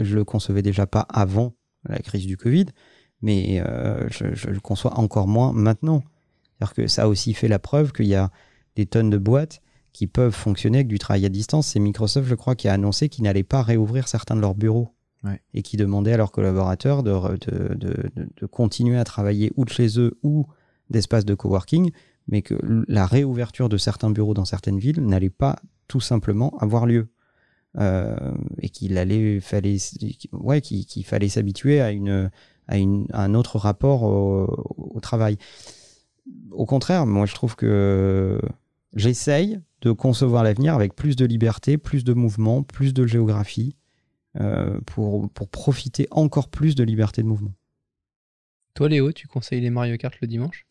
je 0.00 0.14
le 0.14 0.24
concevais 0.24 0.62
déjà 0.62 0.86
pas 0.86 1.06
avant 1.08 1.54
la 1.88 1.98
crise 2.00 2.26
du 2.26 2.36
Covid, 2.36 2.66
mais 3.22 3.62
euh, 3.66 4.06
je, 4.10 4.34
je 4.34 4.48
le 4.48 4.60
conçois 4.60 4.98
encore 4.98 5.28
moins 5.28 5.52
maintenant. 5.52 6.02
C'est-à-dire 6.58 6.74
que 6.74 6.86
ça 6.86 7.04
a 7.04 7.08
aussi 7.08 7.34
fait 7.34 7.48
la 7.48 7.58
preuve 7.58 7.92
qu'il 7.92 8.06
y 8.06 8.14
a 8.14 8.30
des 8.76 8.86
tonnes 8.86 9.10
de 9.10 9.18
boîtes 9.18 9.60
qui 9.92 10.06
peuvent 10.06 10.34
fonctionner 10.34 10.78
avec 10.78 10.88
du 10.88 10.98
travail 10.98 11.24
à 11.26 11.28
distance. 11.28 11.68
C'est 11.68 11.80
Microsoft, 11.80 12.28
je 12.28 12.34
crois, 12.34 12.54
qui 12.54 12.68
a 12.68 12.72
annoncé 12.72 13.08
qu'ils 13.08 13.24
n'allaient 13.24 13.42
pas 13.42 13.62
réouvrir 13.62 14.06
certains 14.08 14.36
de 14.36 14.40
leurs 14.40 14.54
bureaux. 14.54 14.94
Ouais. 15.24 15.40
Et 15.52 15.62
qui 15.62 15.76
demandaient 15.76 16.12
à 16.12 16.16
leurs 16.16 16.30
collaborateurs 16.30 17.02
de, 17.02 17.10
de, 17.10 17.74
de- 17.74 18.10
de- 18.14 18.28
de 18.40 18.46
continuer 18.46 18.96
à 18.98 19.02
travailler 19.02 19.52
ou 19.56 19.64
de 19.64 19.70
chez 19.70 19.98
eux 19.98 20.16
ou 20.22 20.46
d'espaces 20.90 21.24
de 21.24 21.34
coworking, 21.34 21.90
mais 22.28 22.42
que 22.42 22.54
la 22.86 23.04
réouverture 23.04 23.68
de 23.68 23.76
certains 23.78 24.10
bureaux 24.10 24.34
dans 24.34 24.44
certaines 24.44 24.78
villes 24.78 25.00
n'allait 25.04 25.28
pas 25.30 25.56
tout 25.88 26.00
simplement 26.00 26.56
avoir 26.58 26.86
lieu. 26.86 27.08
Euh, 27.76 28.34
et 28.62 28.70
qu'il 28.70 28.96
allait 28.96 29.40
fallait 29.40 29.76
ouais 30.32 30.62
qu'il 30.62 31.04
fallait 31.04 31.28
s'habituer 31.28 31.82
à 31.82 31.90
une 31.92 32.30
à 32.66 32.78
une 32.78 33.06
à 33.12 33.22
un 33.22 33.34
autre 33.34 33.58
rapport 33.58 34.04
au, 34.04 34.74
au 34.78 35.00
travail. 35.00 35.36
Au 36.50 36.64
contraire 36.64 37.04
moi 37.04 37.26
je 37.26 37.34
trouve 37.34 37.56
que 37.56 38.40
j'essaye 38.94 39.60
de 39.82 39.92
concevoir 39.92 40.44
l'avenir 40.44 40.74
avec 40.74 40.94
plus 40.94 41.14
de 41.14 41.26
liberté 41.26 41.76
plus 41.76 42.04
de 42.04 42.14
mouvement 42.14 42.62
plus 42.62 42.94
de 42.94 43.06
géographie 43.06 43.76
euh, 44.40 44.80
pour 44.86 45.28
pour 45.30 45.48
profiter 45.50 46.08
encore 46.10 46.48
plus 46.48 46.74
de 46.74 46.84
liberté 46.84 47.22
de 47.22 47.28
mouvement. 47.28 47.52
Toi, 48.74 48.88
Léo, 48.88 49.10
tu 49.12 49.26
conseilles 49.26 49.60
les 49.60 49.70
Mario 49.70 49.96
Kart 49.96 50.14
le 50.20 50.28
dimanche? 50.28 50.64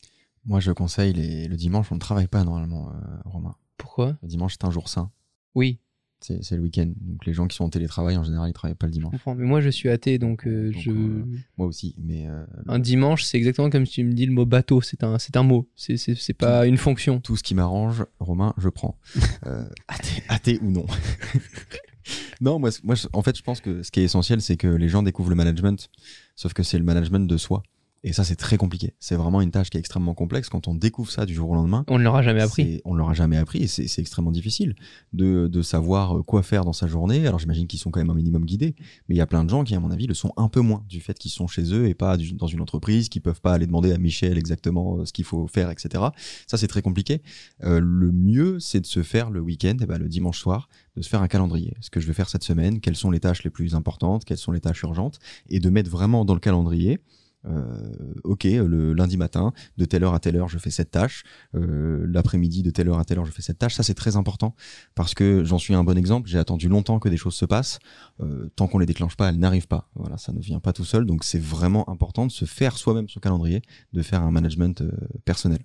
Moi, 0.46 0.62
je 0.62 0.72
conseille 0.72 1.12
les... 1.12 1.48
le 1.50 1.58
dimanche, 1.58 1.92
on 1.92 1.96
ne 1.96 2.00
travaille 2.00 2.28
pas 2.28 2.46
normalement, 2.46 2.90
euh, 2.90 2.94
Romain. 3.26 3.56
Pourquoi? 3.76 4.16
Le 4.22 4.30
dimanche, 4.30 4.54
c'est 4.54 4.66
un 4.66 4.72
jour 4.72 4.88
sain. 4.88 5.12
Oui, 5.56 5.80
C'est 6.20 6.52
le 6.56 6.62
week-end. 6.62 6.92
Donc 7.00 7.26
les 7.26 7.34
gens 7.34 7.48
qui 7.48 7.56
sont 7.56 7.64
en 7.64 7.70
télétravail, 7.70 8.18
en 8.18 8.24
général, 8.24 8.50
ils 8.50 8.54
travaillent 8.54 8.76
pas 8.76 8.88
le 8.88 8.92
je 8.92 8.98
dimanche. 8.98 9.12
comprends. 9.12 9.36
Mais 9.36 9.46
moi, 9.46 9.62
je 9.62 9.70
suis 9.70 9.88
athée, 9.90 10.18
donc, 10.18 10.48
euh, 10.48 10.72
Donc, 10.72 10.82
je... 10.82 10.92
euh, 10.92 11.24
Moi 11.58 11.68
aussi, 11.68 11.96
mais 12.00 12.28
euh, 12.28 12.44
un 12.68 12.80
dimanche, 12.80 13.24
c'est 13.24 13.38
exactement 13.38 13.70
comme 13.70 13.86
si 13.86 13.94
tu 13.94 14.04
me 14.04 14.14
dis 14.14 14.26
le 14.26 14.34
mot 14.34 14.46
bateau. 14.46 14.82
C'est 14.82 15.04
un, 15.04 15.20
c'est 15.20 15.38
un 15.38 15.44
mot. 15.44 15.70
C'est, 15.76 16.34
pas 16.34 16.66
une 16.66 16.78
fonction. 16.78 17.20
tout 17.20 17.36
ce 17.36 17.44
qui 17.44 17.54
m'arrange, 17.56 18.04
Romain, 18.20 18.54
je 18.58 18.70
prends. 18.70 18.98
Athée, 19.88 20.24
athée 20.28 20.60
ou 20.62 20.72
non. 20.72 20.86
non, 22.42 22.60
moi, 22.60 22.70
moi, 22.84 22.96
en 23.14 23.22
fait, 23.22 23.38
je 23.38 23.44
pense 23.44 23.62
que 23.62 23.84
ce 23.84 23.92
qui 23.92 24.00
est 24.00 24.04
essentiel, 24.06 24.42
c'est 24.42 24.58
que 24.58 24.68
les 24.68 24.90
gens 24.90 25.04
découvrent 25.04 25.30
le 25.30 25.36
management, 25.36 25.90
sauf 26.36 26.54
que 26.54 26.64
c'est 26.64 26.78
le 26.78 26.84
management 26.84 27.28
de 27.28 27.38
soi. 27.38 27.64
Et 28.04 28.14
ça, 28.14 28.24
c'est 28.24 28.36
très 28.36 28.58
compliqué. 28.58 28.94
C'est 29.00 29.16
vraiment 29.16 29.42
une 29.42 29.52
tâche 29.52 29.70
qui 29.70 29.78
est 29.78 29.80
extrêmement 29.80 30.14
complexe. 30.14 30.50
Quand 30.50 30.68
on 30.68 30.76
découvre 30.76 31.10
ça 31.12 31.26
du 31.26 31.34
jour 31.34 31.50
au 31.50 31.56
lendemain, 31.56 31.84
On 31.90 31.98
ne 31.98 32.04
l'aura 32.04 32.22
jamais 32.22 32.42
appris. 32.42 32.82
on 32.86 32.94
ne 32.94 33.00
l'aura 33.00 33.14
jamais 33.14 33.38
appris 33.38 33.64
et 33.64 33.68
c'est 33.68 34.00
extrêmement 34.00 34.32
difficile 34.32 34.76
de, 35.14 35.48
de 35.48 35.62
savoir 35.62 36.18
euh, 36.18 36.24
quoi 36.24 36.44
faire 36.44 36.64
dans 36.64 36.74
sa 36.74 36.88
journée. 36.88 37.26
Alors 37.28 37.40
j'imagine 37.40 37.68
qu'ils 37.68 37.80
sont 37.80 37.90
quand 37.92 38.00
même 38.00 38.10
un 38.10 38.16
minimum 38.16 38.46
guidés, 38.46 38.76
mais 39.10 39.16
il 39.16 39.18
y 39.18 39.22
a 39.22 39.26
plein 39.28 39.44
de 39.44 39.50
gens 39.50 39.64
qui, 39.64 39.74
à 39.76 39.80
mon 39.80 39.92
avis, 39.92 40.08
le 40.08 40.14
sont 40.14 40.32
un 40.38 40.48
peu 40.48 40.62
moins 40.62 40.84
du 40.88 41.02
fait 41.02 41.18
qu'ils 41.18 41.32
sont 41.32 41.48
chez 41.48 41.74
eux 41.74 41.88
et 41.88 41.96
pas 41.96 42.18
du- 42.18 42.34
dans 42.34 42.48
une 42.48 42.62
entreprise, 42.62 43.10
qui 43.10 43.20
peuvent 43.20 43.42
pas 43.42 43.54
aller 43.54 43.66
demander 43.66 43.92
à 43.92 43.98
Michel 43.98 44.38
exactement 44.38 45.00
euh, 45.00 45.06
ce 45.06 45.12
qu'il 45.14 45.26
faut 45.26 45.48
faire, 45.48 45.70
etc. 45.72 46.04
Ça, 46.46 46.58
c'est 46.58 46.68
très 46.68 46.82
compliqué. 46.82 47.22
Euh, 47.64 47.80
le 47.84 48.12
mieux, 48.12 48.60
c'est 48.60 48.80
de 48.80 48.86
se 48.86 49.02
faire 49.04 49.30
le 49.32 49.40
week-end, 49.42 49.76
eh 49.82 49.86
ben, 49.86 49.98
le 49.98 50.08
dimanche 50.08 50.40
soir, 50.40 50.70
de 50.96 51.02
se 51.02 51.10
faire 51.10 51.22
un 51.22 51.28
calendrier. 51.28 51.74
Ce 51.82 51.90
que 51.90 52.00
je 52.00 52.08
vais 52.08 52.14
faire 52.14 52.30
cette 52.30 52.44
semaine, 52.44 52.80
quelles 52.80 52.96
sont 52.96 53.12
les 53.12 53.20
tâches 53.20 53.44
les 53.44 53.50
plus 53.50 53.76
importantes, 53.76 54.24
quelles 54.24 54.38
sont 54.38 54.52
les 54.52 54.62
tâches 54.62 54.84
urgentes, 54.84 55.20
et 55.50 55.60
de 55.60 55.70
mettre 55.70 55.90
vraiment 55.90 56.26
dans 56.26 56.34
le 56.36 56.40
calendrier. 56.40 57.00
Euh, 57.48 58.14
ok, 58.24 58.44
le 58.44 58.94
lundi 58.94 59.18
matin, 59.18 59.54
de 59.78 59.86
telle 59.86 60.04
heure 60.04 60.14
à 60.14 60.20
telle 60.20 60.36
heure, 60.36 60.50
je 60.50 60.58
fais 60.58 60.70
cette 60.70 60.92
tâche. 60.92 61.24
Euh, 61.56 62.06
L'après-midi, 62.08 62.64
de 62.64 62.70
telle 62.70 62.90
heure 62.90 63.00
à 63.00 63.06
telle 63.06 63.20
heure, 63.20 63.26
je 63.26 63.32
fais 63.32 63.42
cette 63.42 63.60
tâche. 63.60 63.76
Ça, 63.76 63.84
c'est 63.84 63.94
très 63.94 64.16
important 64.16 64.56
parce 64.96 65.14
que 65.14 65.44
j'en 65.44 65.58
suis 65.58 65.74
un 65.74 65.84
bon 65.84 65.98
exemple. 65.98 66.30
J'ai 66.30 66.40
attendu 66.40 66.68
longtemps 66.68 67.00
que 67.00 67.10
des 67.10 67.18
choses 67.18 67.36
se 67.36 67.46
passent. 67.46 67.80
Euh, 68.22 68.50
tant 68.56 68.68
qu'on 68.68 68.80
les 68.80 68.86
déclenche 68.86 69.16
pas, 69.16 69.30
elles 69.30 69.40
n'arrivent 69.40 69.68
pas. 69.68 69.90
Voilà, 69.96 70.18
ça 70.18 70.34
ne 70.34 70.40
vient 70.40 70.60
pas 70.60 70.74
tout 70.74 70.86
seul. 70.86 71.06
Donc, 71.06 71.24
c'est 71.24 71.42
vraiment 71.42 71.90
important 71.90 72.26
de 72.26 72.32
se 72.32 72.46
faire 72.46 72.78
soi-même 72.78 73.10
son 73.10 73.20
calendrier, 73.20 73.62
de 73.94 74.02
faire 74.02 74.22
un 74.22 74.32
management 74.32 74.82
euh, 74.82 74.92
personnel. 75.26 75.60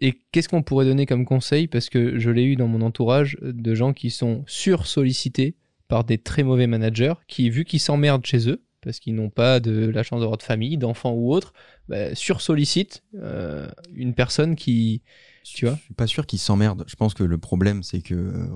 Et 0.00 0.20
qu'est-ce 0.32 0.48
qu'on 0.48 0.62
pourrait 0.62 0.84
donner 0.84 1.06
comme 1.06 1.24
conseil? 1.24 1.66
Parce 1.66 1.88
que 1.88 2.18
je 2.18 2.30
l'ai 2.30 2.44
eu 2.44 2.56
dans 2.56 2.68
mon 2.68 2.82
entourage 2.82 3.36
euh, 3.42 3.52
de 3.52 3.74
gens 3.74 3.92
qui 3.92 4.10
sont 4.10 4.44
sursollicités 4.46 5.56
par 5.88 6.04
des 6.04 6.18
très 6.18 6.42
mauvais 6.42 6.66
managers 6.66 7.14
qui, 7.26 7.50
vu 7.50 7.64
qu'ils 7.64 7.80
s'emmerdent 7.80 8.26
chez 8.26 8.48
eux, 8.48 8.62
parce 8.88 9.00
qu'ils 9.00 9.14
n'ont 9.14 9.28
pas 9.28 9.60
de 9.60 9.86
la 9.90 10.02
chance 10.02 10.20
d'avoir 10.20 10.38
de 10.38 10.42
famille, 10.42 10.78
d'enfants 10.78 11.12
ou 11.12 11.30
autre, 11.30 11.52
bah, 11.88 12.14
sursollicitent 12.14 13.02
euh, 13.16 13.68
une 13.94 14.14
personne 14.14 14.56
qui. 14.56 15.02
Tu 15.44 15.66
vois 15.66 15.74
Je 15.76 15.82
suis 15.82 15.94
pas 15.94 16.06
sûr 16.06 16.24
qu'ils 16.24 16.38
s'emmerdent. 16.38 16.84
Je 16.86 16.96
pense 16.96 17.12
que 17.12 17.22
le 17.22 17.36
problème, 17.36 17.82
c'est 17.82 18.00
que 18.00 18.14
euh, 18.14 18.46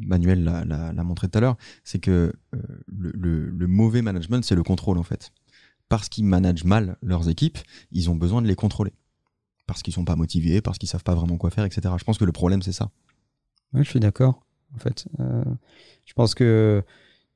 Manuel 0.00 0.44
l'a- 0.44 0.92
montré 1.04 1.28
tout 1.28 1.36
à 1.36 1.42
l'heure, 1.42 1.56
c'est 1.84 1.98
que 1.98 2.32
euh, 2.54 2.58
le, 2.86 3.12
le- 3.14 3.50
le 3.50 3.66
mauvais 3.66 4.00
management, 4.00 4.42
c'est 4.44 4.54
le 4.54 4.62
contrôle 4.62 4.96
en 4.96 5.02
fait. 5.02 5.30
Parce 5.90 6.08
qu'ils 6.08 6.24
managent 6.24 6.64
mal 6.64 6.96
leurs 7.02 7.28
équipes, 7.28 7.58
ils 7.90 8.08
ont 8.08 8.16
besoin 8.16 8.40
de 8.40 8.48
les 8.48 8.54
contrôler. 8.56 8.92
Parce 9.66 9.82
qu'ils 9.82 9.92
sont 9.94 10.06
pas 10.06 10.16
motivés, 10.16 10.62
parce 10.62 10.78
qu'ils 10.78 10.88
savent 10.88 11.04
pas 11.04 11.14
vraiment 11.14 11.36
quoi 11.36 11.50
faire, 11.50 11.64
etc. 11.66 11.98
Je 11.98 12.04
pense 12.04 12.18
que 12.18 12.24
le 12.24 12.32
problème, 12.32 12.62
c'est 12.62 12.72
ça. 12.72 12.90
Ouais, 13.74 13.84
je 13.84 13.90
suis 13.90 14.00
d'accord. 14.00 14.42
En 14.74 14.78
fait, 14.78 15.06
Euh, 15.20 15.44
je 16.06 16.12
pense 16.14 16.34
que 16.34 16.82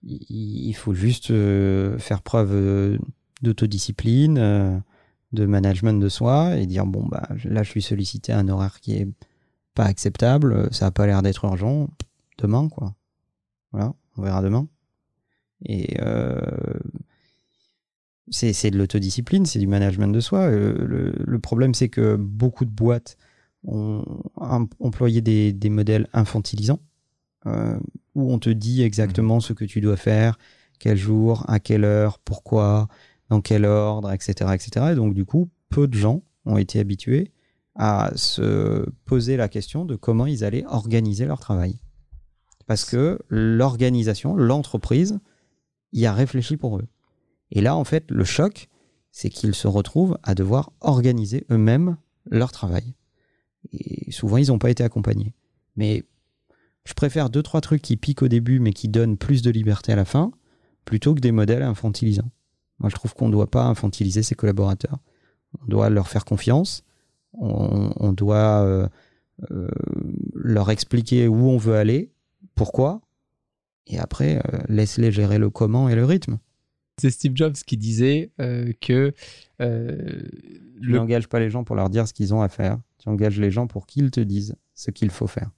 il 0.03 0.73
faut 0.75 0.95
juste 0.95 1.31
euh, 1.31 1.99
faire 1.99 2.23
preuve 2.23 2.51
euh, 2.53 2.99
d'autodiscipline, 3.43 4.39
euh, 4.39 4.79
de 5.33 5.47
management 5.47 6.01
de 6.01 6.09
soi 6.09 6.57
et 6.57 6.67
dire 6.67 6.87
bon 6.87 7.05
bah 7.07 7.29
là 7.45 7.63
je 7.63 7.71
suis 7.71 7.83
sollicité 7.83 8.33
à 8.33 8.39
un 8.39 8.49
horaire 8.49 8.81
qui 8.81 8.95
est 8.95 9.09
pas 9.75 9.85
acceptable, 9.85 10.73
ça 10.73 10.87
a 10.87 10.91
pas 10.91 11.07
l'air 11.07 11.23
d'être 11.23 11.45
urgent, 11.45 11.89
demain 12.39 12.69
quoi. 12.69 12.95
Voilà, 13.73 13.95
on 14.17 14.23
verra 14.23 14.41
demain. 14.41 14.69
Et 15.65 15.97
c'est 18.31 18.71
de 18.71 18.79
l'autodiscipline, 18.79 19.45
c'est 19.47 19.59
du 19.59 19.67
management 19.67 20.09
de 20.09 20.21
soi. 20.21 20.49
Le, 20.51 21.39
problème 21.39 21.75
c'est 21.75 21.89
que 21.89 22.17
beaucoup 22.17 22.65
de 22.65 22.71
boîtes 22.71 23.19
ont 23.65 24.05
em- 24.37 24.69
employé 24.81 25.21
des, 25.21 25.71
modèles 25.71 26.09
infantilisants 26.13 26.81
où 27.47 28.33
on 28.33 28.39
te 28.39 28.51
dit 28.51 28.83
exactement 28.83 29.41
ce 29.41 29.53
que 29.53 29.65
tu 29.65 29.81
dois 29.81 29.97
faire, 29.97 30.39
quel 30.79 30.97
jour, 30.97 31.45
à 31.49 31.61
quelle 31.61 31.85
heure, 31.85 32.19
pourquoi, 32.19 32.89
dans 33.29 33.41
quel 33.41 33.65
ordre, 33.65 34.13
etc., 34.13 34.53
etc. 34.55 34.87
Et 34.93 34.95
donc 34.95 35.15
du 35.15 35.25
coup, 35.25 35.49
peu 35.69 35.87
de 35.87 35.95
gens 35.95 36.23
ont 36.45 36.59
été 36.59 36.81
habitués 36.81 37.33
à 37.75 38.11
se 38.15 38.89
poser 39.05 39.37
la 39.37 39.49
question 39.49 39.85
de 39.85 39.97
comment 39.97 40.27
ils 40.27 40.45
allaient 40.45 40.65
organiser 40.67 41.27
leur 41.27 41.41
travail. 41.41 41.77
Parce 42.67 42.85
que 42.85 43.19
l'organisation, 43.29 44.35
l'entreprise, 44.35 45.19
y 45.93 46.07
a 46.07 46.13
réfléchi 46.13 46.57
pour 46.57 46.79
eux. 46.79 46.87
Et 47.51 47.61
là, 47.61 47.77
en 47.77 47.85
fait, 47.85 48.11
le 48.11 48.25
choc, 48.25 48.69
c'est 49.13 49.31
qu'ils 49.31 49.55
se 49.55 49.69
retrouvent 49.69 50.19
à 50.23 50.35
devoir 50.35 50.73
organiser 50.81 51.47
eux-mêmes 51.51 51.97
leur 52.29 52.51
travail. 52.51 52.95
Et 53.73 54.11
souvent, 54.11 54.37
ils 54.37 54.49
n'ont 54.49 54.59
pas 54.59 54.71
été 54.71 54.83
accompagnés. 54.83 55.33
Mais 55.77 56.05
je 56.87 56.95
préfère 56.95 57.29
deux, 57.29 57.43
trois 57.43 57.61
trucs 57.61 57.83
qui 57.83 57.97
piquent 57.97 58.23
au 58.23 58.29
début, 58.29 58.61
mais 58.61 58.73
qui 58.73 58.89
donnent 58.89 59.19
plus 59.19 59.43
de 59.43 59.51
liberté 59.51 59.93
à 59.93 59.97
la 59.97 60.05
fin, 60.05 60.31
plutôt 60.85 61.15
que 61.15 61.21
des 61.21 61.33
modèles 61.33 61.63
infantilisants. 61.63 62.31
Moi, 62.79 62.89
je 62.89 62.95
trouve 62.95 63.15
qu'on 63.15 63.27
ne 63.27 63.33
doit 63.33 63.51
pas 63.51 63.65
infantiliser 63.65 64.23
ses 64.23 64.35
collaborateurs. 64.35 64.99
On 65.61 65.67
doit 65.67 65.91
leur 65.91 66.09
faire 66.09 66.25
confiance. 66.25 66.85
On, 67.33 67.93
on 67.97 68.13
doit 68.13 68.63
euh, 68.65 68.89
euh, 69.51 69.69
leur 70.35 70.71
expliquer 70.71 71.29
où 71.29 71.49
on 71.49 71.59
veut 71.59 71.77
aller, 71.77 72.13
pourquoi. 72.55 73.03
Et 73.87 73.99
après, 73.99 74.39
euh, 74.39 74.59
laisse-les 74.69 75.13
gérer 75.13 75.39
le 75.39 75.51
comment 75.51 75.89
et 75.89 75.95
le 75.95 76.05
rythme. 76.05 76.39
C'est 76.99 77.11
Steve 77.11 77.33
Jobs 77.35 77.55
qui 77.55 77.77
disait 77.77 78.31
euh, 78.41 78.73
que 78.81 79.13
euh, 79.61 80.23
Tu 80.81 80.81
le 80.81 80.97
n'engages 80.97 81.29
pas 81.29 81.41
les 81.41 81.51
gens 81.51 81.63
pour 81.63 81.77
leur 81.77 81.91
dire 81.91 82.09
ce 82.09 82.15
qu'ils 82.15 82.33
ont 82.33 82.41
à 82.41 82.49
faire. 82.49 82.79
Tu 82.99 83.09
engages 83.09 83.39
les 83.39 83.51
gens 83.51 83.67
pour 83.67 83.87
qu'ils 83.87 84.11
te 84.11 84.21
disent 84.21 84.57
ce 84.75 84.91
qu'il 84.91 85.11
faut 85.11 85.27
faire. 85.27 85.51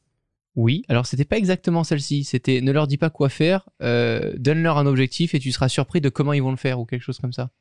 Oui, 0.59 0.83
alors 0.89 1.07
c'était 1.07 1.25
pas 1.25 1.39
exactement 1.39 1.85
celle-ci. 1.85 2.25
C'était 2.25 2.61
ne 2.61 2.73
leur 2.73 2.89
dis 2.89 2.97
pas 2.97 3.11
quoi 3.11 3.29
faire, 3.29 3.69
euh, 3.81 4.35
donne-leur 4.39 4.77
un 4.77 4.87
objectif 4.87 5.33
et 5.37 5.39
tu 5.39 5.53
seras 5.53 5.69
surpris 5.69 6.01
de 6.01 6.09
comment 6.09 6.33
ils 6.33 6.43
vont 6.43 6.51
le 6.51 6.57
faire 6.57 6.81
ou 6.81 6.85
quelque 6.85 7.03
chose 7.03 7.21
comme 7.21 7.33
ça. 7.33 7.53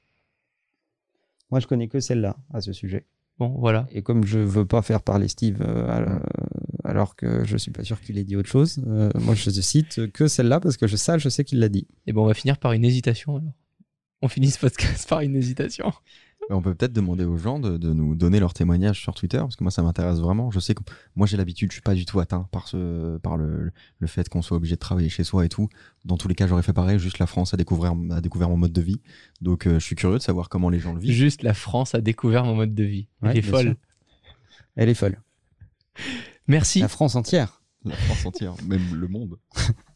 Moi, 1.51 1.59
je 1.59 1.67
connais 1.67 1.89
que 1.89 1.99
celle-là 1.99 2.37
à 2.51 2.59
ce 2.59 2.73
sujet. 2.73 3.05
Bon, 3.37 3.49
voilà. 3.49 3.85
Et 3.91 4.01
comme 4.01 4.25
je 4.25 4.39
veux 4.39 4.65
pas 4.65 4.81
faire 4.81 5.03
parler 5.03 5.27
Steve, 5.27 5.61
euh, 5.61 6.19
alors, 6.83 7.15
que 7.15 7.45
je 7.45 7.55
suis 7.55 7.69
pas 7.69 7.83
sûr 7.83 8.01
qu'il 8.01 8.17
ait 8.17 8.23
dit 8.23 8.35
autre 8.35 8.49
chose, 8.49 8.83
euh, 8.87 9.11
moi 9.21 9.35
je 9.35 9.51
cite 9.51 10.11
que 10.11 10.27
celle-là 10.27 10.59
parce 10.59 10.75
que 10.75 10.87
je, 10.87 10.95
ça, 10.95 11.19
je 11.19 11.29
sais 11.29 11.43
qu'il 11.43 11.59
l'a 11.59 11.69
dit. 11.69 11.85
Et 12.07 12.13
bon, 12.13 12.23
on 12.23 12.27
va 12.27 12.33
finir 12.33 12.57
par 12.57 12.71
une 12.71 12.83
hésitation 12.83 13.37
alors. 13.37 13.53
On 14.23 14.27
finit 14.27 14.49
ce 14.49 14.57
podcast 14.57 15.07
par 15.07 15.19
une 15.19 15.35
hésitation. 15.35 15.93
On 16.49 16.61
peut 16.61 16.73
peut-être 16.73 16.93
demander 16.93 17.25
aux 17.25 17.35
gens 17.37 17.59
de, 17.59 17.75
de 17.77 17.91
nous 17.91 18.15
donner 18.15 18.39
leur 18.39 18.53
témoignage 18.53 19.01
sur 19.01 19.13
Twitter, 19.13 19.37
parce 19.39 19.57
que 19.57 19.63
moi 19.63 19.71
ça 19.71 19.81
m'intéresse 19.83 20.19
vraiment. 20.19 20.49
Je 20.49 20.59
sais 20.59 20.73
que 20.73 20.81
moi 21.15 21.27
j'ai 21.27 21.35
l'habitude, 21.35 21.71
je 21.71 21.75
suis 21.75 21.81
pas 21.81 21.93
du 21.93 22.05
tout 22.05 22.19
atteint 22.21 22.47
par 22.51 22.67
ce, 22.69 23.17
par 23.17 23.35
le, 23.35 23.71
le 23.99 24.07
fait 24.07 24.29
qu'on 24.29 24.41
soit 24.41 24.55
obligé 24.55 24.75
de 24.75 24.79
travailler 24.79 25.09
chez 25.09 25.25
soi 25.25 25.43
et 25.45 25.49
tout. 25.49 25.67
Dans 26.05 26.15
tous 26.17 26.29
les 26.29 26.35
cas, 26.35 26.47
j'aurais 26.47 26.63
fait 26.63 26.71
pareil. 26.71 26.99
Juste 26.99 27.19
la 27.19 27.27
France 27.27 27.53
a 27.53 27.57
découvert, 27.57 27.93
a 28.11 28.21
découvert 28.21 28.47
mon 28.49 28.55
mode 28.57 28.71
de 28.71 28.81
vie, 28.81 29.01
donc 29.41 29.67
euh, 29.67 29.73
je 29.79 29.83
suis 29.85 29.95
curieux 29.95 30.17
de 30.19 30.23
savoir 30.23 30.47
comment 30.47 30.69
les 30.69 30.79
gens 30.79 30.93
le 30.93 30.99
vivent. 31.01 31.11
Juste 31.13 31.43
la 31.43 31.53
France 31.53 31.95
a 31.95 31.99
découvert 32.01 32.45
mon 32.45 32.55
mode 32.55 32.73
de 32.73 32.83
vie. 32.83 33.07
Elle 33.23 33.27
Ouais, 33.29 33.37
est 33.39 33.41
folle. 33.41 33.65
sûr. 33.65 33.75
Elle 34.77 34.89
est 34.89 34.93
folle. 34.93 35.21
Merci. 36.47 36.79
La 36.79 36.87
France 36.87 37.15
entière. 37.15 37.61
La 37.83 37.95
France 37.95 38.25
entière, 38.25 38.53
même 38.65 38.95
le 38.95 39.07
monde. 39.07 39.37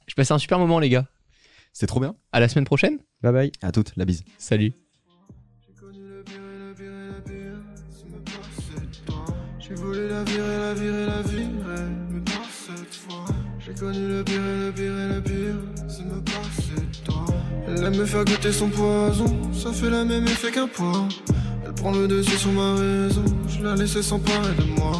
Je 0.08 0.16
passais 0.16 0.34
un 0.34 0.38
super 0.38 0.60
moment, 0.60 0.80
les 0.80 0.90
gars. 0.90 1.08
C'est 1.72 1.88
trop 1.88 2.00
bien. 2.02 2.16
À 2.34 2.40
la 2.42 2.50
semaine 2.50 2.66
prochaine. 2.66 2.98
Bye 3.22 3.32
bye. 3.32 3.52
À 3.62 3.72
toutes, 3.72 3.94
la 3.96 4.04
bise. 4.04 4.24
Salut. 4.38 4.74
La 10.76 11.06
la 11.06 11.16
la. 11.16 11.92
J'ai 13.64 13.74
connu 13.74 14.08
le 14.08 14.24
pire 14.24 14.36
et 14.36 14.66
le 14.66 14.72
pire 14.72 14.92
et 14.92 15.14
le 15.16 15.22
pire, 15.22 15.56
c'est 15.88 16.04
me 16.04 16.20
passer 16.22 16.76
de 16.76 17.06
toi. 17.06 17.26
Elle 17.68 17.84
aime 17.84 17.96
me 17.96 18.06
faire 18.06 18.26
goûter 18.26 18.52
son 18.52 18.70
poison, 18.70 19.26
ça 19.54 19.72
fait 19.72 19.90
le 19.90 20.04
même 20.04 20.26
effet 20.26 20.52
qu'un 20.52 20.68
poids. 20.68 21.08
Elle 21.66 21.74
prend 21.74 21.92
le 21.92 22.08
dessus 22.08 22.38
sur 22.38 22.52
ma 22.52 22.74
raison, 22.74 23.24
je 23.48 23.64
la 23.64 23.76
laissais 23.76 24.02
s'emparer 24.02 24.56
de 24.58 24.64
moi. 24.80 24.94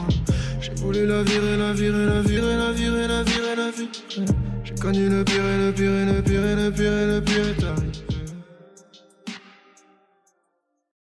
J'ai 0.62 0.74
voulu 0.76 1.08
la 1.08 1.24
virer, 1.24 1.58
la 1.58 1.74
virer, 1.74 2.06
la 2.06 2.22
virer, 2.22 2.56
la 2.56 2.72
virer, 2.72 3.08
la 3.08 3.24
virer, 3.24 3.56
la 3.58 3.72
virer. 3.72 4.30
J'ai 4.64 4.76
connu 4.76 5.10
le 5.10 5.24
pire 5.24 5.46
et 5.46 5.66
le 5.66 5.72
pire 5.72 5.92
et 5.92 6.06
le 6.06 6.22
pire 6.22 6.46
et 6.46 6.56
le 6.56 6.72
pire 6.72 6.94
et 6.94 7.08
le 7.08 7.22
pire. 7.22 8.11